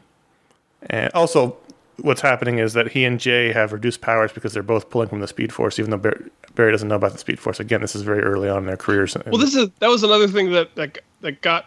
And 0.90 1.10
also, 1.14 1.56
what's 1.98 2.20
happening 2.20 2.58
is 2.58 2.74
that 2.74 2.88
he 2.88 3.04
and 3.04 3.18
Jay 3.18 3.52
have 3.52 3.72
reduced 3.72 4.00
powers 4.00 4.32
because 4.32 4.52
they're 4.52 4.62
both 4.62 4.90
pulling 4.90 5.08
from 5.08 5.20
the 5.20 5.28
Speed 5.28 5.52
Force, 5.52 5.78
even 5.78 5.90
though 5.90 5.96
Barry, 5.96 6.30
Barry 6.54 6.72
doesn't 6.72 6.88
know 6.88 6.96
about 6.96 7.12
the 7.12 7.18
Speed 7.18 7.38
Force. 7.38 7.60
Again, 7.60 7.80
this 7.80 7.96
is 7.96 8.02
very 8.02 8.20
early 8.20 8.48
on 8.48 8.58
in 8.58 8.66
their 8.66 8.76
careers. 8.76 9.16
Well, 9.26 9.38
this 9.38 9.54
is 9.54 9.68
that 9.78 9.88
was 9.88 10.02
another 10.02 10.28
thing 10.28 10.52
that 10.52 10.74
that 10.76 10.98
that 11.20 11.40
got 11.40 11.66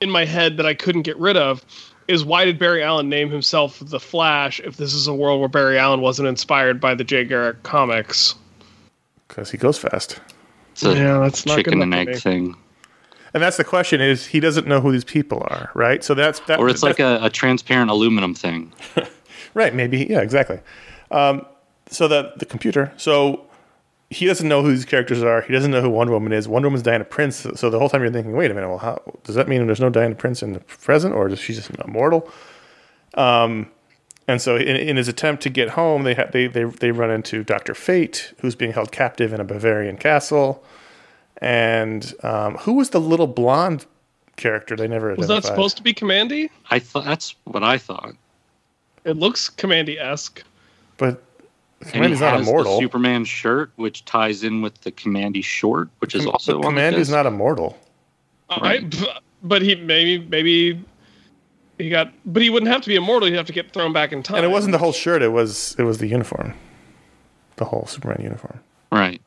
in 0.00 0.10
my 0.10 0.24
head 0.24 0.56
that 0.56 0.66
I 0.66 0.74
couldn't 0.74 1.02
get 1.02 1.16
rid 1.18 1.36
of 1.36 1.64
is 2.10 2.24
why 2.24 2.44
did 2.44 2.58
Barry 2.58 2.82
Allen 2.82 3.08
name 3.08 3.30
himself 3.30 3.78
the 3.80 4.00
Flash 4.00 4.60
if 4.60 4.76
this 4.76 4.92
is 4.92 5.06
a 5.06 5.14
world 5.14 5.40
where 5.40 5.48
Barry 5.48 5.78
Allen 5.78 6.00
wasn't 6.00 6.28
inspired 6.28 6.80
by 6.80 6.94
the 6.94 7.04
Jay 7.04 7.24
Garrick 7.24 7.62
comics? 7.62 8.34
Because 9.28 9.50
he 9.50 9.56
goes 9.56 9.78
fast. 9.78 10.20
It's 10.72 10.84
a 10.84 10.94
yeah, 10.94 11.18
that's 11.20 11.46
not 11.46 11.56
chicken 11.56 11.80
and 11.80 11.94
egg 11.94 12.16
thing. 12.16 12.56
And 13.32 13.42
that's 13.42 13.56
the 13.56 13.64
question: 13.64 14.00
is 14.00 14.26
he 14.26 14.40
doesn't 14.40 14.66
know 14.66 14.80
who 14.80 14.90
these 14.90 15.04
people 15.04 15.46
are, 15.48 15.70
right? 15.74 16.02
So 16.02 16.14
that's 16.14 16.40
that. 16.40 16.58
Or 16.58 16.68
it's 16.68 16.82
like 16.82 16.98
a, 16.98 17.20
a 17.22 17.30
transparent 17.30 17.90
aluminum 17.90 18.34
thing. 18.34 18.72
right? 19.54 19.74
Maybe. 19.74 20.06
Yeah. 20.10 20.20
Exactly. 20.20 20.58
Um, 21.10 21.46
so 21.88 22.08
the 22.08 22.32
the 22.36 22.44
computer. 22.44 22.92
So 22.96 23.46
he 24.10 24.26
doesn't 24.26 24.48
know 24.48 24.62
who 24.62 24.70
these 24.70 24.84
characters 24.84 25.22
are. 25.22 25.40
He 25.42 25.52
doesn't 25.52 25.70
know 25.70 25.80
who 25.80 25.88
Wonder 25.88 26.12
Woman 26.12 26.32
is. 26.32 26.48
Wonder 26.48 26.66
Woman's 26.66 26.82
Diana 26.82 27.04
Prince. 27.04 27.46
So 27.54 27.70
the 27.70 27.78
whole 27.78 27.88
time 27.88 28.02
you're 28.02 28.10
thinking, 28.10 28.32
wait 28.32 28.50
a 28.50 28.54
minute, 28.54 28.68
well, 28.68 28.78
how, 28.78 29.00
does 29.22 29.36
that 29.36 29.46
mean 29.48 29.64
there's 29.66 29.80
no 29.80 29.88
Diana 29.88 30.16
Prince 30.16 30.42
in 30.42 30.52
the 30.52 30.60
present, 30.60 31.14
or 31.14 31.28
is 31.28 31.38
she 31.38 31.54
just 31.54 31.70
immortal? 31.84 32.28
Um, 33.14 33.70
and 34.26 34.42
so 34.42 34.56
in, 34.56 34.76
in, 34.76 34.96
his 34.96 35.06
attempt 35.06 35.42
to 35.44 35.48
get 35.48 35.70
home, 35.70 36.02
they, 36.02 36.14
ha- 36.14 36.28
they 36.30 36.46
they 36.46 36.64
they 36.64 36.90
run 36.90 37.10
into 37.10 37.42
Doctor 37.42 37.74
Fate, 37.74 38.32
who's 38.40 38.54
being 38.54 38.72
held 38.72 38.92
captive 38.92 39.32
in 39.32 39.40
a 39.40 39.44
Bavarian 39.44 39.96
castle. 39.96 40.62
And 41.38 42.12
um, 42.22 42.56
who 42.58 42.74
was 42.74 42.90
the 42.90 43.00
little 43.00 43.26
blonde 43.26 43.86
character? 44.36 44.76
They 44.76 44.88
never 44.88 45.14
was 45.14 45.28
that 45.28 45.44
supposed 45.44 45.76
to 45.78 45.82
be 45.82 45.94
Kamandi? 45.94 46.50
I 46.70 46.78
thought 46.78 47.04
that's 47.04 47.34
what 47.44 47.64
I 47.64 47.78
thought. 47.78 48.14
It 49.04 49.16
looks 49.16 49.50
Kamandi 49.50 49.98
esque, 50.00 50.42
but 50.96 51.22
Kamandi's 51.82 52.20
not 52.20 52.40
immortal. 52.40 52.78
Superman 52.78 53.24
shirt, 53.24 53.70
which 53.76 54.04
ties 54.04 54.42
in 54.42 54.60
with 54.60 54.78
the 54.82 54.92
Kamandi 54.92 55.42
short, 55.42 55.88
which 56.00 56.14
is 56.14 56.26
also 56.26 56.60
Kamandi's 56.60 57.08
not 57.08 57.26
immortal. 57.26 57.78
Right. 58.60 58.84
I, 58.94 59.18
but 59.42 59.62
he 59.62 59.74
maybe 59.76 60.26
maybe 60.26 60.84
he 61.78 61.88
got, 61.88 62.12
but 62.26 62.42
he 62.42 62.50
wouldn't 62.50 62.70
have 62.70 62.82
to 62.82 62.88
be 62.88 62.96
immortal. 62.96 63.28
He'd 63.28 63.36
have 63.36 63.46
to 63.46 63.52
get 63.52 63.72
thrown 63.72 63.92
back 63.92 64.12
in 64.12 64.22
time. 64.22 64.38
And 64.38 64.44
it 64.44 64.50
wasn't 64.50 64.72
the 64.72 64.78
whole 64.78 64.92
shirt. 64.92 65.22
It 65.22 65.28
was 65.28 65.74
it 65.78 65.84
was 65.84 65.98
the 65.98 66.06
uniform, 66.06 66.54
the 67.56 67.64
whole 67.64 67.86
Superman 67.86 68.20
uniform. 68.22 68.60
Right. 68.92 69.22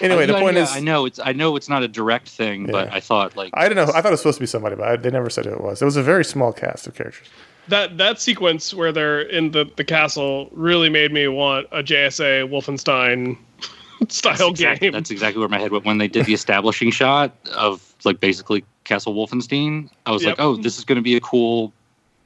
Anyway, 0.00 0.22
I, 0.22 0.26
the 0.26 0.38
point 0.38 0.56
I, 0.56 0.60
is, 0.60 0.74
I 0.74 0.80
know 0.80 1.04
it's 1.04 1.20
I 1.22 1.32
know 1.32 1.56
it's 1.56 1.68
not 1.68 1.82
a 1.82 1.88
direct 1.88 2.30
thing, 2.30 2.64
yeah. 2.64 2.72
but 2.72 2.92
I 2.92 3.00
thought 3.00 3.36
like 3.36 3.50
I 3.54 3.68
don't 3.68 3.76
know. 3.76 3.92
I 3.92 4.00
thought 4.00 4.06
it 4.06 4.12
was 4.12 4.20
supposed 4.20 4.38
to 4.38 4.42
be 4.42 4.46
somebody, 4.46 4.76
but 4.76 4.88
I, 4.88 4.96
they 4.96 5.10
never 5.10 5.28
said 5.28 5.44
who 5.44 5.52
it 5.52 5.60
was. 5.60 5.82
It 5.82 5.84
was 5.84 5.96
a 5.96 6.02
very 6.02 6.24
small 6.24 6.54
cast 6.54 6.86
of 6.86 6.94
characters 6.94 7.28
that 7.70 7.98
that 7.98 8.20
sequence 8.20 8.74
where 8.74 8.92
they're 8.92 9.20
in 9.20 9.52
the, 9.52 9.70
the 9.76 9.84
castle 9.84 10.48
really 10.52 10.88
made 10.88 11.12
me 11.12 11.28
want 11.28 11.66
a 11.72 11.82
JSA 11.82 12.48
Wolfenstein 12.50 13.36
style 14.08 14.36
that's 14.36 14.50
exactly, 14.50 14.86
game. 14.86 14.92
That's 14.92 15.10
exactly 15.10 15.40
where 15.40 15.48
my 15.48 15.58
head 15.58 15.72
went 15.72 15.84
when 15.84 15.98
they 15.98 16.08
did 16.08 16.26
the 16.26 16.34
establishing 16.34 16.90
shot 16.90 17.34
of 17.54 17.94
like 18.04 18.20
basically 18.20 18.64
Castle 18.84 19.14
Wolfenstein. 19.14 19.90
I 20.06 20.12
was 20.12 20.22
yep. 20.22 20.38
like, 20.38 20.44
oh, 20.44 20.56
this 20.56 20.78
is 20.78 20.84
going 20.84 20.96
to 20.96 21.02
be 21.02 21.16
a 21.16 21.20
cool 21.20 21.72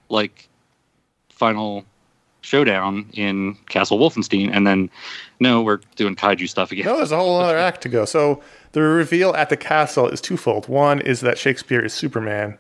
like 0.09 0.49
final 1.29 1.85
showdown 2.41 3.07
in 3.15 3.55
Castle 3.69 3.99
Wolfenstein, 3.99 4.51
and 4.53 4.67
then 4.67 4.91
no, 5.41 5.63
we're 5.63 5.81
doing 5.97 6.15
kaiju 6.15 6.49
stuff 6.49 6.73
again. 6.73 6.87
No, 6.87 6.97
there's 6.97 7.13
a 7.13 7.17
whole 7.17 7.39
other 7.39 7.59
act 7.59 7.81
to 7.83 7.89
go. 7.89 8.05
So 8.05 8.43
the 8.73 8.83
reveal 8.83 9.35
at 9.35 9.49
the 9.49 9.57
castle 9.57 10.09
is 10.09 10.21
twofold. 10.21 10.69
One 10.69 11.01
is 11.01 11.21
that 11.21 11.39
Shakespeare 11.39 11.81
is 11.81 11.93
Superman, 11.93 12.59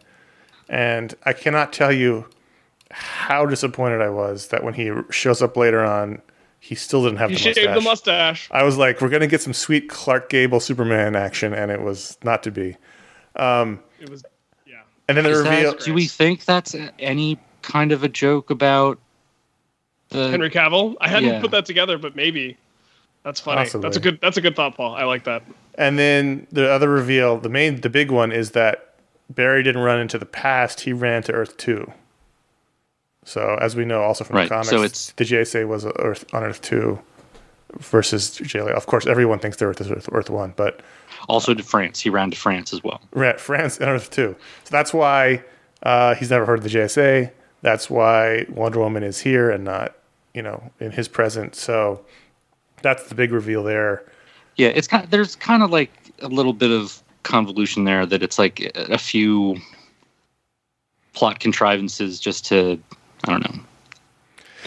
and 0.68 1.14
I 1.24 1.32
cannot 1.32 1.72
tell 1.72 1.92
you 1.92 2.26
how 2.90 3.46
disappointed 3.46 4.00
I 4.00 4.10
was 4.10 4.48
that 4.48 4.62
when 4.62 4.74
he 4.74 4.90
shows 5.10 5.42
up 5.42 5.56
later 5.56 5.84
on, 5.84 6.20
he 6.60 6.74
still 6.74 7.02
didn't 7.04 7.18
have 7.18 7.30
he 7.30 7.36
the 7.36 7.44
mustache. 7.44 7.74
the 7.74 7.80
mustache. 7.80 8.48
I 8.50 8.62
was 8.62 8.78
like, 8.78 9.00
we're 9.00 9.10
gonna 9.10 9.26
get 9.26 9.42
some 9.42 9.52
sweet 9.52 9.88
Clark 9.88 10.30
Gable 10.30 10.60
Superman 10.60 11.14
action, 11.14 11.52
and 11.52 11.70
it 11.70 11.82
was 11.82 12.16
not 12.24 12.42
to 12.44 12.50
be. 12.50 12.76
Um, 13.36 13.80
it 14.00 14.08
was, 14.08 14.24
yeah. 14.66 14.80
And 15.08 15.16
then 15.16 15.24
the 15.24 15.30
Is 15.30 15.38
reveal. 15.40 15.72
That, 15.72 15.80
do 15.80 15.92
we 15.92 16.06
think 16.06 16.44
that's 16.44 16.74
any 16.98 17.38
kind 17.62 17.92
of 17.92 18.02
a 18.02 18.08
joke 18.08 18.50
about 18.50 18.98
the 20.08 20.30
Henry 20.30 20.50
Cavill? 20.50 20.96
I 21.00 21.08
hadn't 21.08 21.28
yeah. 21.28 21.40
put 21.40 21.50
that 21.50 21.66
together, 21.66 21.98
but 21.98 22.16
maybe 22.16 22.56
that's 23.24 23.40
funny. 23.40 23.58
Possibly. 23.58 23.82
That's 23.82 23.96
a 23.96 24.00
good. 24.00 24.20
That's 24.22 24.36
a 24.36 24.40
good 24.40 24.56
thought, 24.56 24.76
Paul. 24.76 24.94
I 24.94 25.04
like 25.04 25.24
that. 25.24 25.42
And 25.76 25.98
then 25.98 26.46
the 26.52 26.70
other 26.70 26.88
reveal, 26.88 27.38
the 27.38 27.48
main, 27.48 27.80
the 27.80 27.90
big 27.90 28.10
one, 28.10 28.30
is 28.30 28.52
that 28.52 28.94
Barry 29.28 29.62
didn't 29.62 29.82
run 29.82 30.00
into 30.00 30.18
the 30.18 30.26
past; 30.26 30.80
he 30.80 30.92
ran 30.92 31.22
to 31.24 31.32
Earth 31.32 31.56
Two. 31.56 31.92
So 33.24 33.56
as 33.60 33.74
we 33.74 33.84
know 33.84 34.02
also 34.02 34.24
from 34.24 34.36
right. 34.36 34.48
the 34.48 34.54
comics, 34.54 34.70
so 34.70 34.82
it's, 34.82 35.12
the 35.12 35.24
JSA 35.24 35.66
was 35.66 35.86
Earth 35.96 36.24
on 36.32 36.44
Earth 36.44 36.60
two 36.62 36.98
versus 37.78 38.38
JLA. 38.38 38.70
Of 38.70 38.86
course, 38.86 39.06
everyone 39.06 39.38
thinks 39.38 39.56
the 39.56 39.66
Earth 39.66 39.80
is 39.80 39.90
Earth, 39.90 40.08
Earth 40.12 40.30
one, 40.30 40.52
but 40.56 40.80
also 41.28 41.54
to 41.54 41.62
France. 41.62 42.00
He 42.00 42.10
ran 42.10 42.30
to 42.30 42.36
France 42.36 42.72
as 42.72 42.84
well. 42.84 43.00
Right, 43.12 43.40
France 43.40 43.78
and 43.78 43.88
Earth 43.88 44.10
two. 44.10 44.36
So 44.64 44.70
that's 44.70 44.92
why 44.92 45.42
uh, 45.82 46.14
he's 46.14 46.30
never 46.30 46.44
heard 46.44 46.58
of 46.58 46.64
the 46.64 46.70
JSA. 46.70 47.30
That's 47.62 47.88
why 47.88 48.46
Wonder 48.50 48.80
Woman 48.80 49.02
is 49.02 49.20
here 49.20 49.50
and 49.50 49.64
not, 49.64 49.96
you 50.34 50.42
know, 50.42 50.70
in 50.80 50.90
his 50.90 51.08
present. 51.08 51.54
So 51.54 52.04
that's 52.82 53.08
the 53.08 53.14
big 53.14 53.32
reveal 53.32 53.62
there. 53.64 54.04
Yeah, 54.56 54.68
it's 54.68 54.86
kind. 54.86 55.02
Of, 55.04 55.10
there's 55.10 55.34
kind 55.34 55.62
of 55.62 55.70
like 55.70 55.90
a 56.20 56.28
little 56.28 56.52
bit 56.52 56.70
of 56.70 57.02
convolution 57.22 57.84
there 57.84 58.04
that 58.04 58.22
it's 58.22 58.38
like 58.38 58.70
a 58.74 58.98
few 58.98 59.56
plot 61.14 61.40
contrivances 61.40 62.20
just 62.20 62.44
to 62.46 62.78
I 63.24 63.32
don't 63.32 63.42
know. 63.42 63.60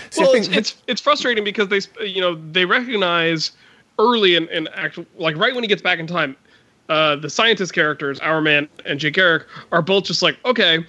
See, 0.10 0.22
well, 0.22 0.34
it's, 0.34 0.48
it's, 0.50 0.76
it's 0.88 1.02
frustrating 1.02 1.44
because 1.44 1.68
they 1.68 1.82
you 2.06 2.22
know 2.22 2.36
they 2.52 2.66
recognize 2.66 3.52
early 4.00 4.36
and 4.36 4.48
in 4.50 4.68
actual 4.70 5.06
like 5.18 5.36
right 5.38 5.54
when 5.54 5.64
he 5.64 5.68
gets 5.68 5.82
back 5.82 6.00
in 6.00 6.08
time, 6.08 6.36
uh, 6.90 7.16
the 7.16 7.30
scientist 7.30 7.74
characters, 7.74 8.20
Hourman 8.20 8.70
and 8.86 9.00
Jay 9.00 9.12
Garrick, 9.12 9.46
are 9.72 9.82
both 9.82 10.06
just 10.06 10.22
like, 10.22 10.38
okay, 10.46 10.86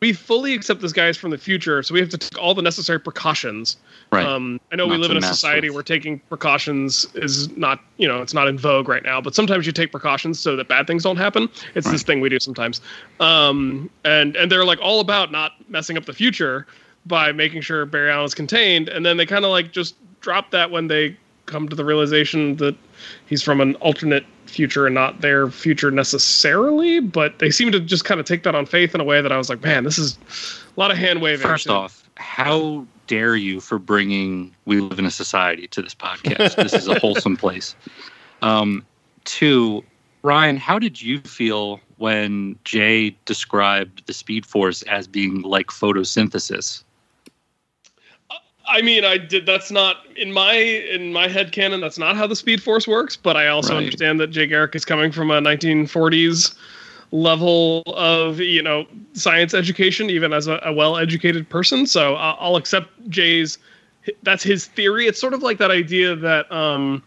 we 0.00 0.12
fully 0.12 0.54
accept 0.54 0.80
this 0.80 0.92
guy 0.92 1.08
is 1.08 1.16
from 1.16 1.30
the 1.30 1.38
future, 1.38 1.82
so 1.82 1.92
we 1.92 2.00
have 2.00 2.08
to 2.08 2.18
take 2.18 2.40
all 2.40 2.54
the 2.54 2.62
necessary 2.62 2.98
precautions. 2.98 3.76
Right. 4.10 4.26
Um, 4.26 4.58
I 4.72 4.76
know 4.76 4.86
not 4.86 4.92
we 4.92 4.98
live 4.98 5.10
in 5.10 5.18
a 5.18 5.22
society 5.22 5.68
with. 5.68 5.74
where 5.74 5.82
taking 5.82 6.18
precautions 6.20 7.06
is 7.14 7.54
not, 7.56 7.80
you 7.98 8.08
know, 8.08 8.22
it's 8.22 8.34
not 8.34 8.48
in 8.48 8.58
vogue 8.58 8.88
right 8.88 9.04
now. 9.04 9.20
But 9.20 9.34
sometimes 9.34 9.66
you 9.66 9.72
take 9.72 9.92
precautions 9.92 10.40
so 10.40 10.56
that 10.56 10.68
bad 10.68 10.86
things 10.86 11.04
don't 11.04 11.18
happen. 11.18 11.48
It's 11.74 11.86
right. 11.86 11.92
this 11.92 12.02
thing 12.02 12.20
we 12.20 12.28
do 12.28 12.40
sometimes. 12.40 12.80
Um, 13.20 13.90
and 14.04 14.34
and 14.36 14.50
they're 14.50 14.64
like 14.64 14.80
all 14.80 15.00
about 15.00 15.30
not 15.30 15.52
messing 15.68 15.96
up 15.96 16.06
the 16.06 16.14
future 16.14 16.66
by 17.06 17.32
making 17.32 17.62
sure 17.62 17.86
Barry 17.86 18.10
Allen 18.10 18.26
is 18.26 18.34
contained, 18.34 18.88
and 18.88 19.04
then 19.04 19.16
they 19.16 19.26
kind 19.26 19.44
of 19.44 19.50
like 19.50 19.72
just 19.72 19.94
drop 20.20 20.50
that 20.50 20.70
when 20.70 20.88
they 20.88 21.16
come 21.46 21.68
to 21.68 21.74
the 21.76 21.84
realization 21.84 22.56
that 22.56 22.76
he's 23.26 23.42
from 23.42 23.60
an 23.60 23.74
alternate 23.76 24.24
future 24.46 24.86
and 24.86 24.94
not 24.94 25.20
their 25.20 25.50
future 25.50 25.90
necessarily. 25.90 27.00
But 27.00 27.38
they 27.38 27.50
seem 27.50 27.72
to 27.72 27.80
just 27.80 28.04
kind 28.04 28.20
of 28.20 28.26
take 28.26 28.42
that 28.44 28.54
on 28.54 28.66
faith 28.66 28.94
in 28.94 29.00
a 29.00 29.04
way 29.04 29.20
that 29.20 29.32
I 29.32 29.36
was 29.36 29.48
like, 29.48 29.62
man, 29.62 29.84
this 29.84 29.98
is 29.98 30.18
a 30.76 30.80
lot 30.80 30.90
of 30.90 30.96
hand 30.96 31.20
waving. 31.20 31.46
First 31.46 31.68
off, 31.68 32.08
how 32.16 32.86
dare 33.06 33.36
you 33.36 33.60
for 33.60 33.78
bringing 33.78 34.54
"We 34.66 34.80
Live 34.80 34.98
in 34.98 35.06
a 35.06 35.10
Society" 35.10 35.66
to 35.68 35.82
this 35.82 35.94
podcast? 35.94 36.56
this 36.56 36.72
is 36.72 36.86
a 36.88 36.98
wholesome 36.98 37.36
place. 37.38 37.74
Um, 38.42 38.84
two, 39.24 39.84
Ryan, 40.22 40.56
how 40.56 40.78
did 40.78 41.00
you 41.00 41.20
feel 41.20 41.80
when 41.96 42.58
Jay 42.64 43.16
described 43.24 44.06
the 44.06 44.12
Speed 44.12 44.46
Force 44.46 44.82
as 44.82 45.06
being 45.06 45.42
like 45.42 45.68
photosynthesis? 45.68 46.84
I 48.70 48.82
mean, 48.82 49.04
I 49.04 49.18
did. 49.18 49.46
That's 49.46 49.70
not 49.70 49.96
in 50.16 50.32
my 50.32 50.52
in 50.54 51.12
my 51.12 51.28
head 51.28 51.52
canon. 51.52 51.80
That's 51.80 51.98
not 51.98 52.16
how 52.16 52.26
the 52.26 52.36
Speed 52.36 52.62
Force 52.62 52.86
works. 52.88 53.16
But 53.16 53.36
I 53.36 53.48
also 53.48 53.74
Right. 53.74 53.78
understand 53.84 54.20
that 54.20 54.28
Jay 54.28 54.46
Garrick 54.46 54.74
is 54.74 54.84
coming 54.84 55.12
from 55.12 55.30
a 55.30 55.40
1940s 55.40 56.54
level 57.12 57.82
of 57.88 58.38
you 58.40 58.62
know 58.62 58.86
science 59.14 59.54
education, 59.54 60.10
even 60.10 60.32
as 60.32 60.46
a, 60.46 60.60
a 60.64 60.72
well-educated 60.72 61.48
person. 61.48 61.86
So 61.86 62.14
I'll, 62.14 62.36
I'll 62.40 62.56
accept 62.56 62.88
Jay's. 63.08 63.58
That's 64.22 64.42
his 64.42 64.66
theory. 64.66 65.06
It's 65.06 65.20
sort 65.20 65.34
of 65.34 65.42
like 65.42 65.58
that 65.58 65.70
idea 65.70 66.16
that 66.16 66.50
um, 66.50 67.02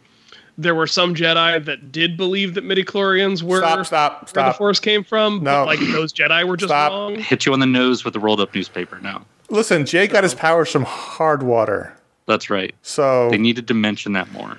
there 0.60 0.76
were 0.76 0.86
some 0.86 1.15
Jedi 1.15 1.63
that 1.65 1.91
did 1.91 2.15
believe 2.17 2.54
that 2.54 2.63
midichlorians 2.63 3.41
were 3.41 3.58
Stop, 3.60 3.86
stop, 3.88 4.36
where 4.36 4.45
the. 4.45 4.54
Force 4.54 4.80
came 4.80 5.04
from. 5.04 5.38
No. 5.43 5.65
but 5.65 5.65
like 5.65 5.80
those 5.91 6.13
Jedi 6.13 6.47
were 6.47 6.56
just 6.56 6.69
Stop. 6.69 6.91
wrong. 6.91 7.15
Hit 7.15 7.45
you 7.47 7.54
on 7.54 7.60
the 7.60 7.65
nose 7.65 8.06
with 8.06 8.15
a 8.15 8.19
rolled 8.19 8.39
up 8.41 8.54
newspaper. 8.54 8.99
No, 9.02 9.23
Listen, 9.54 9.86
Jay 9.86 10.08
got 10.08 10.24
his 10.24 10.34
powers 10.34 10.70
from 10.72 10.84
hard 10.84 11.44
water. 11.44 11.96
that's 12.26 12.50
right. 12.50 12.74
So 12.82 13.30
They 13.30 13.38
needed 13.38 13.68
to 13.70 13.74
mention 13.74 14.13
that 14.13 14.32
more. 14.32 14.58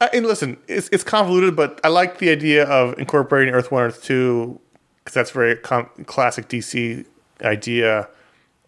Uh, 0.00 0.08
and 0.12 0.26
listen, 0.26 0.56
it's, 0.68 0.88
it's 0.92 1.04
convoluted, 1.04 1.56
but 1.56 1.80
I 1.84 1.88
like 1.88 2.18
the 2.18 2.30
idea 2.30 2.64
of 2.64 2.98
incorporating 2.98 3.54
Earth 3.54 3.70
One, 3.70 3.84
Earth 3.84 4.02
Two, 4.02 4.60
because 4.98 5.14
that's 5.14 5.30
a 5.30 5.34
very 5.34 5.56
com- 5.56 5.88
classic 6.06 6.48
DC 6.48 7.04
idea. 7.42 8.08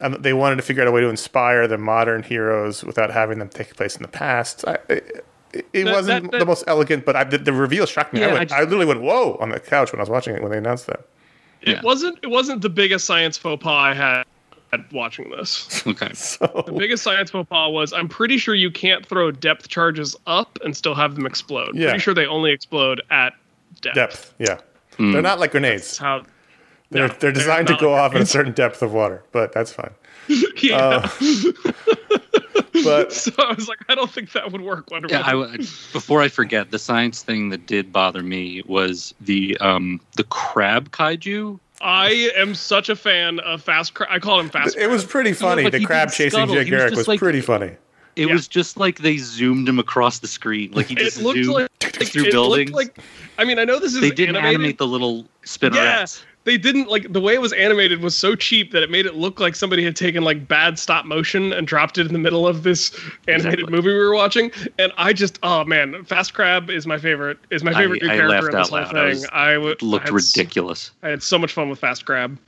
And 0.00 0.14
they 0.22 0.32
wanted 0.32 0.56
to 0.56 0.62
figure 0.62 0.82
out 0.82 0.88
a 0.88 0.92
way 0.92 1.00
to 1.00 1.08
inspire 1.08 1.66
the 1.66 1.78
modern 1.78 2.22
heroes 2.22 2.84
without 2.84 3.10
having 3.10 3.38
them 3.38 3.48
take 3.48 3.74
place 3.76 3.96
in 3.96 4.02
the 4.02 4.08
past. 4.08 4.64
I, 4.66 4.78
it 4.88 5.24
it 5.72 5.84
That- 5.84 5.94
wasn't 5.94 6.32
that- 6.32 6.38
the 6.38 6.46
most 6.46 6.64
elegant, 6.66 7.04
but 7.06 7.16
I, 7.16 7.24
the, 7.24 7.38
the 7.38 7.52
reveal 7.52 7.86
shocked 7.86 8.12
me. 8.12 8.22
I, 8.22 8.32
went, 8.32 8.52
I 8.52 8.58
I, 8.58 8.60
literally 8.62 8.86
went 8.86 9.00
whoa 9.02 9.36
on 9.40 9.48
the 9.50 9.60
couch 9.60 9.92
when 9.92 10.00
I 10.00 10.02
was 10.02 10.10
watching 10.10 10.34
it 10.34 10.42
when 10.42 10.50
they 10.52 10.58
announced 10.58 10.86
that. 10.86 11.06
It 11.66 11.72
Yeah. 11.76 11.82
wasn't. 11.82 12.18
It 12.22 12.28
wasn't 12.28 12.62
the 12.62 12.68
biggest 12.70 13.04
science 13.04 13.36
faux 13.36 13.62
pas 13.62 13.90
I 13.90 13.94
had 13.94 14.24
at 14.72 14.90
watching 14.92 15.30
this. 15.30 15.82
Okay. 15.86 16.08
The 16.66 16.74
biggest 16.76 17.02
science 17.02 17.30
faux 17.30 17.48
pas 17.48 17.70
was 17.70 17.92
I'm 17.92 18.08
pretty 18.08 18.38
sure 18.38 18.54
you 18.54 18.70
can't 18.70 19.04
throw 19.04 19.30
depth 19.30 19.68
charges 19.68 20.16
up 20.26 20.58
and 20.64 20.76
still 20.76 20.94
have 20.94 21.14
them 21.16 21.26
explode. 21.26 21.70
Yeah. 21.74 21.86
Pretty 21.90 22.00
sure 22.00 22.14
they 22.14 22.26
only 22.26 22.52
explode 22.52 23.02
at 23.10 23.34
depth. 23.82 23.94
Depth, 23.94 24.34
yeah. 24.38 24.58
Hmm. 24.96 25.12
They're 25.12 25.22
not 25.22 25.38
like 25.40 25.50
grenades. 25.50 25.82
That's 25.84 25.98
how. 25.98 26.22
They're, 26.90 27.08
no, 27.08 27.14
they're 27.18 27.32
designed 27.32 27.66
to 27.66 27.76
go 27.80 27.90
like 27.92 28.00
off 28.00 28.14
at 28.14 28.22
a 28.22 28.26
certain 28.26 28.52
depth 28.52 28.80
of 28.80 28.92
water, 28.92 29.24
but 29.32 29.52
that's 29.52 29.72
fine. 29.72 29.90
yeah. 30.62 31.08
But 32.84 33.12
so 33.12 33.32
I 33.38 33.52
was 33.52 33.68
like, 33.68 33.78
I 33.88 33.94
don't 33.94 34.10
think 34.10 34.32
that 34.32 34.52
would 34.52 34.60
work. 34.60 34.90
Wonder 34.90 35.08
Yeah, 35.10 35.22
I, 35.24 35.34
Woman. 35.34 35.58
before 35.92 36.22
I 36.22 36.28
forget, 36.28 36.70
the 36.70 36.78
science 36.78 37.22
thing 37.22 37.50
that 37.50 37.66
did 37.66 37.92
bother 37.92 38.22
me 38.22 38.62
was 38.66 39.14
the 39.20 39.56
um 39.58 40.00
the 40.16 40.24
crab 40.24 40.90
kaiju. 40.90 41.58
I 41.80 42.30
am 42.36 42.54
such 42.54 42.88
a 42.88 42.96
fan 42.96 43.38
of 43.40 43.62
fast. 43.62 43.94
Cra- 43.94 44.06
I 44.10 44.18
call 44.18 44.40
him 44.40 44.48
fast. 44.48 44.76
it 44.76 44.88
was 44.88 45.04
pretty 45.04 45.32
funny. 45.34 45.64
like 45.64 45.72
the 45.72 45.84
crab 45.84 46.10
chasing 46.10 46.30
scuttle. 46.30 46.54
Jay 46.54 46.64
He 46.64 46.70
was 46.70 46.80
Garrick 46.80 46.94
was 46.96 47.08
like- 47.08 47.18
pretty 47.18 47.40
funny. 47.42 47.76
It 48.16 48.28
Yeah. 48.28 48.32
was 48.32 48.48
just 48.48 48.78
like 48.78 49.00
they 49.00 49.18
zoomed 49.18 49.68
him 49.68 49.78
across 49.78 50.20
the 50.20 50.26
screen, 50.26 50.72
like 50.72 50.86
he 50.86 50.94
It 50.94 51.00
just 51.00 51.20
looked 51.20 51.36
zoomed 51.44 51.48
like 51.54 51.92
through 52.08 52.24
it 52.24 52.32
buildings. 52.32 52.70
Looked 52.72 52.96
like, 52.96 53.04
I 53.36 53.44
mean, 53.44 53.58
I 53.58 53.64
know 53.64 53.78
this 53.78 53.94
is 53.94 54.00
they 54.00 54.08
didn't 54.08 54.36
animated. 54.36 54.54
animate 54.54 54.78
the 54.78 54.86
little 54.86 55.26
spinnerets. 55.44 55.74
Yeah, 55.74 56.06
they 56.46 56.56
didn't 56.56 56.88
like 56.88 57.12
the 57.12 57.20
way 57.20 57.34
it 57.34 57.40
was 57.42 57.52
animated 57.52 58.00
was 58.00 58.14
so 58.14 58.34
cheap 58.34 58.72
that 58.72 58.82
it 58.82 58.90
made 58.90 59.04
it 59.04 59.14
look 59.16 59.38
like 59.40 59.54
somebody 59.54 59.84
had 59.84 59.94
taken 59.96 60.24
like 60.24 60.48
bad 60.48 60.78
stop 60.78 61.04
motion 61.04 61.52
and 61.52 61.66
dropped 61.66 61.98
it 61.98 62.06
in 62.06 62.12
the 62.14 62.18
middle 62.18 62.46
of 62.48 62.62
this 62.62 62.90
animated 63.28 63.58
Exactly. 63.60 63.70
movie 63.76 63.88
we 63.92 63.98
were 63.98 64.14
watching. 64.14 64.50
And 64.78 64.92
I 64.96 65.12
just, 65.12 65.38
oh 65.42 65.64
man, 65.64 66.04
Fast 66.04 66.32
Crab 66.32 66.70
is 66.70 66.86
my 66.86 66.96
favorite. 66.96 67.38
Is 67.50 67.62
my 67.62 67.72
I- 67.72 67.74
favorite 67.74 68.02
new 68.02 68.08
I 68.10 68.16
character 68.16 68.52
laughed 68.52 68.54
in 68.54 68.58
this 68.60 68.68
whole 68.70 68.78
loud. 68.78 68.96
I 68.96 69.00
thing. 69.12 69.20
was- 69.20 69.28
I 69.32 69.58
would 69.58 69.72
It 69.72 69.82
looked 69.82 70.06
I 70.06 70.08
had 70.12 70.16
s- 70.16 70.34
ridiculous. 70.36 70.90
I 71.02 71.08
had 71.10 71.22
so 71.22 71.38
much 71.38 71.52
fun 71.52 71.68
with 71.68 71.78
Fast 71.78 72.06
Crab. 72.06 72.38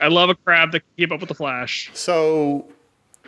I 0.00 0.08
love 0.08 0.30
a 0.30 0.34
crab 0.36 0.72
that 0.72 0.80
can 0.80 0.88
keep 0.96 1.12
up 1.12 1.20
with 1.20 1.28
the 1.28 1.34
Flash. 1.34 1.90
So 1.92 2.66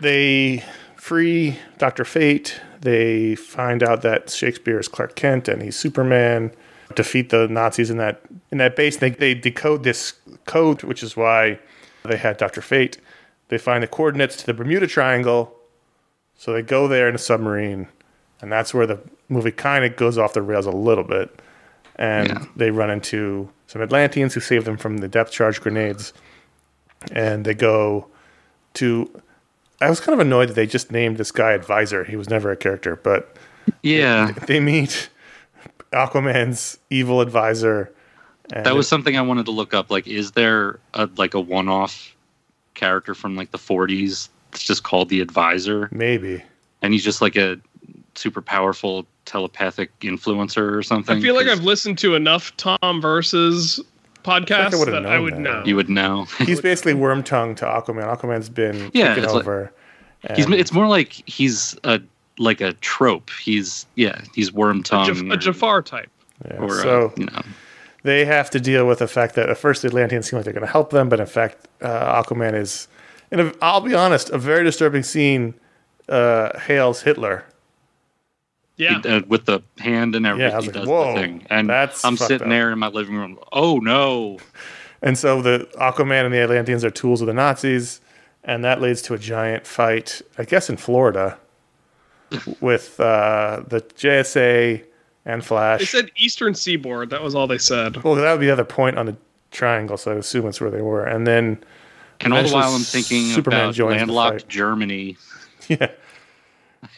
they 0.01 0.65
free 0.97 1.59
Dr. 1.79 2.05
Fate. 2.05 2.61
They 2.81 3.35
find 3.35 3.83
out 3.83 4.03
that 4.03 4.31
Shakespeare 4.31 4.79
is 4.79 4.87
Clark 4.89 5.17
Kent 5.17 5.49
and 5.49 5.61
he's 5.63 5.77
Superman. 5.77 6.53
Defeat 6.95 7.31
the 7.31 7.47
Nazis 7.49 7.91
in 7.91 7.97
that 7.99 8.21
in 8.51 8.59
that 8.59 8.77
base. 8.77 8.97
They 8.97 9.11
they 9.11 9.35
decode 9.35 9.85
this 9.85 10.15
code, 10.47 10.83
which 10.83 11.03
is 11.03 11.17
why 11.17 11.59
they 12.05 12.17
had 12.17 12.37
Dr. 12.37 12.61
Fate. 12.61 12.99
They 13.49 13.59
find 13.59 13.83
the 13.83 13.87
coordinates 13.89 14.37
to 14.37 14.47
the 14.47 14.55
Bermuda 14.55 14.87
Triangle. 14.87 15.55
So 16.37 16.53
they 16.53 16.63
go 16.63 16.89
there 16.89 17.09
in 17.09 17.15
a 17.15 17.19
submarine, 17.19 17.89
and 18.41 18.51
that's 18.51 18.73
where 18.73 18.87
the 18.87 19.01
movie 19.29 19.51
kind 19.53 19.85
of 19.85 19.97
goes 19.97 20.17
off 20.19 20.33
the 20.33 20.43
rails 20.43 20.67
a 20.67 20.71
little 20.71 21.05
bit. 21.05 21.41
And 21.97 22.29
Yeah. 22.29 22.45
they 22.57 22.71
run 22.71 22.91
into 22.91 23.51
some 23.67 23.83
Atlanteans 23.83 24.35
who 24.35 24.41
save 24.41 24.65
them 24.65 24.77
from 24.79 24.99
the 24.99 25.09
depth 25.09 25.33
charge 25.33 25.61
grenades. 25.61 26.13
And 27.13 27.45
they 27.45 27.55
go 27.55 28.07
to 28.75 29.11
I 29.83 29.89
was 29.89 30.01
kind 30.01 30.13
of 30.15 30.21
annoyed 30.21 30.49
that 30.51 30.55
they 30.55 30.67
just 30.67 30.91
named 30.93 31.17
this 31.19 31.33
guy 31.33 31.53
Advisor. 31.53 32.05
He 32.05 32.17
was 32.17 32.29
never 32.29 32.51
a 32.51 32.57
character, 32.57 32.97
but 32.97 33.37
Yeah, 33.83 34.33
they 34.47 34.61
meet 34.61 35.09
Aquaman's 35.93 36.79
evil 36.91 37.21
advisor. 37.21 37.93
And 38.53 38.67
that 38.67 38.75
was 38.75 38.89
something 38.89 39.17
I 39.17 39.23
wanted 39.23 39.45
to 39.47 39.53
look 39.53 39.75
up. 39.75 39.91
Like, 39.91 40.07
is 40.09 40.33
there 40.33 40.81
a 40.95 41.09
like 41.17 41.35
a 41.35 41.41
one-off 41.41 42.15
character 42.75 43.15
from 43.15 43.37
like 43.37 43.51
the 43.53 43.59
40s 43.59 44.29
that's 44.51 44.65
just 44.65 44.83
called 44.83 45.09
the 45.09 45.21
Advisor, 45.21 45.89
maybe. 45.93 46.43
and 46.83 46.93
he's 46.93 47.05
just 47.05 47.21
like 47.23 47.37
a 47.37 47.59
super 48.17 48.43
powerful 48.43 49.07
telepathic 49.25 49.97
influencer 50.01 50.73
or 50.77 50.83
something? 50.83 51.19
I 51.19 51.21
feel 51.21 51.35
like 51.37 51.47
I've 51.47 51.63
listened 51.63 51.99
to 51.99 52.15
enough 52.17 52.57
Tom 52.57 53.01
versus 53.01 53.79
podcasts 54.25 54.77
would've 54.79 54.93
that 54.95 55.07
I 55.07 55.19
would 55.21 55.35
that. 55.35 55.41
know. 55.41 55.63
you 55.65 55.77
would 55.77 55.89
know. 55.89 56.25
He's 56.39 56.61
basically 56.61 56.95
Wormtongue 56.95 57.57
to 57.59 57.65
Aquaman. 57.65 58.05
Aquaman's 58.17 58.49
been 58.49 58.91
Yeah, 58.93 59.09
taken 59.11 59.25
it's 59.25 59.33
like- 59.35 59.43
over. 59.45 59.73
He's 60.35 60.47
it's 60.51 60.73
more 60.73 60.87
like 60.89 61.13
he's 61.27 61.79
a 61.85 61.99
like 62.41 62.61
a 62.61 62.73
trope. 62.75 63.31
He's 63.41 63.87
yeah, 63.95 64.23
he's 64.35 64.53
worm 64.53 64.81
a, 64.81 64.83
tongue 64.83 65.09
Jaf- 65.09 65.33
a 65.33 65.37
Jafar 65.37 65.83
type. 65.83 66.11
yeah. 66.45 66.57
or, 66.57 66.81
uh, 66.81 66.83
so 66.83 67.13
you 67.17 67.27
know. 67.27 67.43
they 68.03 68.25
have 68.25 68.51
to 68.51 68.61
deal 68.61 68.87
with 68.87 68.99
the 68.99 69.07
fact 69.07 69.35
that 69.37 69.49
at 69.51 69.59
first 69.59 69.83
the 69.83 69.89
Atlanteans 69.89 70.29
seem 70.29 70.39
like 70.39 70.45
they're 70.45 70.55
going 70.55 70.67
to 70.67 70.73
help 70.73 70.91
them, 70.91 71.09
but 71.09 71.21
in 71.21 71.27
fact, 71.27 71.69
uh, 71.83 72.23
Aquaman 72.23 72.55
is, 72.55 72.89
and 73.31 73.41
i 73.41 73.53
I'll 73.63 73.83
be 73.83 73.95
honest, 73.95 74.31
a 74.31 74.39
very 74.39 74.65
disturbing 74.65 75.05
scene. 75.05 75.55
Uh, 76.09 76.59
hails 76.59 77.03
Hitler. 77.03 77.45
Yeah. 78.77 79.01
uh, 79.05 79.21
with 79.29 79.45
the 79.45 79.61
hand 79.79 80.17
and 80.17 80.27
everything. 80.27 80.51
Yeah, 80.51 80.55
I 80.55 80.57
was 80.57 80.65
he 80.65 80.73
like, 80.73 80.81
does 80.81 80.89
whoa, 80.89 81.15
the 81.15 81.21
thing. 81.21 81.47
And 81.51 81.69
that's 81.69 82.05
I'm 82.05 82.17
sitting 82.17 82.47
up. 82.47 82.49
there 82.49 82.73
in 82.73 82.81
my 82.81 82.89
living 82.89 83.15
room. 83.15 83.39
Oh 83.53 83.79
no! 83.79 84.39
And 85.03 85.17
so 85.17 85.41
the 85.41 85.67
Aquaman 85.77 86.27
and 86.27 86.35
the 86.35 86.41
Atlanteans 86.41 86.85
are 86.85 86.91
tools 86.91 87.23
of 87.23 87.27
the 87.27 87.33
Nazis, 87.33 88.03
and 88.45 88.63
that 88.65 88.83
leads 88.83 89.01
to 89.03 89.15
a 89.15 89.19
giant 89.19 89.67
fight, 89.67 90.21
I 90.37 90.45
guess 90.45 90.69
in 90.69 90.77
Florida, 90.77 91.39
with 92.61 92.99
uh, 93.01 93.63
the 93.67 93.81
JSA 93.81 94.85
and 95.25 95.45
Flash. 95.45 95.81
They 95.81 95.87
said 95.87 96.11
Eastern 96.17 96.55
Seaboard. 96.55 97.11
That 97.11 97.23
was 97.23 97.35
all 97.35 97.47
they 97.47 97.59
said. 97.59 98.03
well, 98.03 98.15
that 98.15 98.31
would 98.33 98.41
be 98.41 98.47
the 98.47 98.53
other 98.53 98.65
point 98.65 98.99
on 98.99 99.07
the 99.07 99.17
triangle, 99.51 99.97
so 99.97 100.13
I 100.13 100.15
assume 100.17 100.47
it's 100.47 100.61
where 100.61 100.71
they 100.71 100.83
were. 100.83 101.05
And 101.05 101.27
then, 101.27 101.63
And 102.21 102.33
all 102.33 102.43
the 102.43 102.53
while, 102.53 102.73
I'm 102.75 102.81
thinking 102.83 103.27
Superman 103.27 103.61
about 103.65 103.75
joins 103.75 104.01
the 104.01 104.13
landlocked. 104.13 104.49
Germany 104.49 105.17
yeah, 105.69 105.91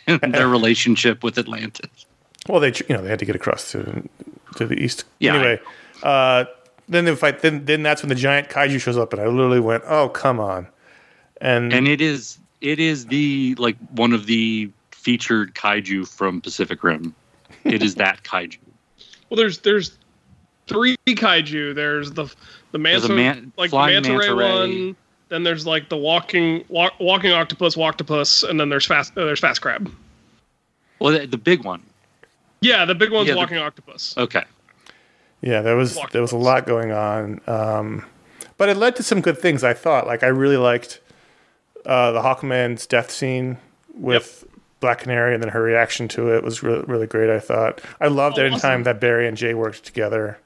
and 0.06 0.20
their 0.34 0.48
relationship 0.48 1.22
with 1.24 1.38
Atlantis. 1.38 2.06
well, 2.48 2.60
they 2.60 2.68
you 2.88 2.94
know 2.94 3.02
they 3.02 3.10
had 3.10 3.18
to 3.18 3.24
get 3.24 3.36
across 3.36 3.72
to 3.72 4.08
to 4.56 4.66
the 4.66 4.74
east. 4.74 5.04
Yeah, 5.18 5.34
Anyway, 5.34 5.60
uh, 6.02 6.44
then 6.88 7.04
the 7.04 7.16
fight. 7.16 7.40
Then 7.40 7.64
then 7.64 7.82
that's 7.82 8.02
when 8.02 8.08
the 8.08 8.14
giant 8.14 8.48
kaiju 8.48 8.80
shows 8.80 8.96
up, 8.98 9.12
and 9.12 9.22
I 9.22 9.26
literally 9.26 9.60
went, 9.60 9.82
"Oh, 9.86 10.08
come 10.08 10.38
on!" 10.40 10.68
And, 11.40 11.72
And 11.72 11.88
it 11.88 12.00
is 12.00 12.38
it 12.60 12.78
is 12.78 13.06
the 13.06 13.56
like 13.58 13.76
one 13.90 14.12
of 14.12 14.26
the 14.26 14.70
featured 15.02 15.54
kaiju 15.54 16.06
from 16.08 16.40
Pacific 16.40 16.82
Rim. 16.84 17.14
It 17.64 17.82
is 17.82 17.96
that 17.96 18.22
kaiju. 18.24 18.58
Well, 19.28 19.36
there's 19.36 19.58
there's 19.58 19.96
three 20.66 20.96
kaiju. 21.06 21.74
There's 21.74 22.12
the 22.12 22.24
the 22.72 22.78
There's 22.78 23.04
a 23.04 23.08
manta 23.08 23.12
man- 23.14 23.52
like 23.56 23.70
the 23.70 23.74
flying 23.76 24.02
manta 24.02 24.16
ray 24.18 24.30
ray. 24.30 24.58
one. 24.86 24.96
Then 25.28 25.44
there's 25.44 25.66
like 25.66 25.88
the 25.88 25.96
walking 25.96 26.64
walk, 26.68 26.92
walking 27.00 27.32
octopus, 27.32 27.76
octopus, 27.76 28.42
and 28.42 28.60
then 28.60 28.68
there's 28.68 28.86
fast 28.86 29.12
uh, 29.16 29.24
there's 29.24 29.40
fast 29.40 29.60
crab. 29.62 29.90
Well, 30.98 31.18
the, 31.18 31.26
the 31.26 31.38
big 31.38 31.64
one. 31.64 31.82
Yeah, 32.60 32.84
the 32.84 32.94
big 32.94 33.10
one's 33.10 33.26
Yeah, 33.28 33.34
the- 33.34 33.38
walking 33.40 33.58
octopus. 33.58 34.14
Okay. 34.16 34.44
Yeah, 35.40 35.62
there 35.62 35.74
was 35.76 35.98
there 36.12 36.22
was 36.22 36.30
a 36.32 36.36
lot 36.36 36.66
going 36.66 36.92
on, 36.92 37.40
um, 37.48 38.04
but 38.58 38.68
it 38.68 38.76
led 38.76 38.94
to 38.96 39.02
some 39.02 39.20
good 39.20 39.38
things. 39.38 39.64
I 39.64 39.72
thought, 39.74 40.06
like 40.06 40.22
I 40.22 40.28
really 40.28 40.56
liked 40.58 41.00
uh, 41.84 42.12
the 42.12 42.20
Hawkman's 42.22 42.86
death 42.86 43.10
scene 43.10 43.56
with 43.94 44.44
Black 44.82 44.98
Canary, 44.98 45.32
and 45.32 45.42
then 45.42 45.48
her 45.48 45.62
reaction 45.62 46.08
to 46.08 46.34
it 46.34 46.44
was 46.44 46.62
really 46.62 46.84
really 46.86 47.06
great. 47.06 47.30
I 47.30 47.40
thought 47.40 47.80
I 48.02 48.08
loved 48.08 48.38
Oh, 48.38 48.42
it 48.42 48.52
in 48.52 48.58
time 48.58 48.80
awesome. 48.80 48.82
that 48.82 49.00
Barry 49.00 49.26
and 49.26 49.36
Jay 49.36 49.54
worked 49.54 49.84
together. 49.84 50.38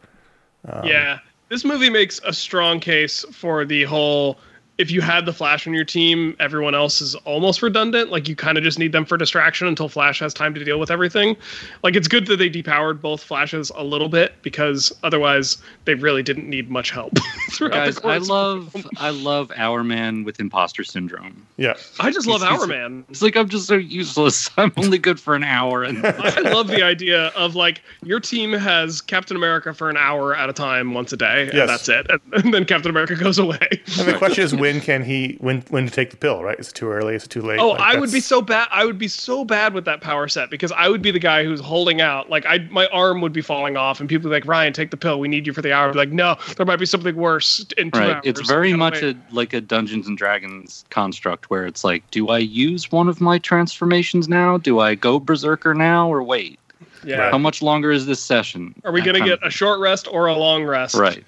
Um, 0.68 0.84
yeah, 0.86 1.18
this 1.48 1.64
movie 1.64 1.90
makes 1.90 2.20
a 2.24 2.32
strong 2.32 2.78
case 2.78 3.24
for 3.32 3.64
the 3.64 3.82
whole 3.84 4.38
if 4.78 4.90
you 4.90 5.00
had 5.00 5.24
the 5.24 5.32
Flash 5.32 5.66
on 5.66 5.72
your 5.72 5.84
team, 5.84 6.36
everyone 6.38 6.74
else 6.74 7.00
is 7.00 7.14
almost 7.24 7.62
redundant. 7.62 8.10
Like 8.10 8.28
you 8.28 8.36
kind 8.36 8.58
of 8.58 8.64
just 8.64 8.78
need 8.78 8.92
them 8.92 9.06
for 9.06 9.16
distraction 9.16 9.66
until 9.66 9.88
Flash 9.88 10.18
has 10.20 10.34
time 10.34 10.52
to 10.54 10.62
deal 10.64 10.78
with 10.78 10.90
everything. 10.90 11.34
Like 11.82 11.96
it's 11.96 12.08
good 12.08 12.26
that 12.26 12.36
they 12.36 12.50
depowered 12.50 13.00
both 13.00 13.22
Flashes 13.22 13.70
a 13.74 13.82
little 13.82 14.08
bit 14.10 14.34
because 14.42 14.92
otherwise 15.02 15.56
they 15.86 15.94
really 15.94 16.22
didn't 16.22 16.48
need 16.48 16.70
much 16.70 16.90
help. 16.90 17.14
throughout 17.52 17.70
the 17.72 17.76
Guys, 17.76 17.98
I 17.98 18.00
course 18.00 18.16
of 18.30 18.72
the 18.72 18.78
love. 18.82 18.86
I 18.98 19.10
love 19.10 19.50
Hourman 19.56 20.24
with 20.24 20.40
imposter 20.40 20.84
syndrome. 20.84 21.46
Yeah. 21.56 21.74
I 21.98 22.10
just 22.10 22.26
love 22.26 22.42
he's- 22.42 22.52
Hourman. 22.60 23.04
It's 23.08 23.22
like 23.22 23.36
I'm 23.36 23.48
just 23.48 23.66
so 23.66 23.76
useless. 23.76 24.50
I'm 24.58 24.72
only 24.76 24.98
good 24.98 25.18
for 25.18 25.34
an 25.34 25.44
hour, 25.44 25.84
and 25.84 26.04
I 26.06 26.40
love 26.40 26.68
the 26.68 26.82
idea 26.82 27.28
of 27.28 27.54
like 27.54 27.80
your 28.02 28.20
team 28.20 28.52
has 28.52 29.00
Captain 29.00 29.36
America 29.36 29.72
for 29.72 29.88
an 29.88 29.96
hour 29.96 30.34
at 30.36 30.50
a 30.50 30.52
time 30.52 30.92
once 30.92 31.12
a 31.12 31.16
day, 31.16 31.44
and 31.44 31.54
Yes. 31.54 31.68
that's 31.68 31.88
it. 31.88 32.06
And, 32.10 32.44
and 32.44 32.52
then 32.54 32.64
Captain 32.66 32.90
America 32.90 33.14
goes 33.16 33.38
away. 33.38 33.58
And 33.98 34.08
the 34.08 34.14
question 34.18 34.44
is, 34.44 34.54
when 34.66 34.80
can 34.80 35.04
he? 35.04 35.36
When 35.40 35.62
when 35.70 35.86
to 35.86 35.92
take 35.92 36.10
the 36.10 36.16
pill? 36.16 36.42
Right? 36.42 36.58
Is 36.58 36.68
it 36.68 36.74
too 36.74 36.88
early? 36.88 37.14
Is 37.14 37.24
it 37.24 37.28
too 37.28 37.42
late? 37.42 37.60
Oh, 37.60 37.70
Like, 37.70 37.80
I 37.80 37.98
would 37.98 38.10
be 38.10 38.20
so 38.20 38.42
bad. 38.42 38.68
I 38.70 38.84
would 38.84 38.98
be 38.98 39.08
so 39.08 39.44
bad 39.44 39.74
with 39.74 39.84
that 39.84 40.00
power 40.00 40.26
set 40.28 40.50
because 40.50 40.72
I 40.72 40.88
would 40.88 41.02
be 41.02 41.10
the 41.10 41.20
guy 41.20 41.44
who's 41.44 41.60
holding 41.60 42.00
out. 42.00 42.28
Like 42.28 42.44
I, 42.46 42.58
my 42.70 42.86
arm 42.88 43.20
would 43.20 43.32
be 43.32 43.42
falling 43.42 43.76
off, 43.76 44.00
and 44.00 44.08
people 44.08 44.28
would 44.28 44.34
be 44.34 44.40
like, 44.40 44.48
"Ryan, 44.48 44.72
take 44.72 44.90
the 44.90 44.96
pill. 44.96 45.20
We 45.20 45.28
need 45.28 45.46
you 45.46 45.52
for 45.52 45.62
the 45.62 45.72
hour." 45.72 45.88
I'd 45.88 45.92
be 45.92 45.98
like, 45.98 46.10
"No, 46.10 46.36
there 46.56 46.66
might 46.66 46.80
be 46.80 46.86
something 46.86 47.14
worse 47.14 47.64
in 47.78 47.90
two 47.92 48.00
right. 48.00 48.16
hours." 48.16 48.22
It's 48.24 48.40
very 48.48 48.70
Gotta 48.70 48.78
much 48.78 49.02
wait." 49.02 49.16
a 49.16 49.34
like 49.34 49.52
a 49.52 49.60
Dungeons 49.60 50.08
and 50.08 50.18
Dragons 50.18 50.84
construct 50.90 51.48
where 51.48 51.64
it's 51.66 51.84
like, 51.84 52.08
do 52.10 52.28
I 52.28 52.38
use 52.38 52.90
one 52.90 53.08
of 53.08 53.20
my 53.20 53.38
transformations 53.38 54.28
now? 54.28 54.58
Do 54.58 54.80
I 54.80 54.94
go 54.96 55.20
berserker 55.20 55.74
now, 55.74 56.12
or 56.12 56.22
wait? 56.22 56.58
yeah. 57.04 57.30
How 57.30 57.38
much 57.38 57.62
longer 57.62 57.92
is 57.92 58.06
this 58.06 58.22
session? 58.22 58.74
Are 58.84 58.92
we 58.92 59.00
gonna 59.00 59.24
get 59.24 59.38
a 59.46 59.50
short 59.50 59.80
rest 59.80 60.08
or 60.10 60.26
a 60.26 60.34
long 60.34 60.64
rest? 60.64 60.96
Right. 60.96 61.24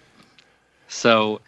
So 0.88 1.40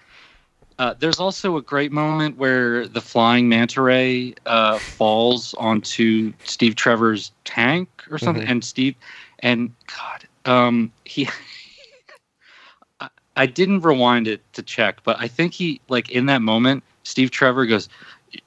uh, 0.81 0.95
there's 0.99 1.21
also 1.21 1.59
a 1.59 1.63
great 1.63 1.93
moment 1.93 2.39
where 2.39 2.89
the 2.89 3.03
flying 3.03 3.49
manta 3.51 3.83
ray 3.83 4.35
uh, 4.47 4.79
falls 4.79 5.53
onto 5.59 6.33
Steve 6.45 6.75
Trevor's 6.75 7.33
tank 7.45 7.89
or 8.11 8.17
something, 8.19 8.43
and 8.51 8.65
Steve, 8.65 8.95
and 9.41 9.71
God, 9.87 10.51
um, 10.51 10.91
he. 11.05 11.29
I- 13.01 13.09
I 13.37 13.47
didn't 13.47 13.81
rewind 13.83 14.27
it 14.27 14.41
to 14.55 14.63
check, 14.63 15.03
but 15.05 15.17
I 15.21 15.29
think 15.29 15.53
he 15.55 15.81
like 15.89 16.11
in 16.11 16.27
that 16.27 16.43
moment, 16.43 16.83
Steve 17.05 17.31
Trevor 17.31 17.67
goes, 17.67 17.89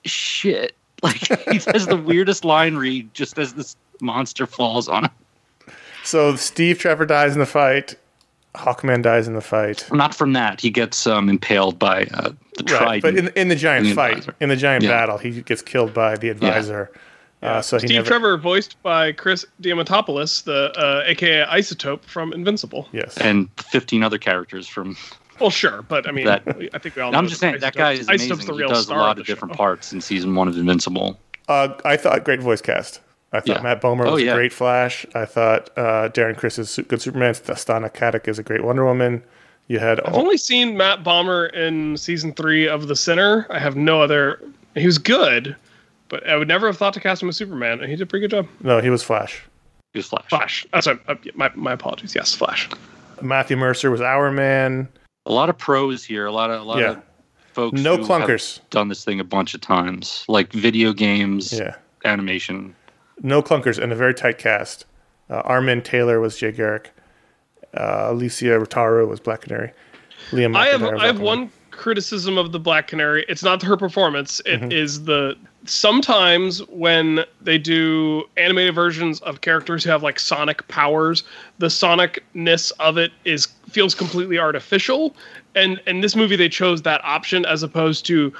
"Shit!" 0.05 0.75
Like 1.03 1.17
he 1.51 1.59
says 1.59 1.85
the 1.87 1.97
weirdest 1.97 2.45
line 2.45 2.75
read 2.77 3.13
just 3.13 3.37
as 3.37 3.53
this 3.53 3.75
monster 4.01 4.45
falls 4.47 4.87
on 4.87 5.03
him. 5.05 5.11
So 6.03 6.35
Steve 6.37 6.79
Trevor 6.79 7.05
dies 7.05 7.33
in 7.33 7.39
the 7.39 7.45
fight. 7.45 7.95
Hawkman 8.55 9.01
dies 9.01 9.27
in 9.27 9.33
the 9.33 9.41
fight. 9.41 9.87
Not 9.91 10.13
from 10.13 10.33
that, 10.33 10.61
he 10.61 10.69
gets 10.69 11.07
um, 11.07 11.27
impaled 11.29 11.79
by 11.79 12.03
uh, 12.13 12.31
the 12.57 12.77
Right, 12.79 13.01
but 13.01 13.15
in, 13.17 13.29
in 13.29 13.47
the 13.47 13.55
giant 13.55 13.87
The 13.87 13.93
fight, 13.95 14.17
advisor. 14.19 14.35
in 14.39 14.49
the 14.49 14.55
giant 14.55 14.83
Yeah. 14.83 14.91
battle, 14.91 15.17
he 15.17 15.41
gets 15.41 15.61
killed 15.61 15.93
by 15.93 16.15
the 16.17 16.29
advisor. 16.29 16.91
Uh, 17.41 17.61
so 17.61 17.77
he 17.77 17.87
Steve 17.87 17.95
never. 17.97 18.07
Trevor, 18.07 18.37
voiced 18.37 18.81
by 18.83 19.11
Chris 19.11 19.45
Diamantopoulos, 19.61 20.43
the 20.45 20.71
uh, 20.79 21.03
AKA 21.05 21.45
Isotope 21.49 22.03
from 22.05 22.31
Invincible. 22.31 22.87
Yes. 22.93 23.17
and 23.17 23.49
15 23.57 24.01
other 24.03 24.17
characters 24.17 24.67
from. 24.67 24.95
Well, 25.41 25.49
sure, 25.49 25.81
but 25.81 26.07
I 26.07 26.11
mean, 26.11 26.25
That- 26.25 26.43
I 26.73 26.77
think 26.77 26.95
we 26.95 27.01
all. 27.01 27.11
Know 27.11 27.17
I'm 27.17 27.27
just 27.27 27.41
saying 27.41 27.57
that 27.59 27.75
guy 27.75 27.93
is 27.93 28.07
amazing. 28.07 28.37
the 28.37 28.43
He 28.45 28.51
real 28.59 28.69
does 28.69 28.87
a 28.87 28.93
lot 28.93 29.15
the 29.15 29.21
of 29.21 29.27
different 29.27 29.55
show. 29.55 29.57
parts 29.57 29.91
in 29.91 29.99
season 29.99 30.35
one 30.35 30.47
of 30.47 30.55
Invincible. 30.55 31.19
Uh, 31.49 31.69
I 31.83 31.97
thought 31.97 32.23
great 32.23 32.39
voice 32.39 32.61
cast. 32.61 33.01
I 33.33 33.39
thought 33.39 33.47
Yeah. 33.47 33.61
Matt 33.61 33.81
Bomer 33.81 34.05
Oh, 34.05 34.13
was 34.13 34.23
yeah. 34.23 34.31
a 34.31 34.35
great 34.35 34.53
Flash. 34.53 35.05
I 35.15 35.25
thought 35.25 35.69
uh, 35.77 36.09
Darren 36.09 36.37
Criss 36.37 36.57
is 36.59 36.79
good 36.87 37.01
Superman. 37.01 37.33
Stana 37.33 37.91
Katic 37.93 38.27
is 38.27 38.37
a 38.39 38.43
great 38.43 38.63
Wonder 38.63 38.85
Woman. 38.85 39.23
You 39.67 39.79
had 39.79 39.99
I've 40.01 40.13
only 40.13 40.37
seen 40.37 40.77
Matt 40.77 41.03
Bomer 41.03 41.51
in 41.53 41.97
season 41.97 42.33
three 42.33 42.67
of 42.67 42.87
The 42.87 42.95
Sinner. 42.95 43.47
I 43.49 43.59
have 43.59 43.75
no 43.75 44.01
other. 44.01 44.39
He 44.75 44.85
was 44.85 44.97
good, 44.97 45.55
but 46.09 46.27
I 46.29 46.35
would 46.37 46.47
never 46.47 46.67
have 46.67 46.77
thought 46.77 46.93
to 46.95 46.99
cast 46.99 47.23
him 47.23 47.29
as 47.29 47.37
Superman, 47.37 47.79
and 47.79 47.89
he 47.89 47.95
did 47.95 48.03
a 48.03 48.05
pretty 48.05 48.27
good 48.27 48.31
job. 48.31 48.47
no, 48.61 48.79
he 48.81 48.89
was 48.89 49.01
Flash. 49.03 49.41
He 49.93 49.99
was 49.99 50.07
Flash. 50.07 50.27
Flash. 50.29 50.65
That's 50.73 50.87
uh, 50.87 50.95
my 51.35 51.49
my 51.55 51.73
apologies. 51.73 52.13
Yes, 52.13 52.33
Flash. 52.35 52.69
Matthew 53.21 53.55
Mercer 53.57 53.89
was 53.89 54.01
Hourman. 54.01 54.87
A 55.25 55.31
lot 55.31 55.49
of 55.49 55.57
pros 55.57 56.03
here. 56.03 56.25
A 56.25 56.31
lot 56.31 56.49
of 56.51 56.61
a 56.61 56.63
lot 56.65 56.79
Yeah. 56.79 56.89
of 56.91 57.01
folks. 57.53 57.79
No 57.81 57.97
who 57.97 58.03
clunkers. 58.05 58.57
have 58.57 58.69
done 58.69 58.89
this 58.89 59.03
thing 59.05 59.19
a 59.19 59.23
bunch 59.23 59.53
of 59.55 59.61
times, 59.61 60.25
like 60.27 60.51
video 60.51 60.91
games, 60.93 61.53
Yeah, 61.53 61.75
animation. 62.05 62.75
No 63.21 63.41
clunkers, 63.41 63.77
and 63.81 63.91
a 63.91 63.95
very 63.95 64.13
tight 64.13 64.37
cast. 64.37 64.85
Uh, 65.29 65.41
Armen 65.45 65.81
Taylor 65.81 66.19
was 66.19 66.37
Jay 66.37 66.51
Garrick. 66.51 66.91
Uh, 67.73 68.11
Elysia 68.11 68.63
Rotaru 68.63 69.07
was 69.07 69.19
Black 69.19 69.41
Canary. 69.41 69.71
Liam 70.31 70.55
I 70.55 70.67
have 70.67 70.83
I 70.83 71.07
have 71.07 71.19
one 71.19 71.51
criticism 71.71 72.37
of 72.37 72.51
the 72.51 72.59
Black 72.59 72.87
Canary. 72.87 73.25
It's 73.27 73.43
not 73.43 73.61
her 73.63 73.75
performance. 73.75 74.41
It 74.45 74.71
is 74.71 74.99
Mm-hmm. 74.99 75.05
the 75.05 75.35
sometimes 75.65 76.59
when 76.67 77.25
they 77.41 77.57
do 77.57 78.23
animated 78.37 78.75
versions 78.75 79.19
of 79.21 79.41
characters 79.41 79.83
who 79.83 79.89
have 79.89 80.03
like 80.03 80.19
sonic 80.19 80.67
powers, 80.67 81.23
the 81.57 81.67
sonicness 81.67 82.71
of 82.79 82.97
it 82.97 83.11
is 83.25 83.47
feels 83.69 83.95
completely 83.95 84.37
artificial. 84.37 85.15
And 85.55 85.81
in 85.87 86.01
this 86.01 86.15
movie, 86.15 86.35
they 86.35 86.49
chose 86.49 86.81
that 86.83 87.03
option 87.03 87.45
as 87.45 87.63
opposed 87.63 88.05
to 88.07 88.33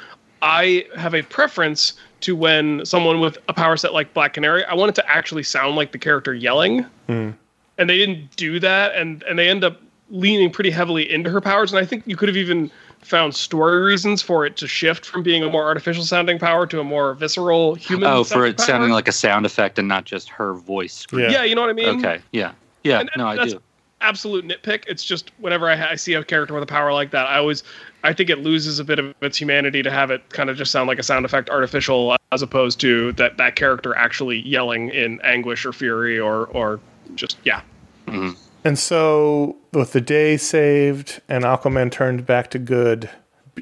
I 0.43 0.85
have 0.97 1.15
a 1.15 1.21
preference 1.23 1.93
to 2.21 2.35
when 2.35 2.85
someone 2.85 3.21
with 3.21 3.37
a 3.47 3.53
power 3.53 3.77
set 3.77 3.93
like 3.93 4.13
Black 4.13 4.33
Canary, 4.33 4.63
I 4.65 4.73
want 4.75 4.89
it 4.89 4.95
to 4.95 5.09
actually 5.09 5.43
sound 5.43 5.77
like 5.77 5.93
the 5.93 5.97
character 5.97 6.33
yelling 6.33 6.83
hmm. 7.07 7.31
and 7.77 7.89
they 7.89 7.97
didn't 7.97 8.35
do 8.35 8.59
that 8.59 8.93
and 8.93 9.23
and 9.23 9.39
they 9.39 9.49
end 9.49 9.63
up 9.63 9.81
leaning 10.09 10.51
pretty 10.51 10.69
heavily 10.69 11.11
into 11.11 11.29
her 11.29 11.41
powers 11.41 11.71
and 11.71 11.79
i 11.81 11.85
think 11.85 12.03
you 12.05 12.15
could 12.15 12.29
have 12.29 12.37
even 12.37 12.69
found 12.99 13.33
story 13.33 13.81
reasons 13.81 14.21
for 14.21 14.45
it 14.45 14.57
to 14.57 14.67
shift 14.67 15.05
from 15.05 15.23
being 15.23 15.43
a 15.43 15.49
more 15.49 15.63
artificial 15.63 16.03
sounding 16.03 16.37
power 16.37 16.67
to 16.67 16.79
a 16.79 16.83
more 16.83 17.15
visceral 17.15 17.73
human 17.75 18.09
Oh, 18.09 18.23
for 18.23 18.45
it 18.45 18.57
power. 18.57 18.65
sounding 18.65 18.91
like 18.91 19.07
a 19.07 19.11
sound 19.11 19.45
effect 19.45 19.79
and 19.79 19.87
not 19.87 20.05
just 20.05 20.29
her 20.29 20.53
voice. 20.53 21.07
Yeah. 21.11 21.31
yeah 21.31 21.43
you 21.43 21.55
know 21.55 21.61
what 21.61 21.69
i 21.69 21.73
mean 21.73 21.99
Okay. 21.99 22.21
Yeah. 22.31 22.51
Yeah. 22.83 22.99
And 22.99 23.09
no, 23.17 23.27
I 23.27 23.47
do. 23.47 23.61
Absolute 24.03 24.45
nitpick. 24.45 24.83
It's 24.87 25.03
just 25.03 25.31
whenever 25.39 25.69
I, 25.69 25.91
I 25.91 25.95
see 25.95 26.13
a 26.13 26.23
character 26.23 26.53
with 26.53 26.63
a 26.63 26.67
power 26.67 26.93
like 26.93 27.11
that 27.11 27.25
i 27.27 27.37
always 27.37 27.63
i 28.03 28.13
think 28.13 28.29
it 28.29 28.39
loses 28.39 28.79
a 28.79 28.83
bit 28.83 28.99
of 28.99 29.13
its 29.21 29.37
humanity 29.37 29.81
to 29.81 29.91
have 29.91 30.11
it 30.11 30.29
kind 30.29 30.49
of 30.49 30.57
just 30.57 30.71
sound 30.71 30.87
like 30.87 30.99
a 30.99 31.03
sound 31.03 31.25
effect 31.25 31.49
artificial 31.49 32.15
as 32.31 32.41
opposed 32.41 32.79
to 32.81 33.11
that 33.13 33.37
that 33.37 33.55
character 33.55 33.95
actually 33.95 34.39
yelling 34.39 34.89
in 34.89 35.21
anguish 35.21 35.65
or 35.65 35.71
fury 35.71 36.19
or 36.19 36.45
or 36.47 36.79
just 37.15 37.37
yeah. 37.43 37.61
Mm-hmm. 38.07 38.39
And 38.65 38.79
so, 38.79 39.57
with 39.73 39.91
the 39.91 40.01
day 40.01 40.37
saved 40.37 41.21
and 41.27 41.43
Aquaman 41.43 41.91
turned 41.91 42.25
back 42.25 42.49
to 42.51 42.59
good, 42.59 43.09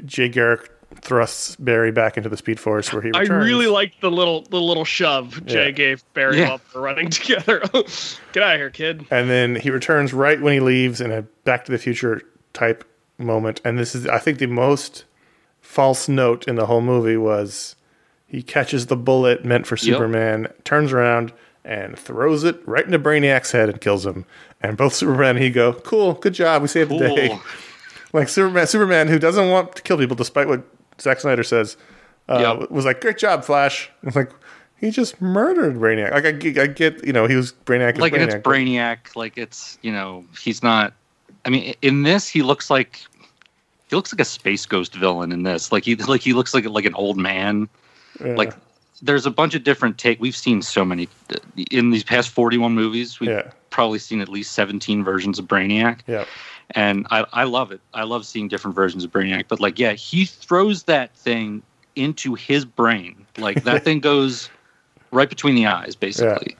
Jay 0.06 0.30
Garrick 0.30 0.70
thrusts 1.02 1.56
Barry 1.56 1.92
back 1.92 2.18
into 2.18 2.30
the 2.30 2.38
Speed 2.38 2.60
Force 2.60 2.92
where 2.94 3.02
he 3.02 3.12
I 3.14 3.22
really 3.22 3.68
liked 3.68 4.02
the 4.02 4.12
little 4.12 4.42
the 4.44 4.60
little 4.62 4.86
shove 4.86 5.46
Jay 5.46 5.66
Yeah. 5.66 5.72
gave 5.72 6.14
Barry 6.14 6.40
Yeah. 6.40 6.50
while 6.50 6.58
they 6.58 6.80
were 6.80 6.82
running 6.86 7.10
together. 7.10 7.62
Get 8.34 8.44
out 8.44 8.54
of 8.56 8.60
here, 8.60 8.70
kid. 8.70 9.06
And 9.10 9.30
then 9.30 9.56
he 9.56 9.70
returns 9.70 10.14
right 10.14 10.40
when 10.42 10.54
he 10.54 10.60
leaves 10.60 11.02
in 11.02 11.12
a 11.12 11.22
Back 11.44 11.66
to 11.66 11.72
the 11.72 11.78
Future 11.78 12.22
type 12.54 12.84
moment. 13.18 13.62
And 13.64 13.80
this 13.80 13.96
is, 13.96 14.06
I 14.08 14.20
think, 14.20 14.40
the 14.40 14.48
most 14.48 15.06
false 15.62 16.10
note 16.10 16.48
in 16.48 16.56
the 16.56 16.66
whole 16.66 16.82
movie 16.82 17.18
was 17.18 17.76
he 18.28 18.42
catches 18.44 18.88
the 18.88 18.96
bullet 18.98 19.46
meant 19.46 19.68
for 19.68 19.78
Superman, 19.78 20.48
turns 20.64 20.92
around 20.92 21.32
and 21.64 21.98
throws 21.98 22.44
it 22.44 22.60
right 22.68 22.86
into 22.86 22.98
Brainiac's 22.98 23.52
head 23.52 23.70
and 23.70 23.80
kills 23.80 24.06
him. 24.06 24.26
And 24.62 24.78
both 24.78 24.94
Superman 24.94 25.36
and 25.36 25.44
he 25.46 25.50
go, 25.52 25.74
"Cool, 25.74 26.14
good 26.14 26.34
job, 26.34 26.62
we 26.62 26.68
saved 26.68 26.92
the 26.92 26.98
day." 27.00 27.40
Like 28.14 28.28
Superman, 28.28 28.68
Superman 28.68 29.08
who 29.08 29.18
doesn't 29.20 29.50
want 29.50 29.74
to 29.78 29.82
kill 29.82 29.98
people, 29.98 30.18
despite 30.18 30.46
what 30.50 30.64
Zack 31.02 31.20
Snyder 31.20 31.44
says, 31.44 31.78
uh, 32.30 32.56
Yep. 32.60 32.72
was 32.72 32.86
like, 32.86 33.02
"Great 33.02 33.18
job, 33.18 33.44
Flash." 33.44 33.90
It's 34.04 34.16
like 34.16 34.32
he 34.80 34.90
just 34.92 35.22
murdered 35.22 35.76
Brainiac. 35.76 36.12
Like 36.12 36.26
I, 36.26 36.32
get- 36.32 36.58
I 36.58 36.68
get, 36.68 37.06
you 37.06 37.14
know, 37.14 37.28
he 37.28 37.36
was 37.36 37.54
Brainiac. 37.66 37.98
like 38.00 38.14
Brainiac, 38.14 38.22
it's 38.34 38.36
Brainiac. 38.48 39.16
Like 39.16 39.38
it's 39.38 39.78
you 39.82 39.92
know 39.92 40.26
he's 40.40 40.64
not. 40.64 40.94
I 41.46 41.50
mean, 41.50 41.74
in 41.82 42.04
this 42.04 42.28
he 42.28 42.42
looks 42.42 42.70
like 42.70 43.02
he 43.90 43.96
looks 43.96 44.14
like 44.14 44.22
a 44.22 44.26
space 44.26 44.66
ghost 44.66 44.96
villain. 44.96 45.32
In 45.32 45.44
this, 45.44 45.72
like 45.72 45.86
he 45.86 45.96
like 45.96 46.22
he 46.22 46.34
looks 46.34 46.54
like 46.54 46.66
like 46.66 46.86
an 46.86 46.94
old 46.96 47.18
man. 47.18 47.68
Yeah. 48.24 48.36
Like 48.36 48.54
there's 49.04 49.26
a 49.26 49.32
bunch 49.32 49.56
of 49.56 49.64
different 49.64 49.98
take. 49.98 50.20
We've 50.22 50.36
seen 50.36 50.62
so 50.62 50.86
many 50.86 51.10
in 51.72 51.90
these 51.90 52.04
past 52.04 52.30
41 52.30 52.74
movies. 52.76 53.20
We've 53.20 53.32
Yeah. 53.32 53.50
probably 53.72 53.98
seen 54.00 54.22
at 54.22 54.30
least 54.30 54.52
17 54.54 55.04
versions 55.04 55.40
of 55.40 55.46
Brainiac. 55.46 56.02
yeah, 56.08 56.26
and 56.76 57.08
I, 57.12 57.26
I 57.34 57.44
love 57.44 57.72
it. 57.72 57.82
I 57.94 58.04
love 58.04 58.26
seeing 58.26 58.48
different 58.48 58.76
versions 58.76 59.04
of 59.04 59.12
Brainiac. 59.12 59.46
But 59.48 59.60
like, 59.60 59.80
yeah, 59.80 59.94
he 59.94 60.26
throws 60.26 60.84
that 60.84 61.16
thing 61.16 61.62
into 61.96 62.36
his 62.36 62.66
brain. 62.66 63.26
Like 63.38 63.64
that 63.64 63.84
thing 63.86 64.00
goes 64.00 64.50
right 65.12 65.30
between 65.30 65.56
the 65.56 65.66
eyes, 65.68 65.96
basically. 65.96 66.56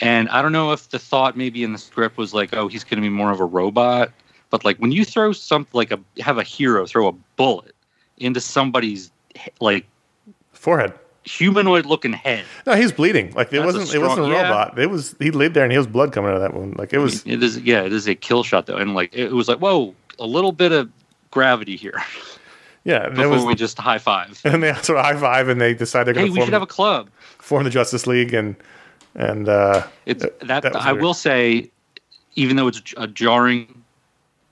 And 0.00 0.28
I 0.30 0.40
don't 0.42 0.52
know 0.52 0.72
if 0.72 0.88
the 0.88 0.98
thought 0.98 1.36
maybe 1.36 1.62
in 1.62 1.72
the 1.72 1.78
script 1.78 2.16
was 2.16 2.32
like, 2.32 2.54
oh, 2.54 2.68
he's 2.68 2.84
going 2.84 2.96
to 2.96 3.02
be 3.02 3.10
more 3.10 3.30
of 3.30 3.40
a 3.40 3.44
robot. 3.44 4.10
But 4.48 4.64
like 4.64 4.78
when 4.78 4.92
you 4.92 5.04
throw 5.04 5.32
something 5.32 5.70
like 5.72 5.92
a 5.92 6.00
have 6.20 6.38
a 6.38 6.42
hero 6.42 6.86
throw 6.86 7.06
a 7.08 7.12
bullet 7.36 7.74
into 8.16 8.40
somebody's 8.40 9.12
like 9.60 9.86
forehead. 10.52 10.92
Humanoid 11.24 11.86
looking 11.86 12.12
head, 12.12 12.44
No, 12.66 12.74
he's 12.74 12.92
bleeding. 12.92 13.32
Like 13.34 13.48
it 13.48 13.56
That's 13.62 13.66
wasn't. 13.74 13.94
it 13.94 13.98
wasn't 13.98 14.20
a 14.20 14.24
strong- 14.24 14.30
yeah. 14.30 14.42
robot. 14.48 14.78
It 14.78 14.88
was. 14.90 15.14
He 15.18 15.30
laid 15.30 15.54
there 15.54 15.64
and 15.64 15.72
he 15.72 15.78
was 15.78 15.86
blood 15.86 16.12
coming 16.12 16.30
out 16.30 16.36
of 16.36 16.42
that 16.42 16.54
wound. 16.54 16.78
Like 16.78 16.92
it 16.92 16.98
was. 16.98 17.24
it 17.26 17.42
is 17.42 17.58
yeah, 17.58 17.82
it 17.82 17.92
is 17.92 18.08
a 18.08 18.14
kill 18.14 18.42
shot 18.42 18.66
though, 18.66 18.76
and 18.76 18.94
like 18.94 19.14
it 19.14 19.32
was 19.32 19.48
like 19.48 19.58
whoa, 19.58 19.94
a 20.18 20.26
little 20.26 20.52
bit 20.52 20.72
of 20.72 20.90
gravity 21.30 21.76
here. 21.76 21.94
Yeah, 22.82 23.00
that 23.00 23.14
Before 23.14 23.28
was. 23.28 23.44
we 23.44 23.54
just 23.54 23.78
high 23.78 23.98
five. 23.98 24.40
and 24.44 24.62
they 24.62 24.72
sort 24.72 24.98
of 24.98 25.04
high 25.04 25.14
five, 25.14 25.48
and 25.48 25.60
they 25.60 25.74
decide 25.74 26.04
they're 26.04 26.14
going 26.14 26.24
to. 26.28 26.32
Hey, 26.32 26.38
we 26.40 26.42
should 26.46 26.54
have 26.54 26.62
a 26.62 26.66
club. 26.66 27.10
form 27.38 27.64
the 27.64 27.68
Justice 27.68 28.06
League, 28.06 28.32
and 28.32 28.56
and 29.14 29.50
uh, 29.50 29.86
It's 30.06 30.22
That- 30.22 30.40
that, 30.48 30.62
that 30.62 30.76
I 30.76 30.92
weird. 30.92 31.02
will 31.04 31.12
say, 31.12 31.70
even 32.36 32.56
though 32.56 32.68
it's 32.68 32.94
a 32.96 33.06
jarring 33.06 33.82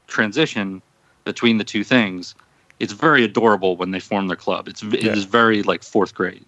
transition 0.09 0.83
between 1.25 1.57
the 1.57 1.65
two 1.65 1.85
things, 1.85 2.35
it's 2.81 2.93
very 2.93 3.25
adorable 3.25 3.77
when 3.77 3.93
they 3.93 4.01
form 4.01 4.27
their 4.29 4.37
club. 4.37 4.69
It's 4.69 4.83
it 4.83 5.03
Yeah. 5.05 5.13
is 5.13 5.25
very 5.25 5.63
like 5.63 5.83
fourth 5.83 6.15
grade. 6.15 6.45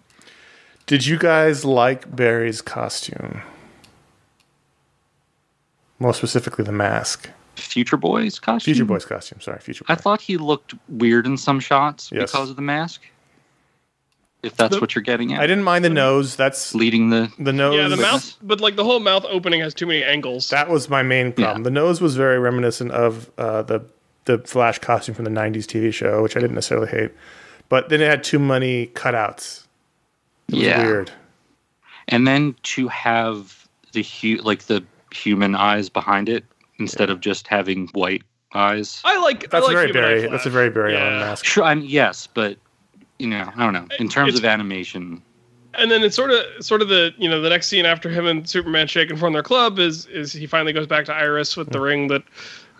Did 0.91 1.05
you 1.05 1.17
guys 1.17 1.63
like 1.63 2.13
Barry's 2.13 2.61
costume? 2.61 3.41
More 5.99 6.13
specifically, 6.13 6.65
the 6.65 6.73
mask. 6.73 7.29
Future 7.55 7.95
Boy's 7.95 8.39
costume. 8.39 8.73
Future 8.73 8.83
Boy's 8.85 9.05
costume. 9.05 9.39
Sorry, 9.39 9.59
Future 9.59 9.85
Boy. 9.85 9.93
I 9.93 9.95
thought 9.95 10.19
he 10.19 10.35
looked 10.35 10.73
weird 10.89 11.25
in 11.25 11.37
some 11.37 11.61
shots 11.61 12.09
Yes. 12.11 12.31
because 12.33 12.49
of 12.49 12.57
the 12.57 12.61
mask. 12.61 13.01
If 14.43 14.57
that's 14.57 14.75
The- 14.75 14.81
what 14.81 14.93
you're 14.93 15.01
getting 15.03 15.33
at, 15.33 15.39
I 15.39 15.47
didn't 15.47 15.63
mind 15.63 15.85
the 15.85 15.89
nose. 15.89 16.35
That's 16.35 16.75
leading 16.75 17.09
the 17.09 17.31
the 17.39 17.53
nose. 17.53 17.75
yeah, 17.75 17.83
the 17.83 17.95
Witness. 17.95 18.11
mouth, 18.11 18.37
but 18.41 18.59
like 18.59 18.75
the 18.75 18.83
whole 18.83 18.99
mouth 18.99 19.23
opening 19.29 19.61
has 19.61 19.73
too 19.73 19.85
many 19.85 20.03
angles. 20.03 20.49
That 20.49 20.67
was 20.69 20.89
my 20.89 21.03
main 21.03 21.31
problem. 21.31 21.59
Yeah. 21.59 21.63
The 21.63 21.71
nose 21.71 22.01
was 22.01 22.17
very 22.17 22.37
reminiscent 22.39 22.91
of 22.91 23.29
uh, 23.37 23.61
the 23.61 23.81
the 24.25 24.39
Flash 24.39 24.79
costume 24.79 25.15
from 25.15 25.23
the 25.23 25.31
'90s 25.31 25.65
TV 25.67 25.93
show, 25.93 26.21
which 26.21 26.35
I 26.35 26.41
didn't 26.41 26.55
necessarily 26.55 26.89
hate. 26.89 27.11
But 27.69 27.87
then 27.87 28.01
it 28.01 28.09
had 28.09 28.23
too 28.25 28.39
many 28.39 28.87
cutouts. 28.87 29.67
It 30.51 30.55
was 30.55 30.63
yeah, 30.63 30.85
weird. 30.85 31.11
and 32.07 32.27
then 32.27 32.55
to 32.63 32.87
have 32.89 33.67
the 33.93 34.03
hu- 34.03 34.41
like 34.43 34.63
the 34.63 34.83
human 35.13 35.55
eyes 35.55 35.89
behind 35.89 36.29
it 36.29 36.45
instead 36.77 37.09
of 37.09 37.21
just 37.21 37.47
having 37.47 37.87
white 37.89 38.23
eyes. 38.53 39.01
I 39.05 39.17
like. 39.19 39.49
That's 39.49 39.65
I 39.65 39.67
like 39.67 39.73
very 39.73 39.87
Human 39.87 40.01
Barry. 40.03 40.27
That's 40.27 40.45
a 40.45 40.49
very 40.49 40.69
Barry 40.69 40.93
Yeah. 40.93 40.99
Allen 40.99 41.19
mask. 41.19 41.45
Sure, 41.45 41.63
I'm 41.63 41.81
yes, 41.81 42.27
but 42.27 42.57
you 43.19 43.27
know, 43.27 43.49
I 43.55 43.63
don't 43.63 43.73
know. 43.73 43.87
In 43.99 44.09
terms 44.09 44.29
It's- 44.29 44.39
of 44.39 44.45
animation, 44.45 45.21
and 45.75 45.89
then 45.89 46.03
it's 46.03 46.15
sort 46.15 46.31
of 46.31 46.43
sort 46.59 46.81
of 46.81 46.89
the 46.89 47.13
you 47.17 47.29
know 47.29 47.41
the 47.41 47.49
next 47.49 47.67
scene 47.67 47.85
after 47.85 48.09
him 48.09 48.25
and 48.25 48.47
Superman 48.47 48.87
shake 48.87 49.09
and 49.09 49.19
form 49.19 49.33
their 49.33 49.43
club 49.43 49.79
is 49.79 50.05
is 50.07 50.33
he 50.33 50.47
finally 50.47 50.73
goes 50.73 50.87
back 50.87 51.05
to 51.05 51.13
Iris 51.13 51.55
with 51.55 51.69
the 51.69 51.77
hmm. 51.77 51.85
ring 51.85 52.07
that 52.07 52.23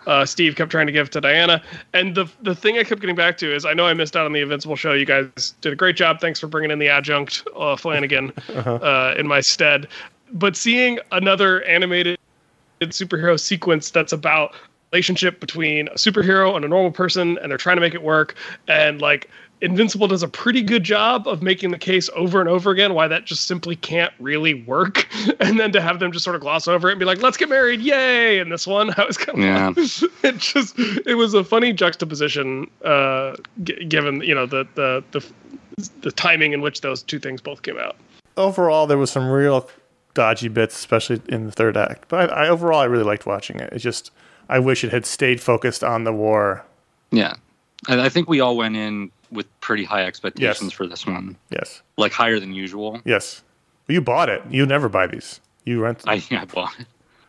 uh, 0.06 0.24
Steve 0.24 0.56
kept 0.56 0.70
trying 0.70 0.86
to 0.86 0.92
give 0.92 1.10
to 1.10 1.20
Diana. 1.20 1.62
And 1.92 2.14
the 2.14 2.30
the 2.42 2.54
thing 2.54 2.78
I 2.78 2.84
kept 2.84 3.00
getting 3.00 3.16
back 3.16 3.36
to 3.38 3.54
is 3.54 3.64
I 3.64 3.74
know 3.74 3.86
I 3.86 3.94
missed 3.94 4.16
out 4.16 4.26
on 4.26 4.32
the 4.32 4.40
Invincible 4.40 4.76
show. 4.76 4.92
You 4.92 5.06
guys 5.06 5.54
did 5.60 5.72
a 5.72 5.76
great 5.76 5.96
job. 5.96 6.20
Thanks 6.20 6.40
for 6.40 6.46
bringing 6.46 6.70
in 6.70 6.78
the 6.78 6.88
adjunct 6.88 7.46
uh, 7.56 7.76
Flanagan 7.76 8.32
uh, 8.54 9.14
in 9.16 9.26
my 9.26 9.40
stead. 9.40 9.88
But 10.32 10.56
seeing 10.56 10.98
another 11.10 11.62
animated 11.64 12.18
superhero 12.80 13.38
sequence 13.38 13.90
that's 13.90 14.12
about 14.12 14.54
relationship 14.92 15.40
between 15.40 15.88
a 15.88 15.94
superhero 15.94 16.54
and 16.54 16.64
a 16.64 16.68
normal 16.68 16.90
person 16.90 17.38
and 17.38 17.50
they're 17.50 17.58
trying 17.58 17.76
to 17.76 17.80
make 17.80 17.94
it 17.94 18.02
work 18.02 18.34
and 18.68 19.00
like 19.00 19.30
invincible 19.62 20.06
does 20.08 20.22
a 20.22 20.28
pretty 20.28 20.60
good 20.60 20.84
job 20.84 21.26
of 21.26 21.40
making 21.42 21.70
the 21.70 21.78
case 21.78 22.10
over 22.14 22.40
and 22.40 22.48
over 22.48 22.70
again 22.70 22.92
why 22.94 23.08
that 23.08 23.24
just 23.24 23.46
simply 23.46 23.76
can't 23.76 24.12
really 24.18 24.54
work 24.64 25.06
and 25.40 25.58
then 25.58 25.72
to 25.72 25.80
have 25.80 25.98
them 26.00 26.12
just 26.12 26.24
sort 26.24 26.34
of 26.36 26.42
gloss 26.42 26.68
over 26.68 26.88
it 26.88 26.92
and 26.92 26.98
be 26.98 27.04
like 27.06 27.22
let's 27.22 27.36
get 27.36 27.48
married 27.48 27.80
yay 27.80 28.38
And 28.40 28.50
this 28.52 28.66
one 28.66 28.92
i 28.98 29.04
was 29.06 29.16
kind 29.16 29.38
of 29.38 29.44
Yeah. 29.44 29.72
it 30.28 30.36
just 30.38 30.78
it 31.06 31.14
was 31.16 31.32
a 31.34 31.42
funny 31.44 31.72
juxtaposition 31.72 32.68
uh 32.84 33.36
g- 33.62 33.84
given 33.84 34.20
you 34.22 34.34
know 34.34 34.46
the, 34.46 34.66
the 34.74 35.02
the 35.12 35.24
the 36.02 36.12
timing 36.12 36.52
in 36.52 36.60
which 36.60 36.80
those 36.82 37.02
two 37.02 37.18
things 37.18 37.40
both 37.40 37.62
came 37.62 37.78
out 37.78 37.96
Overall, 38.36 38.86
there 38.86 38.96
was 38.96 39.10
some 39.10 39.28
real 39.28 39.68
dodgy 40.14 40.48
bits, 40.48 40.74
especially 40.78 41.20
in 41.28 41.44
the 41.44 41.52
third 41.52 41.76
act. 41.76 42.08
But 42.08 42.30
I, 42.32 42.44
I 42.44 42.48
overall, 42.48 42.80
I 42.80 42.84
really 42.84 43.04
liked 43.04 43.26
watching 43.26 43.60
it. 43.60 43.70
It's 43.74 43.82
just 43.82 44.10
I 44.48 44.58
wish 44.58 44.84
it 44.84 44.90
had 44.90 45.04
stayed 45.04 45.38
focused 45.38 45.84
on 45.84 46.04
the 46.04 46.14
war. 46.14 46.64
yeah, 47.10 47.34
I, 47.88 48.06
I 48.06 48.08
think 48.08 48.30
we 48.30 48.40
all 48.40 48.56
went 48.56 48.74
in 48.74 49.10
with 49.32 49.46
pretty 49.60 49.84
high 49.84 50.04
expectations 50.04 50.62
Yes. 50.70 50.72
for 50.72 50.86
this 50.86 51.06
one, 51.06 51.36
Yes, 51.50 51.82
like 51.96 52.12
higher 52.12 52.38
than 52.38 52.52
usual. 52.52 53.00
yes. 53.04 53.42
You 53.88 54.00
bought 54.00 54.28
it. 54.28 54.42
You 54.48 54.64
never 54.64 54.88
buy 54.88 55.06
these. 55.08 55.40
You 55.64 55.82
rent. 55.82 56.02
I 56.06 56.22
I 56.30 56.44
bought 56.44 56.78
it. 56.78 56.86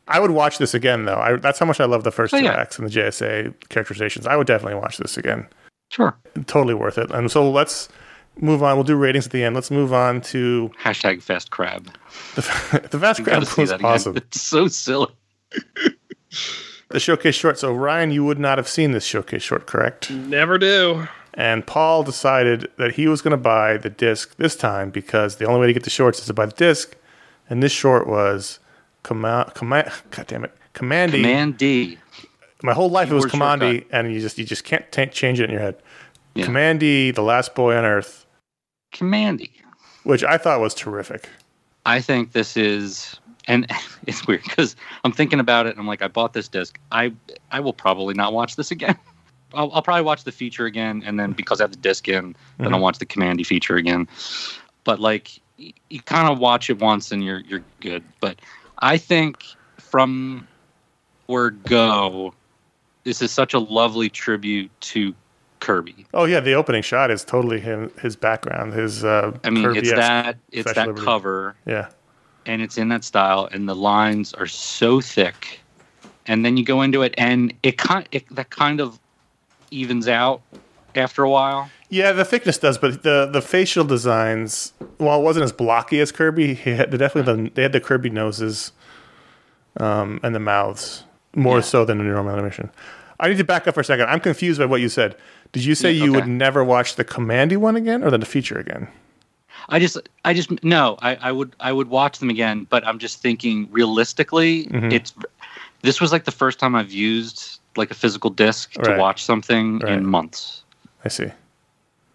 I 0.07 0.19
would 0.19 0.31
watch 0.31 0.57
this 0.59 0.73
again, 0.73 1.05
though. 1.05 1.17
I, 1.17 1.35
that's 1.37 1.57
how 1.59 1.65
much 1.65 1.79
I 1.79 1.85
love 1.85 2.03
the 2.03 2.11
first 2.11 2.33
Oh, 2.33 2.37
two 2.37 2.43
yeah. 2.45 2.53
acts 2.53 2.77
and 2.77 2.87
the 2.87 2.91
JSA 2.91 3.53
characterizations. 3.69 4.27
I 4.27 4.35
would 4.35 4.47
definitely 4.47 4.79
watch 4.79 4.97
this 4.97 5.17
again. 5.17 5.47
Sure. 5.89 6.15
Totally 6.45 6.73
worth 6.73 6.97
it. 6.97 7.09
And 7.11 7.31
so 7.31 7.49
let's 7.49 7.89
move 8.39 8.61
on. 8.63 8.75
We'll 8.75 8.83
do 8.83 8.95
ratings 8.95 9.25
at 9.25 9.31
the 9.31 9.43
end. 9.43 9.55
Let's 9.55 9.71
move 9.71 9.93
on 9.93 10.19
to 10.21 10.71
Hashtag 10.81 11.21
fast 11.21 11.51
crab. 11.51 11.85
the, 12.35 12.87
the 12.91 12.97
Vast 12.97 13.19
You 13.19 13.25
Crab 13.25 13.39
was 13.57 13.71
awesome. 13.71 14.17
It's 14.17 14.41
so 14.41 14.67
silly. 14.67 15.07
The 16.89 16.99
showcase 16.99 17.35
short. 17.35 17.57
So 17.57 17.73
Ryan, 17.73 18.11
you 18.11 18.23
would 18.25 18.39
not 18.39 18.57
have 18.57 18.67
seen 18.67 18.91
this 18.91 19.05
showcase 19.05 19.41
short, 19.43 19.65
correct? 19.65 20.11
never 20.11 20.57
do 20.57 21.07
And 21.35 21.65
Paul 21.65 22.03
decided 22.03 22.69
that 22.77 22.93
he 22.93 23.07
was 23.07 23.21
going 23.21 23.31
to 23.31 23.37
buy 23.37 23.77
the 23.77 23.89
disc 23.89 24.35
this 24.37 24.55
time 24.55 24.91
because 24.91 25.37
the 25.37 25.45
only 25.45 25.61
way 25.61 25.67
to 25.67 25.73
get 25.73 25.83
the 25.83 25.89
shorts 25.89 26.19
is 26.19 26.27
to 26.27 26.33
buy 26.33 26.45
the 26.45 26.53
disc. 26.53 26.95
And 27.49 27.61
this 27.61 27.71
short 27.71 28.07
was 28.07 28.59
command, 29.01 29.53
command, 29.55 29.91
God 30.11 30.27
damn 30.27 30.43
it, 30.43 30.55
Kamandi. 30.73 31.11
Command 31.11 31.57
D. 31.57 31.97
My 32.61 32.73
whole 32.73 32.89
life 32.89 33.11
it 33.11 33.13
was 33.13 33.25
Kamandi, 33.25 33.85
and 33.91 34.13
you 34.13 34.21
just 34.21 34.37
you 34.37 34.45
just 34.45 34.63
can't 34.63 34.89
t- 34.91 35.05
change 35.07 35.41
it 35.41 35.45
in 35.45 35.51
your 35.51 35.59
head. 35.59 35.75
Yeah. 36.33 36.45
Kamandi, 36.45 37.13
the 37.13 37.21
last 37.21 37.55
boy 37.55 37.75
on 37.75 37.83
Earth, 37.83 38.25
Kamandi. 38.93 39.49
which 40.03 40.23
I 40.23 40.37
thought 40.37 40.61
was 40.61 40.73
terrific. 40.73 41.27
I 41.85 41.99
think 41.99 42.31
this 42.31 42.55
is, 42.55 43.19
and 43.47 43.69
it's 44.07 44.25
weird 44.25 44.43
because 44.43 44.77
I'm 45.03 45.11
thinking 45.11 45.41
about 45.41 45.65
it 45.65 45.71
and 45.71 45.79
I'm 45.79 45.87
like, 45.87 46.01
I 46.01 46.07
bought 46.07 46.31
this 46.31 46.47
disc. 46.47 46.79
I 46.91 47.11
I 47.51 47.59
will 47.59 47.73
probably 47.73 48.13
not 48.13 48.31
watch 48.31 48.55
this 48.55 48.71
again. 48.71 48.97
I'll, 49.53 49.71
I'll 49.71 49.81
probably 49.81 50.03
watch 50.03 50.23
the 50.23 50.31
feature 50.31 50.65
again, 50.65 51.03
and 51.05 51.19
then 51.19 51.31
because 51.33 51.61
I 51.61 51.63
have 51.65 51.71
the 51.71 51.77
disc 51.77 52.07
in, 52.07 52.35
then 52.57 52.73
I'll 52.73 52.79
watch 52.81 52.99
the 52.99 53.05
Kamandi 53.05 53.45
feature 53.45 53.75
again. 53.75 54.07
But 54.83 54.99
like, 54.99 55.31
y- 55.59 55.73
you 55.89 56.01
kind 56.01 56.27
of 56.31 56.39
watch 56.39 56.69
it 56.69 56.79
once 56.79 57.11
and 57.11 57.23
you're 57.23 57.39
you're 57.41 57.63
good. 57.79 58.03
But 58.19 58.39
I 58.79 58.97
think 58.97 59.43
from 59.79 60.47
word 61.27 61.63
go, 61.63 62.33
this 63.03 63.21
is 63.21 63.31
such 63.31 63.53
a 63.53 63.59
lovely 63.59 64.09
tribute 64.09 64.69
to 64.81 65.13
Kirby. 65.59 66.05
Oh 66.13 66.25
yeah, 66.25 66.39
the 66.41 66.53
opening 66.53 66.81
shot 66.83 67.09
is 67.11 67.23
totally 67.23 67.59
him, 67.59 67.91
his 68.01 68.15
background, 68.15 68.73
his. 68.73 69.03
Uh, 69.05 69.37
I 69.43 69.49
mean, 69.49 69.63
it's 69.65 69.75
Kirby-esque- 69.91 69.95
that 69.95 70.37
it's 70.51 70.73
that 70.73 70.87
Liberty. 70.87 71.05
cover. 71.05 71.55
Yeah, 71.65 71.89
and 72.45 72.61
it's 72.61 72.77
in 72.77 72.89
that 72.89 73.03
style 73.05 73.47
and 73.51 73.69
the 73.69 73.75
lines 73.75 74.33
are 74.33 74.47
so 74.47 74.99
thick 74.99 75.61
and 76.25 76.45
then 76.45 76.55
you 76.57 76.63
go 76.65 76.81
into 76.81 77.01
it 77.01 77.13
and 77.17 77.53
it 77.63 77.77
kind 77.77 78.07
it, 78.11 78.23
that 78.35 78.49
kind 78.49 78.79
of 78.81 78.99
evens 79.73 80.07
out 80.07 80.41
after 80.95 81.23
a 81.23 81.29
while 81.29 81.69
yeah. 81.89 82.11
The 82.11 82.25
thickness 82.25 82.57
does, 82.57 82.79
but 82.79 83.03
the 83.03 83.29
the 83.31 83.39
facial 83.41 83.83
designs, 83.83 84.73
while 84.97 85.19
it 85.19 85.23
wasn't 85.23 85.43
as 85.43 85.51
blocky 85.51 85.99
as 85.99 86.11
Kirby, 86.11 86.55
he 86.55 86.71
had 86.71 86.89
they 86.89 86.97
definitely 86.97 87.43
the, 87.43 87.49
they 87.51 87.61
had 87.61 87.71
the 87.71 87.79
Kirby 87.79 88.09
noses, 88.09 88.71
um, 89.79 90.19
and 90.23 90.33
the 90.33 90.39
mouths 90.39 91.03
more 91.35 91.61
so 91.61 91.85
than 91.85 91.99
in 91.99 92.07
normal 92.11 92.33
animation. 92.33 92.71
I 93.19 93.29
need 93.29 93.37
to 93.37 93.43
back 93.43 93.67
up 93.67 93.75
for 93.75 93.81
a 93.81 93.85
second. 93.85 94.07
I'm 94.09 94.19
confused 94.19 94.57
by 94.59 94.65
what 94.65 94.81
you 94.81 94.89
said. 94.89 95.15
Did 95.51 95.65
you 95.65 95.75
say 95.75 95.91
Yeah, 95.91 96.05
you 96.05 96.13
would 96.13 96.27
never 96.27 96.63
watch 96.63 96.95
the 96.95 97.05
Kamandi 97.05 97.57
one 97.57 97.75
again, 97.75 98.03
or 98.03 98.09
then 98.09 98.19
the 98.21 98.25
feature 98.25 98.57
again? 98.57 98.87
i 99.69 99.79
just 99.79 99.97
i 100.25 100.33
just 100.33 100.61
no 100.63 100.97
i, 101.01 101.15
I 101.15 101.31
would 101.31 101.55
i 101.61 101.71
would 101.71 101.87
watch 101.87 102.17
them 102.19 102.29
again 102.29 102.65
but 102.69 102.85
i'm 102.85 102.97
just 102.99 103.21
thinking 103.21 103.69
realistically 103.71 104.65
Mm-hmm. 104.65 104.91
it's 104.91 105.13
this 105.83 106.01
was 106.01 106.11
like 106.11 106.25
the 106.25 106.31
first 106.31 106.59
time 106.59 106.75
i've 106.75 106.91
used 106.91 107.61
like 107.75 107.91
a 107.91 107.93
physical 107.95 108.29
disc 108.29 108.73
Right. 108.77 108.93
to 108.95 108.97
watch 108.99 109.23
something 109.23 109.79
Right. 109.79 109.93
in 109.93 110.05
months 110.05 110.63
I 111.05 111.09
see. 111.09 111.31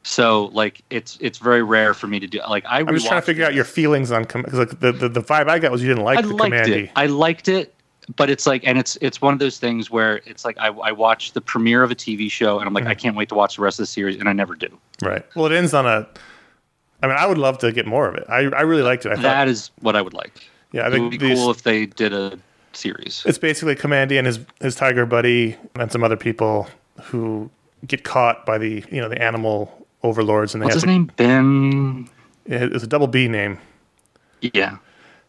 so 0.03 0.47
like 0.47 0.83
it's 0.91 1.19
it's 1.21 1.39
very 1.39 1.63
rare 1.63 1.95
for 1.95 2.07
me 2.07 2.19
to 2.21 2.27
do 2.27 2.41
like 2.49 2.65
i 2.67 2.79
I'm 2.81 2.87
just 2.95 3.07
trying 3.07 3.21
to 3.21 3.27
figure 3.27 3.45
out 3.45 3.55
your 3.55 3.65
feelings 3.65 4.11
on 4.11 4.23
because 4.23 4.55
like 4.55 4.81
the, 4.81 4.93
the 4.93 5.09
the 5.09 5.21
vibe 5.23 5.49
I 5.49 5.59
got 5.59 5.71
was 5.73 5.83
you 5.83 5.89
didn't 5.89 6.05
like 6.05 6.19
I 6.19 6.23
the 6.23 6.29
liked 6.35 6.55
Kamandi. 6.55 6.85
it. 6.85 6.91
I 6.97 7.07
liked 7.07 7.49
it, 7.49 7.75
but 8.17 8.31
it's 8.31 8.47
like, 8.47 8.63
and 8.67 8.79
it's 8.79 8.97
it's 9.03 9.21
one 9.21 9.35
of 9.35 9.39
those 9.41 9.59
things 9.59 9.91
where 9.91 10.23
it's 10.25 10.45
like 10.45 10.57
I, 10.59 10.69
I 10.69 10.93
watch 10.93 11.33
the 11.33 11.41
premiere 11.43 11.83
of 11.83 11.91
a 11.91 11.95
TV 11.95 12.31
show 12.31 12.59
and 12.59 12.67
I'm 12.67 12.73
like, 12.73 12.85
Mm-hmm. 12.85 12.91
I 12.91 12.95
can't 12.95 13.17
wait 13.17 13.29
to 13.31 13.35
watch 13.35 13.57
the 13.57 13.63
rest 13.63 13.79
of 13.79 13.83
the 13.83 13.87
series, 13.89 14.17
and 14.17 14.29
I 14.29 14.33
never 14.33 14.55
do. 14.55 14.69
Right. 15.03 15.25
Well, 15.37 15.45
it 15.47 15.53
ends 15.53 15.75
on 15.75 15.85
a. 15.87 16.07
I 17.03 17.07
mean, 17.07 17.17
I 17.19 17.27
would 17.27 17.37
love 17.39 17.59
to 17.59 17.71
get 17.71 17.87
more 17.87 18.09
of 18.09 18.15
it. 18.15 18.25
I, 18.29 18.39
I 18.39 18.63
really 18.63 18.83
liked 18.83 19.05
it. 19.07 19.13
I 19.13 19.17
thought, 19.17 19.23
That 19.23 19.47
is 19.49 19.71
what 19.81 19.95
I 19.95 20.01
would 20.03 20.15
like. 20.15 20.49
yeah, 20.73 20.83
I 20.89 20.95
It 20.97 20.99
would 21.01 21.11
be 21.11 21.19
these, 21.19 21.39
cool 21.39 21.51
if 21.51 21.63
they 21.65 21.85
did 21.87 22.13
a 22.15 22.39
series. 22.79 23.23
it's 23.27 23.39
basically 23.39 23.75
Kamandi 23.75 24.17
and 24.19 24.27
his 24.27 24.39
his 24.61 24.75
tiger 24.75 25.05
buddy 25.07 25.57
and 25.75 25.91
some 25.93 26.03
other 26.05 26.17
people 26.17 26.67
who 27.05 27.51
get 27.87 28.05
caught 28.05 28.45
by 28.47 28.59
the 28.59 28.85
you 28.91 29.01
know 29.01 29.09
the 29.09 29.21
animal 29.23 29.87
overlords 30.03 30.55
and 30.55 30.63
they 30.63 30.67
What's 30.67 30.77
have 30.77 30.83
his 30.83 30.87
name? 30.87 31.11
Ben. 31.17 32.09
It's 32.47 32.85
a 32.85 32.87
double 32.87 33.07
B 33.09 33.29
name. 33.29 33.59
Yeah. 34.41 34.79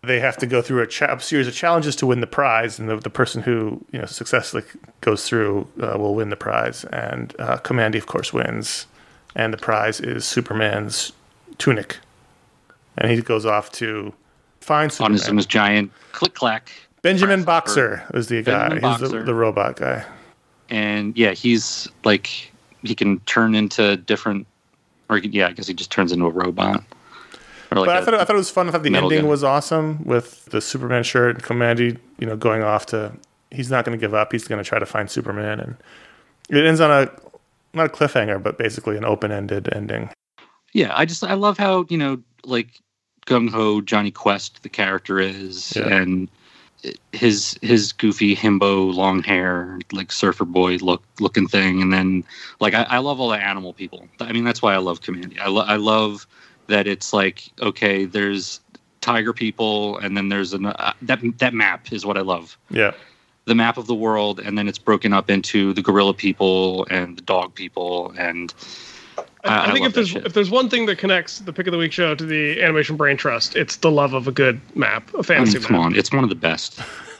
They 0.01 0.19
have 0.21 0.38
to 0.38 0.45
go 0.47 0.62
through 0.62 0.81
a, 0.83 0.88
cha- 0.88 1.13
a 1.13 1.19
series 1.19 1.47
of 1.47 1.53
challenges 1.53 1.93
to 1.97 2.05
win 2.05 2.21
the 2.21 2.28
prize, 2.28 2.80
and 2.80 2.88
the, 2.88 2.95
the 2.95 3.09
person 3.09 3.41
who 3.41 3.84
you 3.91 3.99
know 3.99 4.05
successfully 4.05 4.63
goes 5.01 5.28
through 5.28 5.67
uh, 5.82 5.97
will 5.97 6.15
win 6.15 6.30
the 6.30 6.38
prize. 6.38 6.86
And 6.86 7.36
uh, 7.38 7.57
Kamandi, 7.57 7.97
of 7.97 8.05
course, 8.07 8.32
wins, 8.32 8.88
and 9.36 9.51
the 9.51 9.57
prize 9.57 9.99
is 9.99 10.24
Superman's 10.24 11.11
tunic, 11.57 11.97
and 12.97 13.11
he 13.11 13.21
goes 13.21 13.45
off 13.45 13.71
to 13.74 14.13
find 14.61 14.86
On 15.01 15.17
Superman. 15.17 15.30
on 15.32 15.36
his 15.38 15.45
giant 15.45 15.91
click 16.13 16.34
clack. 16.34 16.71
Benjamin 17.02 17.43
Boxer 17.43 18.04
was 18.14 18.28
the 18.28 18.41
guy. 18.43 18.70
Benjamin 18.70 18.91
He's 19.00 19.10
the, 19.10 19.24
the 19.24 19.34
robot 19.36 19.78
guy. 19.78 20.06
And 20.70 21.18
yeah, 21.18 21.32
he's 21.32 21.88
like 22.04 22.52
he 22.84 22.95
can 22.95 23.20
turn 23.22 23.56
into 23.56 23.97
different, 23.97 24.45
or 25.10 25.18
yeah, 25.18 25.47
I 25.47 25.52
guess 25.52 25.68
he 25.68 25.74
just 25.74 25.91
turns 25.91 26.12
into 26.12 26.26
a 26.26 26.30
robot. 26.30 26.84
Like 27.72 27.86
but 27.86 27.89
I 27.89 28.04
thought 28.04 28.14
I 28.16 28.24
thought 28.26 28.36
it 28.36 28.39
was 28.39 28.50
fun. 28.50 28.68
I 28.68 28.72
thought 28.72 28.84
the 28.84 28.95
ending 28.95 29.22
gun. 29.22 29.28
was 29.28 29.43
awesome 29.43 30.04
with 30.04 30.45
the 30.45 30.60
Superman 30.62 31.04
shirt 31.04 31.36
and 31.36 31.43
Kamandi, 31.43 31.97
you 32.20 32.28
know, 32.28 32.36
going 32.36 32.64
off 32.64 32.86
to. 32.88 33.12
He's 33.52 33.72
not 33.72 33.84
going 33.86 33.97
to 33.97 34.02
give 34.02 34.14
up. 34.14 34.32
He's 34.32 34.47
going 34.47 34.64
to 34.64 34.68
try 34.68 34.78
to 34.80 34.86
find 34.86 35.10
Superman, 35.10 35.60
and 35.60 35.76
it 36.50 36.66
ends 36.66 36.82
on 36.82 36.91
a 36.91 37.12
not 37.74 37.86
a 37.88 37.89
cliffhanger, 37.89 38.41
but 38.41 38.58
basically 38.58 38.97
an 38.97 39.06
open-ended 39.06 39.70
ending. 39.74 40.10
yeah, 40.74 40.91
I 40.95 41.06
just 41.06 41.24
I 41.24 41.34
love 41.36 41.58
how 41.58 41.86
you 41.89 41.97
know 41.97 42.22
like 42.43 42.68
gung 43.28 43.50
ho 43.50 43.82
Jonny 43.82 44.12
Quest 44.12 44.64
the 44.64 44.70
character 44.70 45.20
is, 45.20 45.76
Yeah. 45.76 45.88
and 45.95 46.30
his 47.11 47.57
his 47.61 47.91
goofy 47.91 48.36
himbo 48.36 48.93
long 48.93 49.21
hair 49.23 49.80
like 49.91 50.11
surfer 50.11 50.45
boy 50.45 50.77
look 50.77 51.03
looking 51.19 51.47
thing, 51.47 51.82
and 51.82 51.91
then 51.91 52.23
like 52.59 52.73
I, 52.73 52.84
I 52.84 52.97
love 52.99 53.19
all 53.19 53.30
the 53.30 53.38
animal 53.38 53.73
people. 53.73 54.07
I 54.19 54.32
mean 54.32 54.43
that's 54.43 54.61
why 54.61 54.73
I 54.73 54.77
love 54.77 55.01
Kamandi. 55.01 55.39
I 55.39 55.47
lo- 55.47 55.65
I 55.65 55.75
love 55.75 56.25
that 56.67 56.88
it's 56.88 57.13
like 57.13 57.43
okay, 57.61 58.05
there's 58.05 58.61
tiger 59.01 59.34
people, 59.34 59.97
and 59.97 60.15
then 60.15 60.30
there's 60.30 60.53
an 60.53 60.67
uh, 60.67 60.93
that 61.01 61.19
that 61.39 61.53
map 61.53 61.91
is 61.91 62.05
what 62.05 62.17
I 62.17 62.21
love. 62.21 62.57
Yeah, 62.69 62.93
the 63.49 63.55
map 63.55 63.77
of 63.77 63.88
the 63.88 63.95
world 63.95 64.39
and 64.39 64.57
then 64.57 64.67
it's 64.67 64.77
broken 64.77 65.11
up 65.11 65.30
into 65.30 65.73
the 65.73 65.82
gorilla 65.82 66.13
people 66.13 66.86
and 66.91 67.17
the 67.17 67.21
dog 67.21 67.55
people 67.55 68.13
and 68.15 68.53
I, 69.43 69.47
I- 69.49 69.57
I 69.65 69.70
I 69.70 69.74
think 69.74 69.86
if 69.86 69.93
there's 69.93 70.15
if 70.15 70.34
there's 70.34 70.49
one 70.49 70.70
thing 70.70 70.86
that 70.88 70.97
connects 70.97 71.39
the 71.39 71.53
pick 71.53 71.67
of 71.67 71.72
the 71.72 71.78
week 71.78 71.91
show 71.93 72.13
to 72.15 72.26
the 72.26 72.61
Animation 72.61 72.97
Brain 72.97 73.17
Trust, 73.17 73.55
it's 73.55 73.78
the 73.78 73.89
love 73.91 74.13
of 74.13 74.28
a 74.28 74.32
good 74.32 74.59
map, 74.76 75.13
a 75.13 75.24
fantasy 75.24 75.57
mean, 75.59 75.67
come 75.67 75.76
map. 75.78 75.86
on 75.88 75.95
it's 75.95 76.11
one 76.11 76.24
of 76.24 76.30
the 76.30 76.36
best. 76.36 76.80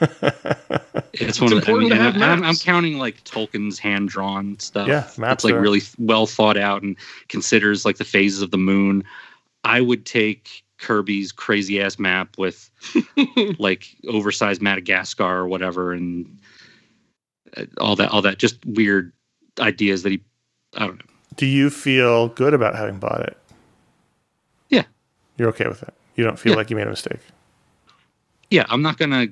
It's 1.12 1.40
one 1.40 1.52
of 1.52 1.56
the, 1.60 1.66
I 1.70 1.74
important 1.74 1.90
mean, 1.90 1.98
to 1.98 2.02
have 2.04 2.16
I'm, 2.22 2.44
I'm 2.44 2.54
counting 2.56 2.98
like 2.98 3.22
tolkien's 3.24 3.78
hand-drawn 3.78 4.58
stuff. 4.60 4.86
Yeah, 4.88 5.08
maps 5.18 5.44
it's 5.44 5.44
like 5.44 5.54
are- 5.54 5.60
really 5.60 5.80
well 5.98 6.26
thought 6.26 6.56
out 6.56 6.82
and 6.82 6.96
considers 7.28 7.84
like 7.84 7.96
the 7.98 8.04
phases 8.04 8.42
of 8.42 8.50
the 8.52 8.56
moon. 8.58 9.02
I 9.64 9.80
would 9.80 10.06
take 10.06 10.62
kirby's 10.78 11.32
crazy 11.32 11.82
ass 11.82 11.98
map 11.98 12.38
with 12.38 12.70
like 13.58 13.94
oversized 14.08 14.62
madagascar 14.62 15.24
or 15.40 15.48
whatever 15.48 15.92
and 15.92 16.38
uh, 17.56 17.64
all 17.78 17.96
that 17.96 18.10
all 18.10 18.22
that 18.22 18.38
just 18.38 18.64
weird 18.64 19.12
ideas 19.58 20.02
that 20.04 20.12
he 20.12 20.20
i 20.78 20.86
don't 20.86 20.96
know 20.98 21.09
Do 21.36 21.46
you 21.46 21.70
feel 21.70 22.28
good 22.28 22.54
about 22.54 22.74
having 22.76 22.98
bought 22.98 23.20
it? 23.22 23.36
Yeah. 24.68 24.84
You're 25.38 25.48
okay 25.50 25.68
with 25.68 25.82
it. 25.82 25.94
You 26.16 26.24
don't 26.24 26.38
feel 26.38 26.52
Yeah. 26.52 26.56
like 26.56 26.70
you 26.70 26.76
made 26.76 26.86
a 26.86 26.90
mistake. 26.90 27.20
yeah 28.52 28.64
i'm 28.68 28.82
not 28.82 28.98
gonna 28.98 29.28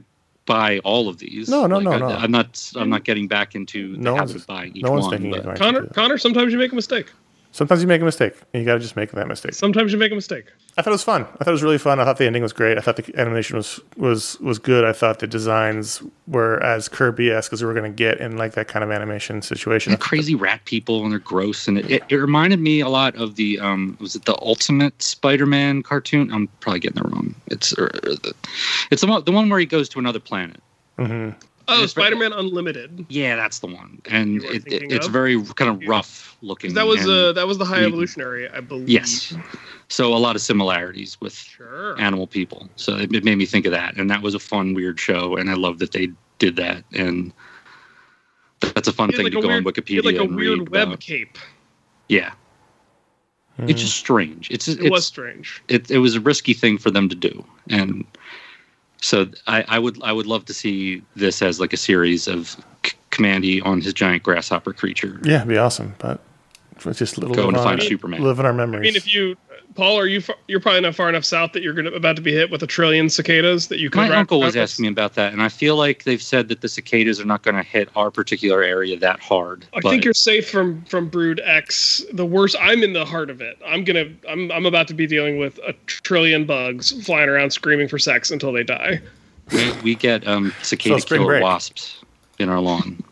buy 0.46 0.78
all 0.84 1.08
of 1.08 1.18
these 1.18 1.48
No, 1.48 1.66
no, 1.66 1.78
Like, 1.78 1.84
no, 1.84 1.92
I, 1.92 1.98
no. 1.98 2.06
i'm 2.08 2.30
not 2.30 2.72
i'm 2.76 2.88
not 2.88 3.02
getting 3.02 3.26
back 3.26 3.56
into 3.56 3.92
the 3.96 3.98
No 3.98 4.14
habit 4.14 4.28
one's- 4.30 4.42
of 4.42 4.46
buying 4.46 4.76
each 4.76 4.82
no 4.84 4.92
one's 4.92 5.02
one 5.06 5.10
thinking 5.14 5.30
but- 5.32 5.36
you're 5.44 5.54
going 5.56 5.56
Conor. 5.56 5.86
Conor, 5.88 6.18
sometimes 6.18 6.52
you 6.52 6.58
make 6.58 6.70
a 6.70 6.76
mistake. 6.76 7.10
Sometimes 7.58 7.82
you 7.82 7.88
make 7.88 8.00
a 8.00 8.04
mistake, 8.04 8.34
and 8.54 8.62
you 8.62 8.64
got 8.64 8.74
to 8.74 8.78
just 8.78 8.94
make 8.94 9.10
that 9.10 9.26
mistake. 9.26 9.52
Sometimes 9.52 9.92
you 9.92 9.98
make 9.98 10.12
a 10.12 10.14
mistake. 10.14 10.44
I 10.76 10.82
thought 10.82 10.90
it 10.90 10.92
was 10.92 11.02
fun. 11.02 11.22
I 11.22 11.42
thought 11.42 11.48
it 11.48 11.50
was 11.50 11.64
really 11.64 11.76
fun. 11.76 11.98
I 11.98 12.04
thought 12.04 12.16
the 12.16 12.24
ending 12.24 12.44
was 12.44 12.52
great. 12.52 12.78
I 12.78 12.80
thought 12.80 12.94
the 12.94 13.18
animation 13.18 13.56
was 13.56 13.80
was 13.96 14.38
was 14.38 14.60
good. 14.60 14.84
I 14.84 14.92
thought 14.92 15.18
the 15.18 15.26
designs 15.26 16.00
were 16.28 16.62
as 16.62 16.88
Kirby 16.88 17.32
esque 17.32 17.52
as 17.52 17.60
we 17.60 17.66
were 17.66 17.74
going 17.74 17.90
to 17.90 17.96
get 17.96 18.20
in 18.20 18.36
like 18.36 18.52
that 18.52 18.68
kind 18.68 18.84
of 18.84 18.92
animation 18.92 19.42
situation. 19.42 19.92
and 19.92 20.00
crazy 20.00 20.36
rat 20.36 20.64
people 20.66 21.02
and 21.02 21.10
they're 21.10 21.18
gross 21.18 21.66
and 21.66 21.78
it, 21.78 21.90
it, 21.90 22.02
it 22.10 22.14
reminded 22.14 22.60
me 22.60 22.78
a 22.78 22.88
lot 22.88 23.16
of 23.16 23.34
the 23.34 23.58
um 23.58 23.96
was 24.00 24.14
it 24.14 24.24
the 24.24 24.40
ultimate 24.40 25.02
spider-man 25.02 25.82
cartoon 25.82 26.30
i'm 26.32 26.46
probably 26.60 26.78
getting 26.78 27.02
that 27.02 27.10
wrong 27.10 27.34
it's 27.48 27.72
or, 27.74 27.86
or 27.86 28.14
the, 28.14 28.32
it's 28.92 29.00
the 29.02 29.08
one, 29.08 29.24
the 29.24 29.32
one 29.32 29.48
where 29.48 29.58
he 29.58 29.66
goes 29.66 29.88
to 29.88 29.98
another 29.98 30.20
planet 30.20 30.60
hmm 30.96 31.30
Oh, 31.70 31.86
Spider-Man 31.86 32.32
Unlimited. 32.32 33.04
yeah 33.08 33.36
that's 33.36 33.58
the 33.58 33.66
one 33.66 34.00
and 34.10 34.42
it, 34.44 34.66
it, 34.66 34.90
it's 34.90 35.06
of? 35.06 35.12
very 35.12 35.42
kind 35.54 35.70
of 35.70 35.86
rough 35.88 36.36
looking. 36.40 36.72
That 36.74 36.86
was 36.86 37.06
uh, 37.06 37.32
that 37.32 37.46
was 37.46 37.58
the 37.58 37.64
High 37.64 37.80
we- 37.80 37.86
Evolutionary, 37.86 38.48
I 38.48 38.60
believe. 38.60 38.88
yes 38.88 39.34
so 39.88 40.14
a 40.14 40.16
lot 40.18 40.34
of 40.36 40.42
similarities 40.42 41.18
with 41.20 41.34
Sure. 41.34 41.98
animal 42.00 42.26
people 42.26 42.68
so 42.76 42.96
it, 42.96 43.14
it 43.14 43.24
made 43.24 43.36
me 43.38 43.46
think 43.46 43.66
of 43.66 43.72
that 43.72 43.96
and 43.96 44.10
that 44.10 44.22
was 44.22 44.34
a 44.34 44.38
fun 44.38 44.74
weird 44.74 44.98
show 45.00 45.36
and 45.36 45.50
i 45.50 45.54
love 45.54 45.78
that 45.78 45.92
they 45.92 46.08
did 46.38 46.56
that 46.56 46.84
and 46.92 47.32
that's 48.60 48.88
a 48.88 48.92
fun 48.92 49.10
thing 49.10 49.24
like 49.24 49.32
to 49.32 49.40
go 49.40 49.48
weird, 49.48 49.66
on 49.66 49.72
wikipedia 49.72 50.04
like 50.04 50.16
a 50.16 50.22
and 50.22 50.36
weird 50.36 50.58
read 50.60 50.68
web 50.70 50.88
about. 50.88 51.00
cape. 51.00 51.38
yeah 52.08 52.32
it's 53.66 53.80
just 53.80 53.96
strange 53.96 54.50
it's 54.50 54.68
It 54.68 54.80
it's, 54.80 54.90
was 54.90 55.06
strange. 55.06 55.62
it, 55.68 55.90
it 55.90 55.98
was 55.98 56.14
a 56.14 56.20
risky 56.20 56.54
thing 56.54 56.78
for 56.78 56.90
them 56.90 57.08
to 57.08 57.14
do 57.16 57.44
and 57.68 58.04
so 59.00 59.26
I, 59.46 59.64
I 59.68 59.78
would 59.78 60.02
I 60.02 60.12
would 60.12 60.26
love 60.26 60.44
to 60.46 60.54
see 60.54 61.02
this 61.16 61.40
as 61.42 61.60
like 61.60 61.72
a 61.72 61.76
series 61.76 62.26
of 62.28 62.48
C- 62.84 62.92
Kamandi 63.10 63.64
on 63.64 63.80
his 63.80 63.92
giant 63.94 64.22
grasshopper 64.22 64.72
creature 64.72 65.20
Yeah, 65.24 65.36
it'd 65.36 65.48
be 65.48 65.56
awesome. 65.58 65.94
But 65.98 66.20
it's 66.84 66.98
just 66.98 67.18
little 67.18 67.34
going 67.34 67.54
to 67.54 67.62
find 67.62 67.80
on- 67.80 67.86
Superman. 67.86 68.22
live 68.22 68.38
in 68.38 68.46
our 68.46 68.52
memories. 68.52 68.78
I 68.78 68.80
memories. 68.80 68.92
mean, 68.92 68.96
if 68.96 69.12
you, 69.14 69.36
Paul, 69.74 69.98
are 69.98 70.06
you 70.06 70.20
far, 70.20 70.36
you're 70.48 70.60
probably 70.60 70.80
not 70.80 70.94
far 70.94 71.08
enough 71.08 71.24
south 71.24 71.52
that 71.52 71.62
you're 71.62 71.74
gonna 71.74 71.90
about 71.92 72.16
to 72.16 72.22
be 72.22 72.32
hit 72.32 72.50
with 72.50 72.62
a 72.62 72.66
trillion 72.66 73.08
cicadas 73.08 73.68
that 73.68 73.78
you 73.78 73.90
could. 73.90 74.08
My 74.08 74.16
uncle 74.16 74.40
was 74.40 74.56
asking 74.56 74.84
me 74.84 74.88
about 74.88 75.14
that, 75.14 75.32
and 75.32 75.42
I 75.42 75.48
feel 75.48 75.76
like 75.76 76.04
they've 76.04 76.22
said 76.22 76.48
that 76.48 76.62
the 76.62 76.68
cicadas 76.68 77.20
are 77.20 77.24
not 77.24 77.42
going 77.42 77.54
to 77.54 77.62
hit 77.62 77.88
our 77.94 78.10
particular 78.10 78.62
area 78.62 78.98
that 78.98 79.20
hard. 79.20 79.66
I 79.74 79.80
but 79.80 79.90
think 79.90 80.04
you're 80.04 80.14
safe 80.14 80.48
from 80.50 80.82
from 80.84 81.08
Brood 81.08 81.40
X. 81.44 82.04
The 82.12 82.26
worst. 82.26 82.56
I'm 82.60 82.82
in 82.82 82.92
the 82.92 83.04
heart 83.04 83.30
of 83.30 83.40
it. 83.40 83.58
I'm 83.64 83.84
gonna. 83.84 84.06
I'm. 84.28 84.50
I'm 84.50 84.66
about 84.66 84.88
to 84.88 84.94
be 84.94 85.06
dealing 85.06 85.38
with 85.38 85.58
a 85.58 85.74
trillion 85.86 86.44
bugs 86.44 87.04
flying 87.04 87.28
around 87.28 87.50
screaming 87.50 87.88
for 87.88 87.98
sex 87.98 88.30
until 88.30 88.52
they 88.52 88.64
die. 88.64 89.00
we, 89.52 89.72
we 89.82 89.94
get 89.94 90.26
um, 90.26 90.52
cicada 90.62 91.00
spring 91.00 91.20
killer 91.20 91.34
break. 91.34 91.42
wasps 91.42 92.02
in 92.38 92.48
our 92.48 92.60
lawn, 92.60 93.02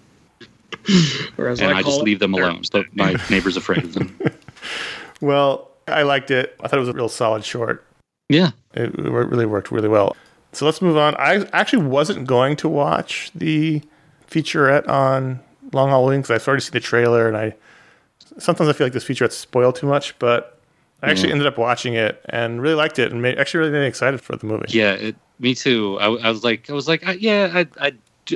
Whereas 1.37 1.61
and 1.61 1.73
I, 1.73 1.79
I, 1.79 1.83
just 1.83 2.01
it 2.01 2.05
leave 2.05 2.19
them 2.19 2.35
alone. 2.35 2.65
So 2.65 2.85
my 2.95 3.17
neighbor's 3.31 3.57
afraid 3.57 3.85
of 3.85 3.95
them. 3.95 4.19
well, 5.21 5.66
I 5.89 6.03
liked 6.03 6.31
it. 6.31 6.57
I 6.61 6.69
thought 6.69 6.77
it 6.77 6.81
was 6.81 6.89
a 6.89 6.93
real 6.93 7.09
solid 7.09 7.45
short. 7.45 7.85
Yeah, 8.29 8.51
It, 8.75 8.93
really 8.99 9.47
worked 9.47 9.71
really 9.71 9.89
well. 9.89 10.17
So 10.53 10.65
let's 10.65 10.83
move 10.83 10.97
on. 10.97 11.15
I 11.17 11.47
actually 11.53 11.85
wasn't 11.85 12.27
going 12.27 12.57
to 12.57 12.69
watch 12.69 13.31
the 13.35 13.83
featurette 14.29 14.89
on 14.89 15.41
Long 15.73 15.91
Halloween 15.91 16.21
because 16.21 16.31
I 16.31 16.39
started 16.39 16.61
to 16.63 16.67
see 16.67 16.73
the 16.73 16.81
trailer, 16.81 17.29
and 17.29 17.37
I 17.37 17.55
sometimes 18.39 18.69
I 18.69 18.73
feel 18.73 18.87
like 18.87 18.95
this 18.95 19.05
featurette's 19.05 19.37
spoiled 19.37 19.77
too 19.77 19.87
much, 19.87 20.19
but 20.19 20.59
I 21.03 21.11
actually 21.11 21.31
ended 21.31 21.47
up 21.47 21.59
watching 21.59 21.95
it 21.95 22.25
and 22.31 22.61
really 22.61 22.75
liked 22.75 22.99
it, 22.99 23.13
and 23.13 23.23
made, 23.23 23.39
actually 23.39 23.61
really 23.61 23.73
made 23.73 23.81
me 23.83 23.87
excited 23.87 24.21
for 24.21 24.35
the 24.35 24.47
movie. 24.47 24.67
yeah, 24.71 24.93
it, 24.93 25.17
me 25.39 25.55
too. 25.55 25.99
I, 26.01 26.07
I 26.07 26.31
was 26.31 26.43
like, 26.43 26.69
I 26.71 26.73
was 26.73 26.89
like, 26.89 27.07
I, 27.07 27.13
yeah, 27.13 27.51
I, 27.53 27.89
I, 27.89 27.93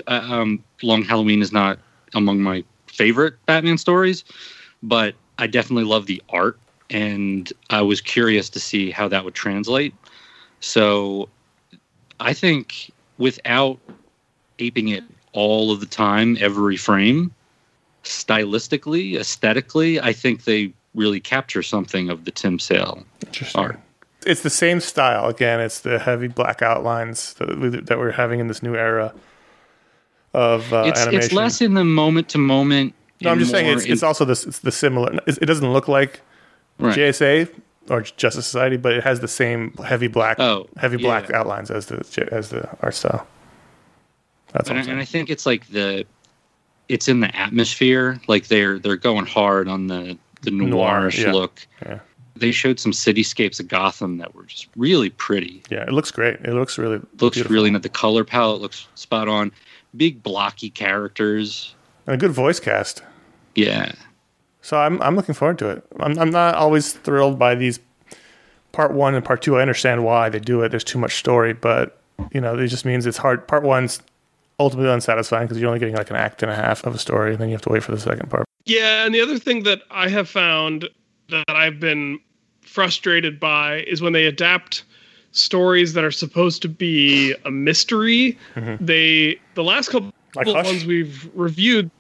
uh, 0.07 0.21
um, 0.33 0.63
Long 0.83 1.03
Halloween 1.03 1.43
is 1.43 1.53
not 1.53 1.79
among 2.15 2.41
my 2.43 2.63
favorite 2.87 3.35
Batman 3.47 3.79
stories, 3.79 4.25
but 4.83 5.15
I 5.39 5.47
definitely 5.47 5.85
love 5.85 6.07
the 6.07 6.23
art, 6.29 6.59
and 6.91 7.53
I 7.71 7.83
was 7.83 8.01
curious 8.01 8.51
to 8.51 8.61
see 8.61 8.91
how 8.91 9.09
that 9.09 9.25
would 9.25 9.35
translate. 9.35 9.95
So, 10.61 11.29
I 12.19 12.35
think 12.35 12.91
without 13.19 13.79
aping 14.59 14.89
it 14.89 15.05
all 15.33 15.71
of 15.71 15.81
the 15.81 15.87
time, 15.87 16.37
every 16.41 16.77
frame, 16.77 17.33
stylistically, 18.05 19.19
aesthetically, 19.19 20.01
I 20.01 20.13
think 20.13 20.45
they 20.45 20.73
really 20.95 21.21
capture 21.21 21.63
something 21.63 22.11
of 22.11 22.25
the 22.25 22.31
Tim 22.31 22.59
Sale 22.59 23.05
Interesting. 23.27 23.61
art. 23.61 23.81
It's 24.27 24.43
the 24.43 24.51
same 24.51 24.81
style. 24.81 25.29
Again, 25.29 25.61
it's 25.61 25.81
the 25.81 25.99
heavy 25.99 26.29
black 26.29 26.63
outlines 26.63 27.35
that, 27.35 27.59
we, 27.59 27.69
that 27.69 27.99
we're 27.99 28.11
having 28.11 28.41
in 28.41 28.49
this 28.49 28.63
new 28.63 28.75
era 28.75 29.15
of 30.35 30.73
uh, 30.73 30.85
it's 30.87 31.01
animation. 31.01 31.23
it's 31.23 31.33
less 31.33 31.61
in 31.61 31.75
the 31.75 31.85
moment 31.85 32.29
to 32.31 32.39
moment. 32.39 32.95
no, 33.23 33.31
I'm 33.31 33.39
just 33.39 33.51
saying 33.51 33.67
it's, 33.67 33.85
in- 33.87 33.93
it's 33.93 34.03
also 34.03 34.25
this. 34.25 34.47
It's 34.47 34.61
the 34.61 34.73
similar. 34.73 35.19
It 35.27 35.47
doesn't 35.47 35.73
look 35.73 35.89
like 35.89 36.21
right. 36.89 36.97
JSA 36.97 37.49
or 37.89 38.03
Justice 38.03 38.47
Society, 38.47 38.77
but 38.77 38.93
it 38.93 39.03
has 39.05 39.21
the 39.21 39.29
same 39.29 39.73
heavy 39.85 40.07
black, 40.09 40.39
Oh, 40.39 40.69
heavy 40.77 40.97
yeah. 40.99 41.03
black 41.21 41.31
outlines 41.33 41.71
as 41.71 41.87
the 41.87 42.29
as 42.33 42.51
the 42.51 42.69
art 42.83 42.95
style. 42.95 43.27
That's 44.53 44.69
and, 44.69 44.79
I'm 44.79 44.83
I- 44.83 44.85
saying. 44.87 44.93
and 44.93 45.01
I 45.01 45.05
think 45.05 45.31
it's 45.31 45.47
like 45.47 45.67
the 45.69 46.05
it's 46.89 47.09
in 47.09 47.21
the 47.21 47.35
atmosphere. 47.37 48.21
Like 48.29 48.49
they're 48.49 48.79
they're 48.79 48.97
going 48.97 49.27
hard 49.27 49.69
on 49.69 49.87
the 49.87 50.19
the 50.43 50.51
Noir, 50.51 51.03
noirish 51.03 51.23
yeah. 51.25 51.33
look. 51.33 51.67
Yeah. 51.83 52.01
They 52.37 52.53
showed 52.53 52.81
some 52.81 52.93
cityscapes 52.93 53.61
of 53.61 53.69
Gotham 53.69 54.17
that 54.19 54.35
were 54.35 54.45
just 54.45 54.69
really 54.75 55.11
pretty. 55.11 55.63
yeah, 55.71 55.83
it 55.83 55.93
looks 55.93 56.11
great. 56.11 56.37
It 56.41 56.55
looks 56.55 56.79
really 56.79 56.99
Looks 57.21 57.37
beautiful. 57.37 57.53
really. 57.55 57.71
The 57.77 57.89
color 57.91 58.25
palette 58.25 58.63
looks 58.63 58.89
spot 58.95 59.29
on. 59.29 59.53
Big 59.97 60.23
blocky 60.23 60.71
characters. 60.71 61.75
and 62.07 62.15
a 62.15 62.17
good 62.17 62.31
voice 62.31 62.59
cast. 62.59 63.03
Yeah. 63.57 63.93
So 64.63 64.79
I'm 64.79 65.01
I'm 65.03 65.17
looking 65.17 65.35
forward 65.35 65.59
to 65.61 65.71
it. 65.71 65.85
I'm 66.01 66.19
I'm 66.19 66.31
not 66.31 66.55
always 66.55 66.93
thrilled 66.93 67.39
by 67.39 67.55
these 67.55 67.81
part 68.73 68.93
one 68.93 69.15
and 69.15 69.25
part 69.25 69.43
two. 69.43 69.57
I 69.57 69.63
understand 69.63 70.05
why 70.05 70.29
they 70.29 70.39
do 70.39 70.63
it. 70.63 70.71
There's 70.71 70.85
too 70.85 70.99
much 70.99 71.17
story, 71.17 71.53
but 71.53 71.99
you 72.33 72.41
know, 72.41 72.59
it 72.59 72.69
just 72.69 72.85
means 72.85 73.07
it's 73.07 73.19
hard. 73.19 73.47
Part 73.49 73.63
one's 73.63 74.01
ultimately 74.59 74.93
unsatisfying 74.93 75.47
because 75.47 75.59
you're 75.59 75.69
only 75.69 75.81
getting 75.81 75.97
like 75.97 76.11
an 76.11 76.17
act 76.17 76.43
and 76.43 76.53
a 76.53 76.55
half 76.55 76.85
of 76.85 76.95
a 76.95 76.99
story, 76.99 77.33
and 77.33 77.41
then 77.41 77.49
you 77.49 77.55
have 77.55 77.63
to 77.63 77.71
wait 77.71 77.83
for 77.83 77.93
the 77.93 78.01
second 78.01 78.29
part. 78.29 78.45
Yeah, 78.67 79.05
and 79.07 79.15
the 79.15 79.21
other 79.21 79.39
thing 79.39 79.63
that 79.63 79.83
I 79.91 80.09
have 80.09 80.29
found 80.29 80.89
that 81.31 81.45
I've 81.49 81.81
been 81.81 82.21
frustrated 82.61 83.41
by 83.41 83.81
is 83.89 84.03
when 84.03 84.13
they 84.13 84.27
adapt 84.27 84.85
stories 85.33 85.95
that 85.95 86.05
are 86.05 86.11
supposed 86.11 86.63
to 86.63 86.69
be 86.69 87.35
a 87.45 87.51
mystery. 87.51 88.37
Mm-hmm. 88.55 88.85
They 88.85 89.41
the 89.55 89.65
last 89.65 89.91
couple 89.91 90.13
Like 90.35 90.47
ones 90.47 90.85
we've 90.85 91.29
reviewed. 91.35 91.91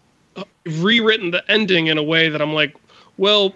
Rewritten 0.66 1.30
the 1.30 1.48
ending 1.50 1.86
in 1.88 1.98
a 1.98 2.02
way 2.02 2.28
that 2.28 2.40
I'm 2.42 2.52
like, 2.54 2.76
well, 3.16 3.54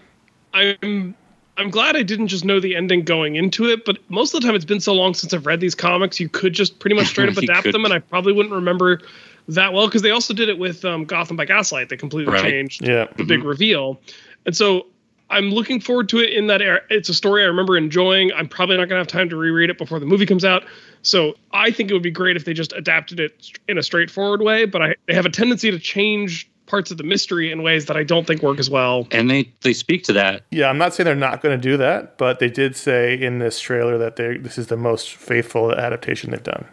I'm 0.53 1.15
I'm 1.57 1.71
glad 1.71 1.95
I 1.97 2.03
didn't 2.03 2.29
just 2.29 2.45
know 2.45 2.59
the 2.59 2.75
ending 2.75 3.05
going 3.05 3.37
into 3.37 3.67
it, 3.67 3.85
but 3.85 3.99
most 4.11 4.35
of 4.35 4.41
the 4.41 4.47
time 4.47 4.57
it's 4.57 4.65
been 4.65 4.81
so 4.81 4.93
long 4.93 5.15
since 5.15 5.33
I've 5.33 5.47
read 5.47 5.61
these 5.61 5.75
comics, 5.75 6.19
you 6.19 6.29
could 6.29 6.53
just 6.53 6.81
pretty 6.81 6.97
much 6.97 7.07
straight 7.07 7.29
up 7.29 7.37
adapt 7.43 7.63
could. 7.65 7.75
them, 7.75 7.85
and 7.85 7.95
I 7.95 8.01
probably 8.01 8.33
wouldn't 8.33 8.55
remember 8.55 9.01
that 9.49 9.73
well 9.73 9.87
because 9.87 10.03
they 10.03 10.11
also 10.11 10.35
did 10.35 10.49
it 10.49 10.59
with 10.59 10.85
um, 10.85 11.05
Gotham 11.05 11.37
by 11.37 11.45
Gaslight. 11.45 11.89
They 11.91 11.97
completely 11.97 12.33
Right. 12.33 12.43
changed 12.43 12.87
Yeah. 12.87 13.07
the 13.17 13.25
big 13.25 13.45
reveal, 13.45 14.01
and 14.47 14.57
so 14.57 14.87
I'm 15.31 15.51
looking 15.51 15.81
forward 15.81 16.09
to 16.11 16.19
it 16.19 16.33
in 16.33 16.49
that 16.49 16.61
era. 16.61 16.81
It's 16.91 17.09
a 17.09 17.15
story 17.15 17.43
I 17.43 17.47
remember 17.47 17.77
enjoying. 17.77 18.33
I'm 18.33 18.49
probably 18.49 18.77
not 18.77 18.89
going 18.89 18.97
to 18.97 19.01
have 19.01 19.07
time 19.07 19.29
to 19.31 19.37
reread 19.37 19.71
it 19.71 19.79
before 19.79 19.99
the 19.99 20.07
movie 20.07 20.27
comes 20.27 20.45
out. 20.45 20.65
So 21.03 21.35
I 21.53 21.71
think 21.71 21.91
it 21.91 21.95
would 21.95 22.03
be 22.03 22.11
great 22.11 22.37
if 22.37 22.45
they 22.45 22.53
just 22.53 22.73
adapted 22.75 23.21
it 23.21 23.51
in 23.67 23.79
a 23.79 23.83
straightforward 23.83 24.43
way. 24.43 24.65
But 24.67 24.83
I, 24.83 24.95
they 25.07 25.15
have 25.15 25.25
a 25.27 25.31
tendency 25.31 25.71
to 25.71 25.79
change 25.79 26.49
parts 26.67 26.91
of 26.91 26.99
the 26.99 27.05
mystery 27.05 27.51
in 27.51 27.63
ways 27.63 27.87
that 27.87 27.97
I 27.97 28.05
don't 28.05 28.27
think 28.27 28.43
work 28.43 28.59
as 28.59 28.71
well. 28.71 29.07
And 29.11 29.31
they 29.31 29.53
they 29.63 29.73
speak 29.73 30.05
to 30.05 30.13
that. 30.15 30.43
Yeah, 30.51 30.69
I'm 30.69 30.79
not 30.79 30.95
saying 30.95 31.05
they're 31.05 31.15
not 31.15 31.43
going 31.43 31.59
to 31.59 31.63
do 31.63 31.77
that, 31.77 32.19
but 32.19 32.39
they 32.39 32.49
did 32.49 32.77
say 32.77 33.21
in 33.21 33.39
this 33.39 33.61
trailer 33.61 33.99
that 33.99 34.17
they 34.17 34.39
this 34.39 34.59
is 34.59 34.69
the 34.69 34.77
most 34.77 35.15
faithful 35.15 35.73
adaptation 35.73 36.31
they've 36.31 36.43
done. 36.43 36.67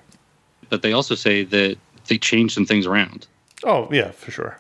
But 0.70 0.82
they 0.82 0.94
also 0.94 1.16
say 1.16 1.44
that 1.44 1.78
they 2.08 2.18
changed 2.18 2.54
some 2.54 2.66
things 2.66 2.86
around. 2.86 3.28
Oh 3.64 3.90
yeah, 3.92 4.12
for 4.12 4.32
sure. 4.32 4.58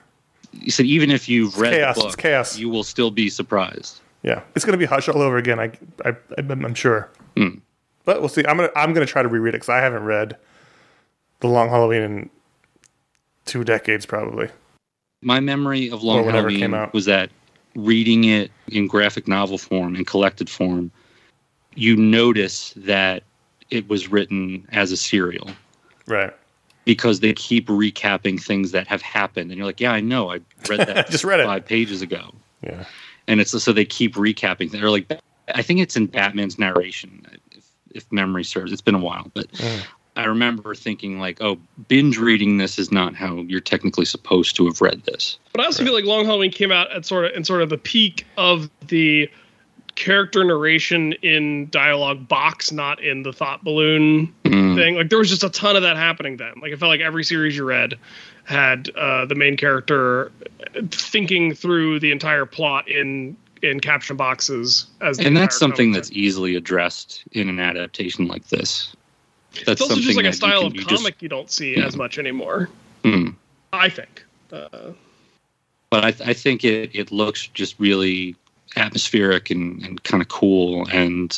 You 0.52 0.72
said 0.72 0.86
even 0.86 1.12
if 1.12 1.30
you've 1.30 1.58
read 1.58 1.74
chaos, 1.74 1.96
the 1.96 2.02
book, 2.02 2.18
chaos. 2.18 2.58
you 2.58 2.70
will 2.70 2.84
still 2.84 3.12
be 3.12 3.30
surprised. 3.30 4.00
Yeah, 4.24 4.42
it's 4.56 4.66
going 4.66 4.74
to 4.74 4.78
be 4.78 4.86
Hush 4.86 5.10
all 5.10 5.22
over 5.22 5.38
again. 5.38 5.60
I, 5.60 5.72
I, 6.06 6.16
I'm 6.38 6.66
I'm 6.66 6.76
sure. 6.76 7.10
Hmm. 7.36 7.60
But 8.04 8.20
we'll 8.20 8.30
see. 8.30 8.44
I'm 8.46 8.58
gonna 8.58 8.72
I'm 8.76 8.94
gonna 8.94 9.06
try 9.06 9.22
to 9.22 9.30
reread 9.30 9.56
it 9.56 9.60
because 9.60 9.70
I 9.70 9.78
haven't 9.78 10.04
read 10.04 10.36
the 11.40 11.48
Long 11.48 11.70
Halloween 11.70 12.02
in 12.02 12.30
two 13.46 13.64
decades 13.64 14.06
probably. 14.06 14.50
My 15.22 15.40
memory 15.40 15.90
of 15.90 16.04
Long 16.04 16.26
Or 16.28 16.32
Halloween 16.32 16.60
came 16.60 16.74
out. 16.74 16.94
was 16.94 17.06
that 17.06 17.30
reading 17.76 18.24
it 18.26 18.52
in 18.68 18.88
graphic 18.88 19.28
novel 19.28 19.58
form 19.58 19.96
and 19.96 20.06
collected 20.06 20.50
form, 20.50 20.92
you 21.76 21.96
notice 21.96 22.74
that 22.76 23.24
it 23.70 23.88
was 23.88 24.10
written 24.10 24.68
as 24.72 24.92
a 24.92 24.98
serial 24.98 25.50
Right. 26.08 26.34
because 26.86 27.20
they 27.22 27.34
keep 27.34 27.68
recapping 27.68 28.42
things 28.42 28.72
that 28.72 28.88
have 28.88 29.02
happened, 29.02 29.52
and 29.52 29.58
you're 29.58 29.66
like, 29.66 29.80
"Yeah, 29.80 29.94
I 29.94 30.02
know. 30.02 30.32
I 30.32 30.40
read 30.68 30.80
that 30.88 31.10
Just 31.10 31.24
read 31.24 31.40
it. 31.40 31.46
five 31.46 31.66
pages 31.66 32.02
ago." 32.02 32.34
Yeah. 32.64 32.84
and 33.28 33.40
it's 33.40 33.52
so 33.64 33.72
they 33.72 33.86
keep 33.86 34.16
recapping 34.16 34.70
They're 34.72 34.90
like, 34.92 35.12
I 35.56 35.62
think 35.62 35.80
it's 35.80 35.96
in 35.96 36.08
Batman's 36.08 36.60
narration, 36.60 37.26
if, 37.52 37.64
if 37.92 38.12
memory 38.12 38.44
serves. 38.44 38.72
It's 38.72 38.82
been 38.82 38.96
a 38.96 39.00
while, 39.00 39.30
but 39.34 39.48
Mm. 39.54 39.84
I 40.16 40.26
remember 40.26 40.76
thinking 40.76 41.20
like, 41.20 41.42
oh, 41.42 41.58
binge 41.88 42.18
reading 42.18 42.58
this 42.58 42.78
is 42.78 42.92
not 42.92 43.16
how 43.16 43.38
you're 43.48 43.62
technically 43.62 44.06
supposed 44.06 44.56
to 44.58 44.66
have 44.66 44.82
read 44.82 45.04
this. 45.04 45.40
But 45.54 45.62
I 45.62 45.66
also 45.66 45.84
feel 45.84 45.94
like 45.94 46.06
Long 46.06 46.26
Halloween 46.26 46.52
came 46.52 46.72
out 46.72 46.92
at 46.92 47.06
sort 47.06 47.26
of 47.26 47.32
in 47.34 47.46
sort 47.46 47.62
of 47.62 47.70
the 47.70 47.78
peak 47.78 48.26
of 48.38 48.70
the 48.88 49.30
character 49.96 50.44
narration 50.44 51.14
in 51.22 51.70
dialogue 51.70 52.28
box, 52.28 52.72
not 52.72 53.02
in 53.02 53.24
the 53.24 53.34
thought 53.34 53.64
balloon 53.64 54.34
Mm. 54.44 54.76
thing. 54.76 54.96
Like 54.96 55.10
there 55.10 55.20
was 55.20 55.30
just 55.30 55.44
a 55.44 55.50
ton 55.50 55.76
of 55.76 55.82
that 55.84 55.98
happening 55.98 56.38
then. 56.38 56.54
Like 56.62 56.74
I 56.74 56.76
felt 56.76 56.90
like 56.90 57.02
every 57.02 57.24
series 57.24 57.56
you 57.56 57.64
read 57.64 57.98
had 58.44 58.90
uh, 58.96 59.26
the 59.26 59.36
main 59.36 59.56
character 59.56 60.32
thinking 60.90 61.54
through 61.54 62.00
the 62.00 62.12
entire 62.12 62.46
plot 62.46 62.90
in 62.90 63.38
in 63.62 63.80
caption 63.80 64.18
boxes 64.18 64.88
as 65.02 65.18
the 65.18 65.28
And 65.28 65.38
that's 65.38 65.58
something 65.58 65.92
that's 65.92 66.12
easily 66.12 66.56
addressed 66.56 67.24
in 67.32 67.48
an 67.48 67.60
adaptation 67.60 68.28
like 68.28 68.48
this. 68.50 68.96
That's 69.54 69.68
it's 69.68 69.82
also 69.82 69.96
just 69.96 70.18
like 70.18 70.26
a 70.26 70.34
style 70.34 70.66
of 70.66 70.76
you 70.76 70.86
comic 70.86 71.14
just- 71.14 71.22
you 71.22 71.30
don't 71.30 71.52
see 71.52 71.76
as 71.76 71.96
much 71.96 72.18
anymore. 72.18 72.70
Mm. 73.04 73.36
I 73.74 73.90
think. 73.90 74.24
Uh, 74.52 74.92
but 75.90 76.06
I, 76.06 76.30
I 76.30 76.34
think 76.34 76.64
it, 76.64 76.92
it 76.94 77.12
looks 77.12 77.48
just 77.48 77.80
really 77.80 78.36
atmospheric 78.76 79.50
and, 79.50 79.82
and 79.84 80.04
kind 80.04 80.22
of 80.22 80.30
cool. 80.30 80.88
And 80.92 81.38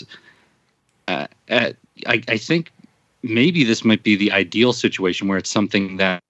uh, 1.08 1.28
uh, 1.50 1.72
I, 2.08 2.22
I 2.28 2.38
think 2.38 2.72
maybe 3.24 3.64
this 3.64 3.84
might 3.84 4.04
be 4.04 4.16
the 4.16 4.32
ideal 4.32 4.74
situation 4.74 5.28
where 5.28 5.38
it's 5.38 5.50
something 5.50 5.98
that 5.98 6.22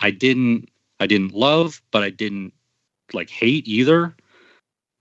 I 0.00 0.10
didn't 0.10 0.68
I 1.00 1.06
didn't 1.06 1.34
love, 1.34 1.80
but 1.90 2.02
I 2.02 2.10
didn't 2.10 2.52
like 3.12 3.30
hate 3.30 3.66
either. 3.68 4.14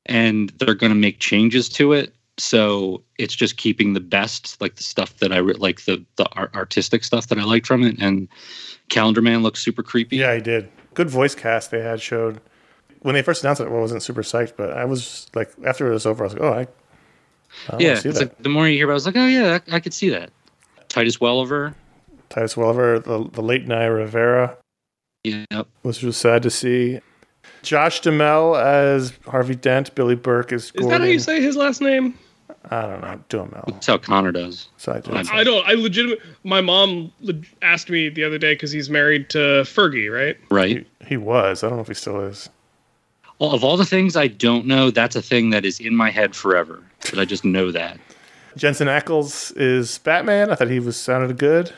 And 0.06 0.50
they're 0.52 0.76
going 0.76 0.92
to 0.92 1.00
make 1.00 1.20
changes 1.20 1.68
to 1.70 1.94
it. 1.94 2.14
So 2.40 3.02
it's 3.18 3.34
just 3.36 3.58
keeping 3.58 3.94
the 3.94 4.00
best, 4.00 4.62
like 4.62 4.76
the 4.76 4.84
stuff 4.84 5.18
that 5.18 5.32
I 5.32 5.38
re- 5.38 5.54
like 5.56 5.86
the 5.86 6.06
the 6.18 6.30
art- 6.34 6.56
artistic 6.56 7.04
stuff 7.04 7.28
that 7.28 7.40
I 7.40 7.44
liked 7.44 7.66
from 7.66 7.84
it. 7.84 7.98
And 8.00 8.28
Calendar 8.90 9.22
Man 9.22 9.42
looks 9.42 9.60
super 9.60 9.82
creepy. 9.82 10.18
Yeah, 10.18 10.36
he 10.36 10.42
did. 10.42 10.70
Good 10.94 11.10
voice 11.10 11.34
cast 11.36 11.72
they 11.72 11.82
had 11.82 12.02
showed. 12.02 12.40
When 13.02 13.16
they 13.16 13.22
first 13.22 13.44
announced 13.44 13.62
it, 13.62 13.68
I 13.68 13.72
wasn't 13.72 14.04
super 14.04 14.22
psyched, 14.24 14.54
but 14.58 14.72
I 14.72 14.86
was 14.86 15.28
like, 15.36 15.52
after 15.66 15.88
it 15.88 15.94
was 15.94 16.06
over, 16.06 16.24
I 16.24 16.28
was 16.28 16.34
like, 16.34 16.44
oh, 16.44 16.54
I, 16.54 16.60
I 16.60 16.68
wanna 17.74 17.84
yeah, 17.84 17.96
see 17.96 18.10
it's 18.10 18.20
that. 18.20 18.30
like 18.30 18.38
the 18.40 18.50
more 18.50 18.68
you 18.68 18.76
hear 18.78 18.86
about, 18.86 18.92
it, 18.92 18.94
I 18.94 18.96
was 18.96 19.06
like, 19.06 19.16
oh 19.16 19.28
yeah, 19.28 19.60
I, 19.72 19.76
I 19.76 19.80
could 19.80 19.94
see 19.94 20.10
that. 20.10 20.32
Titus 20.90 21.18
Welliver, 21.18 21.76
Titus 22.30 22.56
Welliver, 22.56 23.00
the, 23.04 23.30
the 23.32 23.42
late 23.42 23.68
Naya 23.68 23.92
Rivera, 23.92 24.58
yeah, 25.24 25.44
which 25.52 25.64
was 25.84 26.00
just 26.00 26.22
sad 26.22 26.44
to 26.44 26.50
see. 26.50 27.00
Josh 27.64 28.02
Duhamel 28.02 28.56
as 28.56 29.14
Harvey 29.26 29.56
Dent. 29.56 29.94
Billy 29.96 30.16
Burke 30.16 30.52
as 30.54 30.66
is 30.66 30.72
Gordon. 30.72 30.90
that 30.90 31.02
how 31.02 31.08
you 31.08 31.20
say 31.20 31.42
his 31.42 31.56
last 31.56 31.82
name? 31.82 32.18
I 32.70 32.82
don't 32.82 33.02
know. 33.02 33.20
Duhamel. 33.30 33.64
that's 33.68 33.88
how 33.88 33.98
Conor 33.98 34.32
does. 34.32 34.68
So 34.78 34.94
I 34.94 35.00
did. 35.00 35.28
I 35.32 35.44
don't. 35.44 35.68
I 35.68 35.74
legitimate. 35.74 36.20
My 36.44 36.62
mom 36.62 37.12
leg- 37.22 37.48
asked 37.62 37.90
me 37.90 38.10
the 38.10 38.24
other 38.24 38.38
day 38.38 38.54
because 38.54 38.72
he's 38.72 38.90
married 38.90 39.30
to 39.32 39.38
Fergie, 39.64 40.14
right? 40.14 40.38
Right. 40.50 40.86
He, 41.00 41.06
he 41.08 41.18
was. 41.18 41.64
I 41.64 41.68
don't 41.70 41.78
know 41.78 41.82
if 41.82 41.88
he 41.88 41.94
still 41.94 42.20
is. 42.22 42.50
All, 43.40 43.54
of 43.54 43.64
all 43.64 43.78
the 43.78 43.86
things 43.86 44.16
I 44.16 44.28
don't 44.28 44.66
know, 44.66 44.90
that's 44.90 45.16
a 45.16 45.22
thing 45.22 45.52
that 45.52 45.64
is 45.64 45.80
in 45.80 45.96
my 45.96 46.10
head 46.10 46.36
forever. 46.36 46.84
But 47.02 47.20
I 47.20 47.26
just 47.26 47.46
know 47.46 47.72
that. 47.72 48.00
Jensen 48.56 48.88
Ackles 48.88 49.56
is 49.56 50.00
Batman. 50.00 50.50
I 50.50 50.56
thought 50.56 50.70
he 50.70 50.80
was 50.80 50.98
sounded 50.98 51.38
good. 51.38 51.72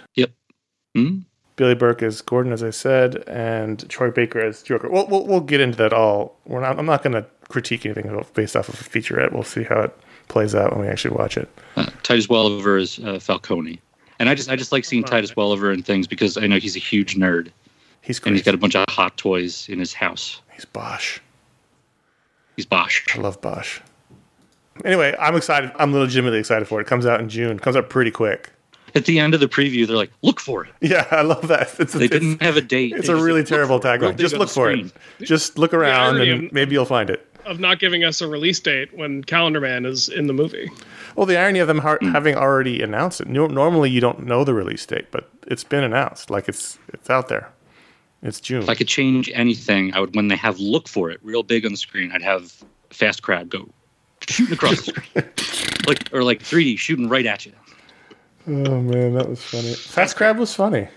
Hmm? 0.95 1.19
Billy 1.57 1.75
Burke 1.75 2.01
is 2.01 2.21
Gordon, 2.21 2.53
as 2.53 2.63
I 2.63 2.69
said, 2.69 3.23
and 3.27 3.87
Troy 3.89 4.11
Baker 4.11 4.39
as 4.39 4.63
Joker. 4.63 4.89
We'll 4.89 5.07
we'll, 5.07 5.27
we'll 5.27 5.41
get 5.41 5.59
into 5.59 5.77
that 5.77 5.91
all. 5.91 6.37
We're 6.45 6.61
not. 6.61 6.79
I'm 6.79 6.85
not 6.85 7.03
going 7.03 7.13
to 7.13 7.25
critique 7.49 7.85
anything 7.85 8.25
based 8.33 8.55
off 8.55 8.69
of 8.69 8.75
a 8.75 8.83
featurette. 8.83 9.33
We'll 9.33 9.43
see 9.43 9.63
how 9.63 9.81
it 9.81 9.97
plays 10.29 10.55
out 10.55 10.71
when 10.71 10.81
we 10.85 10.87
actually 10.87 11.15
watch 11.15 11.35
it. 11.35 11.49
Uh, 11.75 11.87
Titus 12.03 12.27
Welliver 12.27 12.77
is 12.79 12.99
uh, 12.99 13.19
Falcone, 13.19 13.81
and 14.19 14.29
I 14.29 14.35
just 14.35 14.49
I 14.49 14.55
just 14.55 14.71
like 14.71 14.85
seeing 14.85 15.03
Titus 15.03 15.35
Welliver 15.35 15.71
in 15.73 15.83
things 15.83 16.07
because 16.07 16.37
I 16.37 16.47
know 16.47 16.57
he's 16.57 16.77
a 16.77 16.79
huge 16.79 17.15
nerd 17.17 17.51
He's 18.01 18.19
and 18.25 18.35
he's 18.35 18.43
got 18.43 18.55
a 18.55 18.57
bunch 18.57 18.75
of 18.75 18.85
hot 18.89 19.17
toys 19.17 19.67
in 19.69 19.79
his 19.79 19.93
house. 19.93 20.41
He's 20.53 20.65
Bosch. 20.65 21.19
He's 22.55 22.65
Bosch. 22.65 23.05
I 23.15 23.19
love 23.19 23.39
Bosch. 23.41 23.81
Anyway, 24.85 25.15
I'm 25.19 25.35
excited. 25.35 25.71
I'm 25.75 25.93
legitimately 25.93 26.39
excited 26.39 26.67
for 26.67 26.79
it. 26.79 26.83
It 26.83 26.87
comes 26.87 27.05
out 27.05 27.19
in 27.19 27.29
June. 27.29 27.57
It 27.57 27.61
comes 27.61 27.75
out 27.75 27.89
pretty 27.89 28.11
quick. 28.11 28.49
At 28.95 29.05
the 29.05 29.19
end 29.19 29.35
of 29.35 29.39
the 29.39 29.47
preview, 29.47 29.85
they're 29.85 29.95
like, 29.95 30.11
"Look 30.23 30.39
for 30.39 30.65
it." 30.65 30.71
Yeah, 30.81 31.05
I 31.11 31.21
love 31.21 31.49
that. 31.49 31.75
It's, 31.79 31.93
They 31.93 32.05
it's, 32.05 32.13
didn't 32.13 32.41
have 32.41 32.57
a 32.57 32.61
date. 32.61 32.93
it's 32.95 33.05
They 33.05 33.13
a 33.13 33.15
just 33.17 33.25
really 33.25 33.45
said, 33.45 33.51
"Look 33.51 33.57
terrible 33.69 33.79
for 33.79 33.93
it." 33.93 33.99
Tagline. 34.01 34.17
Just 34.17 34.35
look 34.35 34.49
for 34.49 34.71
it. 34.71 34.91
Just 35.21 35.59
look 35.59 35.73
around 35.73 36.15
irony 36.15 36.31
and 36.31 36.51
maybe 36.51 36.73
you'll 36.73 36.85
find 36.85 37.11
it. 37.11 37.28
Of 37.49 37.59
not 37.59 37.79
giving 37.79 38.03
us 38.03 38.21
a 38.21 38.27
release 38.27 38.59
date 38.59 38.95
when 38.95 39.23
Calendar 39.23 39.59
Man 39.59 39.83
is 39.83 40.07
in 40.07 40.27
the 40.27 40.33
movie. 40.33 40.69
Well, 41.15 41.25
the 41.25 41.35
irony 41.35 41.57
of 41.57 41.67
them 41.67 41.79
har- 41.79 41.97
mm. 41.97 42.11
having 42.11 42.35
already 42.35 42.83
announced 42.83 43.21
it. 43.21 43.27
No- 43.27 43.47
normally, 43.47 43.89
you 43.89 43.99
don't 43.99 44.25
know 44.25 44.43
the 44.43 44.53
release 44.53 44.85
date, 44.85 45.07
but 45.09 45.27
it's 45.47 45.63
been 45.63 45.83
announced. 45.83 46.29
Like 46.29 46.47
it's 46.47 46.77
it's 46.89 47.09
out 47.09 47.27
there. 47.27 47.51
It's 48.21 48.39
June. 48.39 48.61
If 48.61 48.69
I 48.69 48.75
could 48.75 48.87
change 48.87 49.31
anything, 49.33 49.95
I 49.95 49.99
would 49.99 50.15
when 50.15 50.27
they 50.27 50.35
have 50.35 50.59
look 50.59 50.87
for 50.87 51.09
it 51.09 51.19
real 51.23 51.41
big 51.41 51.65
on 51.65 51.71
the 51.71 51.77
screen, 51.77 52.11
I'd 52.11 52.21
have 52.21 52.53
fast 52.91 53.23
crab 53.23 53.49
go 53.49 53.67
shooting 54.27 54.53
across 54.53 54.85
the 54.85 54.91
screen. 54.91 55.25
like 55.87 56.09
or 56.13 56.23
like 56.23 56.41
3D 56.43 56.77
shooting 56.77 57.09
right 57.09 57.25
at 57.25 57.47
you. 57.47 57.53
oh 58.47 58.81
man, 58.81 59.15
that 59.15 59.27
was 59.27 59.43
funny. 59.43 59.73
Fast 59.73 60.15
Crab 60.15 60.37
was 60.37 60.53
funny. 60.53 60.87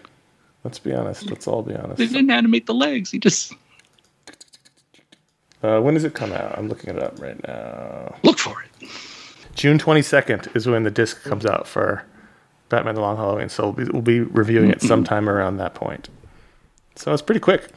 Let's 0.65 0.79
be 0.79 0.93
honest. 0.93 1.29
Let's 1.29 1.49
all 1.49 1.63
be 1.63 1.75
honest. 1.75 1.97
They 1.97 2.07
didn't 2.07 2.31
animate 2.31 2.67
the 2.67 2.75
legs. 2.75 3.11
He 3.11 3.19
just 3.19 3.55
Uh, 5.63 5.81
when 5.81 5.95
does 5.95 6.05
it 6.05 6.15
come 6.15 6.33
out? 6.33 6.59
I'm 6.59 6.69
looking 6.69 6.91
it 6.91 7.03
up 7.03 7.21
right 7.21 7.41
now. 7.47 8.15
look 8.23 8.39
for 8.39 8.63
it. 8.63 8.89
June 9.55 9.79
22nd 9.79 10.55
is 10.57 10.67
when 10.67 10.83
the 10.83 10.91
disc 10.91 11.23
comes 11.23 11.45
out 11.47 11.69
for 11.69 12.05
Batman: 12.69 12.95
The 12.95 13.01
Long 13.01 13.17
Halloween. 13.17 13.49
So 13.49 13.71
we'll 13.71 13.73
be, 13.87 13.93
we'll 13.93 14.03
be 14.03 14.21
reviewing 14.21 14.71
it 14.71 14.81
sometime 14.83 15.29
around 15.29 15.59
that 15.59 15.75
point. 15.75 16.09
So 16.97 17.13
it's 17.13 17.23
pretty 17.23 17.41
quick. 17.41 17.69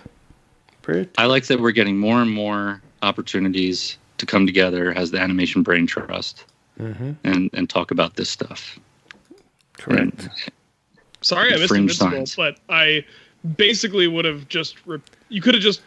Pretty. 0.82 1.10
I 1.18 1.26
like 1.26 1.46
that 1.48 1.60
we're 1.60 1.72
getting 1.72 1.98
more 1.98 2.22
and 2.22 2.32
more 2.32 2.82
opportunities 3.02 3.98
to 4.18 4.26
come 4.26 4.46
together 4.46 4.92
as 4.94 5.12
the 5.12 5.20
Animation 5.20 5.64
Brain 5.64 5.86
Trust 5.86 6.46
and 6.78 7.18
and 7.24 7.70
talk 7.70 7.92
about 7.92 8.16
this 8.16 8.30
stuff. 8.30 8.80
Correct. 9.74 10.02
And 10.02 10.30
Sorry, 11.22 11.54
I 11.54 11.58
missed 11.58 11.68
Fringe 11.70 11.84
Invincible, 11.92 12.12
signs. 12.12 12.36
but 12.36 12.58
I 12.70 13.04
basically 13.58 14.08
would 14.08 14.26
have 14.26 14.48
just. 14.48 14.76
Re- 14.86 15.02
you 15.30 15.42
could 15.42 15.56
have 15.56 15.64
just 15.64 15.82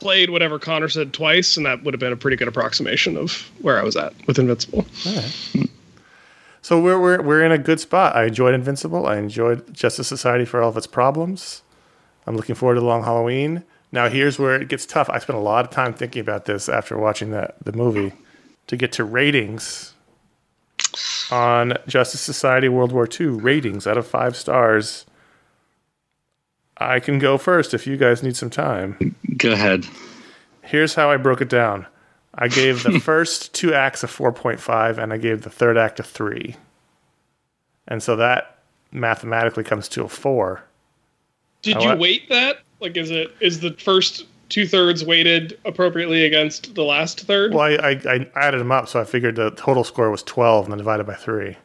played 0.00 0.30
whatever 0.30 0.58
Conor 0.58 0.88
said 0.88 1.12
twice, 1.12 1.56
and 1.56 1.66
that 1.66 1.84
would 1.84 1.94
have 1.94 2.00
been 2.00 2.12
a 2.12 2.16
pretty 2.16 2.36
good 2.36 2.48
approximation 2.48 3.16
of 3.16 3.50
where 3.60 3.78
I 3.78 3.84
was 3.84 3.96
at 3.96 4.14
with 4.26 4.38
Invincible. 4.38 4.86
Hmm. 5.02 5.64
So 6.62 6.80
we're, 6.80 7.00
we're 7.00 7.22
we're 7.22 7.44
in 7.44 7.52
a 7.52 7.58
good 7.58 7.80
spot. 7.80 8.16
I 8.16 8.24
enjoyed 8.24 8.54
Invincible. 8.54 9.06
I 9.06 9.16
enjoyed 9.18 9.72
Justice 9.72 10.08
Society 10.08 10.44
for 10.44 10.62
all 10.62 10.70
of 10.70 10.76
its 10.76 10.86
problems. 10.86 11.62
I'm 12.26 12.36
looking 12.36 12.54
forward 12.54 12.74
to 12.74 12.80
Long 12.80 13.04
Halloween. 13.04 13.64
Now 13.92 14.08
here's 14.08 14.38
where 14.38 14.60
it 14.60 14.68
gets 14.68 14.86
tough. 14.86 15.08
I 15.10 15.18
spent 15.18 15.38
a 15.38 15.42
lot 15.42 15.64
of 15.64 15.70
time 15.70 15.94
thinking 15.94 16.20
about 16.20 16.44
this 16.44 16.68
after 16.68 16.98
watching 16.98 17.30
that 17.30 17.56
the 17.62 17.72
movie 17.72 18.12
to 18.66 18.76
get 18.76 18.92
to 18.92 19.04
ratings 19.04 19.94
on 21.30 21.74
Justice 21.86 22.20
Society 22.20 22.68
World 22.68 22.92
War 22.92 23.08
II 23.08 23.26
ratings 23.26 23.86
out 23.86 23.98
of 23.98 24.06
five 24.06 24.36
stars. 24.36 25.06
I 26.80 26.98
can 26.98 27.18
go 27.18 27.36
first 27.36 27.74
if 27.74 27.86
you 27.86 27.96
guys 27.96 28.22
need 28.22 28.36
some 28.36 28.50
time. 28.50 29.14
Go 29.36 29.52
ahead. 29.52 29.86
Here's 30.62 30.94
how 30.94 31.10
I 31.10 31.18
broke 31.18 31.42
it 31.42 31.50
down. 31.50 31.86
I 32.34 32.48
gave 32.48 32.82
the 32.82 32.98
first 33.04 33.52
two 33.52 33.74
acts 33.74 34.02
a 34.02 34.06
4.5 34.06 34.98
and 34.98 35.12
I 35.12 35.18
gave 35.18 35.42
the 35.42 35.50
third 35.50 35.76
act 35.76 36.00
a 36.00 36.02
3. 36.02 36.56
And 37.88 38.02
so 38.02 38.16
that 38.16 38.58
mathematically 38.92 39.64
comes 39.64 39.88
to 39.88 40.04
a 40.04 40.08
4. 40.08 40.62
Did 41.62 41.76
I 41.76 41.80
you 41.80 41.88
what? 41.88 41.98
weight 41.98 42.28
that? 42.30 42.60
Like, 42.80 42.96
is 42.96 43.10
it 43.10 43.34
is 43.40 43.60
the 43.60 43.72
first 43.74 44.26
two 44.48 44.66
thirds 44.66 45.04
weighted 45.04 45.58
appropriately 45.66 46.24
against 46.24 46.74
the 46.74 46.82
last 46.82 47.20
third? 47.20 47.52
Well, 47.52 47.60
I, 47.60 47.90
I, 47.90 47.90
I 48.06 48.30
added 48.36 48.58
them 48.58 48.72
up, 48.72 48.88
so 48.88 48.98
I 49.00 49.04
figured 49.04 49.36
the 49.36 49.50
total 49.50 49.84
score 49.84 50.10
was 50.10 50.22
12 50.22 50.64
and 50.64 50.72
then 50.72 50.78
divided 50.78 51.06
by 51.06 51.14
3. 51.14 51.56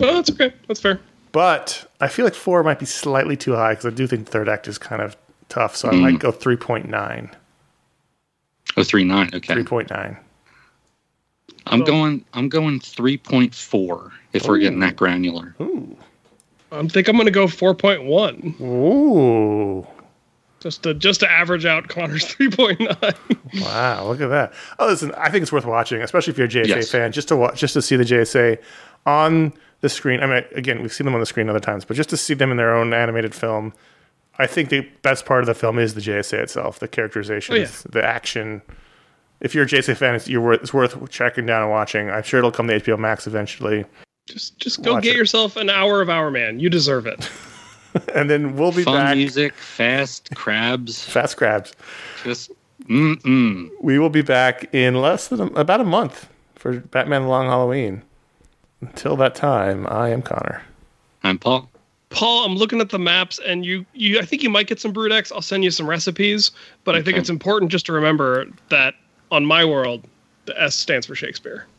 Oh, 0.00 0.14
that's 0.14 0.30
okay. 0.30 0.54
That's 0.66 0.80
fair. 0.80 1.00
But 1.38 1.88
I 2.00 2.08
feel 2.08 2.24
like 2.24 2.34
4 2.34 2.64
might 2.64 2.80
be 2.80 2.84
slightly 2.84 3.36
too 3.36 3.54
high 3.54 3.70
because 3.70 3.86
I 3.86 3.90
do 3.90 4.08
think 4.08 4.24
the 4.24 4.32
third 4.32 4.48
act 4.48 4.66
is 4.66 4.76
kind 4.76 5.00
of 5.00 5.16
tough. 5.48 5.76
So 5.76 5.88
I 5.88 5.92
hmm. 5.92 6.00
might 6.00 6.18
go 6.18 6.32
3.9. 6.32 7.30
Oh, 8.76 8.82
three 8.82 9.04
nine. 9.04 9.30
Okay. 9.32 9.54
3.9. 9.54 10.18
I'm 11.68 11.84
going. 11.84 12.24
I'm 12.34 12.48
going 12.48 12.80
three 12.80 13.16
point 13.16 13.54
four. 13.54 14.10
If 14.32 14.48
we're 14.48 14.58
getting 14.58 14.80
that 14.80 14.96
granular. 14.96 15.54
Ooh. 15.60 15.96
I 16.72 16.84
think 16.88 17.06
I'm 17.06 17.14
going 17.14 17.26
to 17.26 17.30
go 17.30 17.46
4.1 17.46 18.60
Ooh. 18.60 19.86
just 20.58 20.82
to 20.82 20.92
just 20.92 21.20
to 21.20 21.30
average 21.30 21.64
out 21.64 21.86
Conor's 21.86 22.24
3.9. 22.34 23.62
Wow, 23.62 24.08
look 24.08 24.20
at 24.20 24.26
that. 24.30 24.54
Oh, 24.80 24.88
listen, 24.88 25.12
I 25.16 25.30
think 25.30 25.42
it's 25.42 25.52
worth 25.52 25.66
watching, 25.66 26.02
especially 26.02 26.32
if 26.32 26.38
you're 26.38 26.48
a 26.48 26.50
JSA 26.50 26.66
Yes. 26.66 26.90
fan, 26.90 27.12
just 27.12 27.28
to 27.28 27.36
watch, 27.36 27.60
just 27.60 27.74
to 27.74 27.82
see 27.82 27.94
the 27.94 28.02
JSA 28.02 28.58
on 29.06 29.52
the 29.80 29.88
screen. 29.88 30.20
I 30.20 30.26
mean, 30.26 30.44
again, 30.54 30.82
we've 30.82 30.92
seen 30.92 31.04
them 31.04 31.14
on 31.14 31.20
the 31.20 31.26
screen 31.26 31.48
other 31.48 31.60
times, 31.60 31.84
but 31.84 31.96
just 31.96 32.10
to 32.10 32.16
see 32.16 32.34
them 32.34 32.50
in 32.50 32.56
their 32.56 32.74
own 32.74 32.92
animated 32.94 33.34
film, 33.34 33.72
I 34.38 34.46
think 34.46 34.68
the 34.70 34.80
best 35.02 35.24
part 35.26 35.40
of 35.40 35.46
the 35.46 35.54
film 35.54 35.78
is 35.78 35.94
the 35.94 36.00
JSA 36.00 36.34
itself, 36.34 36.78
the 36.78 36.88
characterization, 36.88 37.54
Oh, 37.54 37.58
yeah. 37.58 37.68
the 37.88 38.04
action. 38.04 38.62
If 39.40 39.54
you're 39.54 39.64
a 39.64 39.68
JSA 39.68 39.96
fan, 39.96 40.14
it's, 40.16 40.28
you're 40.28 40.40
worth, 40.40 40.62
it's 40.62 40.74
worth 40.74 41.08
checking 41.10 41.46
down 41.46 41.62
and 41.62 41.70
watching. 41.70 42.10
I'm 42.10 42.22
sure 42.24 42.38
it'll 42.38 42.50
come 42.52 42.66
to 42.68 42.80
HBO 42.80 42.98
Max 42.98 43.26
eventually, 43.26 43.84
just 44.26 44.58
just 44.58 44.82
go 44.82 44.94
Watch 44.94 45.04
get 45.04 45.14
it. 45.14 45.18
yourself 45.18 45.56
an 45.56 45.70
hour 45.70 46.00
of 46.02 46.10
Hour 46.10 46.30
Man. 46.30 46.60
You 46.60 46.68
deserve 46.68 47.06
it. 47.06 47.30
and 48.14 48.28
then 48.28 48.56
we'll 48.56 48.72
be 48.72 48.82
Fun 48.82 48.94
back. 48.96 49.16
music, 49.16 49.54
fast 49.54 50.34
crabs. 50.34 51.02
Fast 51.04 51.36
grabs. 51.36 51.72
Just 52.24 52.50
mm 52.84 53.14
mm. 53.22 53.70
We 53.80 53.98
will 53.98 54.10
be 54.10 54.22
back 54.22 54.72
in 54.74 55.00
less 55.00 55.28
than 55.28 55.40
a, 55.40 55.46
about 55.46 55.80
a 55.80 55.84
month 55.84 56.28
for 56.56 56.78
Batman: 56.80 57.22
The 57.22 57.28
Long 57.28 57.46
Halloween. 57.46 58.02
Until 58.80 59.16
that 59.16 59.34
time, 59.34 59.86
I 59.88 60.10
am 60.10 60.22
Conor. 60.22 60.62
I'm 61.22 61.38
Paul. 61.38 61.68
Paul, 62.10 62.46
I'm 62.46 62.54
looking 62.56 62.80
at 62.80 62.88
the 62.88 62.98
maps, 62.98 63.38
and 63.44 63.66
you, 63.66 63.84
you, 63.92 64.18
I 64.18 64.24
think 64.24 64.42
you 64.42 64.48
might 64.48 64.66
get 64.66 64.80
some 64.80 64.92
Brood 64.92 65.12
I'll 65.12 65.42
send 65.42 65.62
you 65.62 65.70
some 65.70 65.86
recipes, 65.86 66.50
but 66.84 66.94
I 66.94 67.02
think 67.02 67.18
it's 67.18 67.28
important 67.28 67.70
just 67.70 67.84
to 67.86 67.92
remember 67.92 68.46
that 68.70 68.94
on 69.30 69.44
my 69.44 69.64
world, 69.64 70.04
the 70.46 70.58
S 70.60 70.74
stands 70.74 71.06
for 71.06 71.14
Shakespeare. 71.14 71.66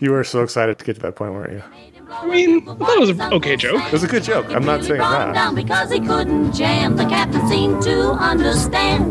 You 0.00 0.12
were 0.12 0.22
so 0.22 0.42
excited 0.42 0.78
to 0.78 0.84
get 0.84 0.96
to 0.96 1.02
that 1.02 1.16
point, 1.16 1.32
weren't 1.32 1.52
you? 1.52 1.62
I 2.08 2.24
mean, 2.26 2.64
that 2.64 2.96
was 3.00 3.10
an 3.10 3.20
okay 3.32 3.56
joke. 3.56 3.82
It 3.86 3.92
was 3.92 4.04
a 4.04 4.06
good 4.06 4.22
joke. 4.22 4.46
I'm 4.50 4.64
not 4.64 4.84
saying 4.84 5.00
that. 5.00 5.34
down 5.34 5.56
because 5.56 5.90
he 5.90 5.98
couldn't 5.98 6.52
jam. 6.52 6.96
The 6.96 7.04
captain 7.04 7.46
seemed 7.48 7.82
to 7.82 8.12
understand. 8.12 9.10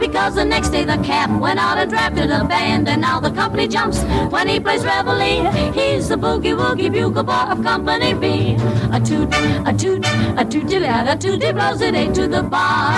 Because 0.00 0.34
the 0.34 0.44
next 0.44 0.70
day 0.70 0.84
the 0.84 0.98
cap 1.04 1.30
went 1.40 1.60
out 1.60 1.78
and 1.78 1.88
drafted 1.88 2.30
a 2.30 2.44
band, 2.44 2.88
and 2.88 3.00
now 3.00 3.20
the 3.20 3.30
company 3.30 3.68
jumps 3.68 4.02
when 4.30 4.48
he 4.48 4.58
plays 4.58 4.84
reveille. 4.84 5.52
He's 5.72 6.08
the 6.08 6.16
boogie 6.16 6.56
woogie 6.56 6.92
bugle 6.92 7.22
boy 7.22 7.32
of 7.32 7.62
Company 7.62 8.12
B. 8.14 8.56
A 8.92 9.00
toot, 9.00 9.28
a 9.64 9.72
toot, 9.72 10.04
a 10.36 10.44
tooty 10.44 10.80
lad, 10.80 11.06
a 11.06 11.16
tooty 11.16 11.52
blows 11.52 11.80
it 11.80 11.94
eight 11.94 12.12
to 12.14 12.26
the 12.26 12.42
bar. 12.42 12.92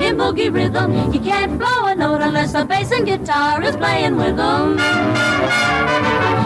In 0.00 0.16
boogie 0.16 0.52
rhythm, 0.52 1.12
he 1.12 1.18
can't 1.18 1.58
blow 1.58 1.86
a 1.86 1.94
note 1.94 2.20
unless 2.22 2.52
the 2.52 2.64
bass 2.64 2.92
and 2.92 3.04
guitar 3.04 3.60
is 3.62 3.76
playing 3.76 4.16
with 4.16 4.38
him. 4.38 4.78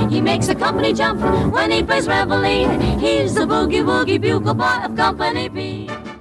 He 0.08 0.20
makes 0.20 0.48
a 0.48 0.54
company 0.54 0.92
jump 0.92 1.20
when 1.52 1.70
he 1.70 1.82
plays 1.82 2.06
reveille. 2.06 2.98
He's 2.98 3.34
the 3.34 3.42
boogie 3.42 3.82
woogie 3.82 4.20
bugle 4.20 4.54
boy 4.54 4.84
of 4.84 4.96
Company 4.96 5.48
B. 5.48 6.13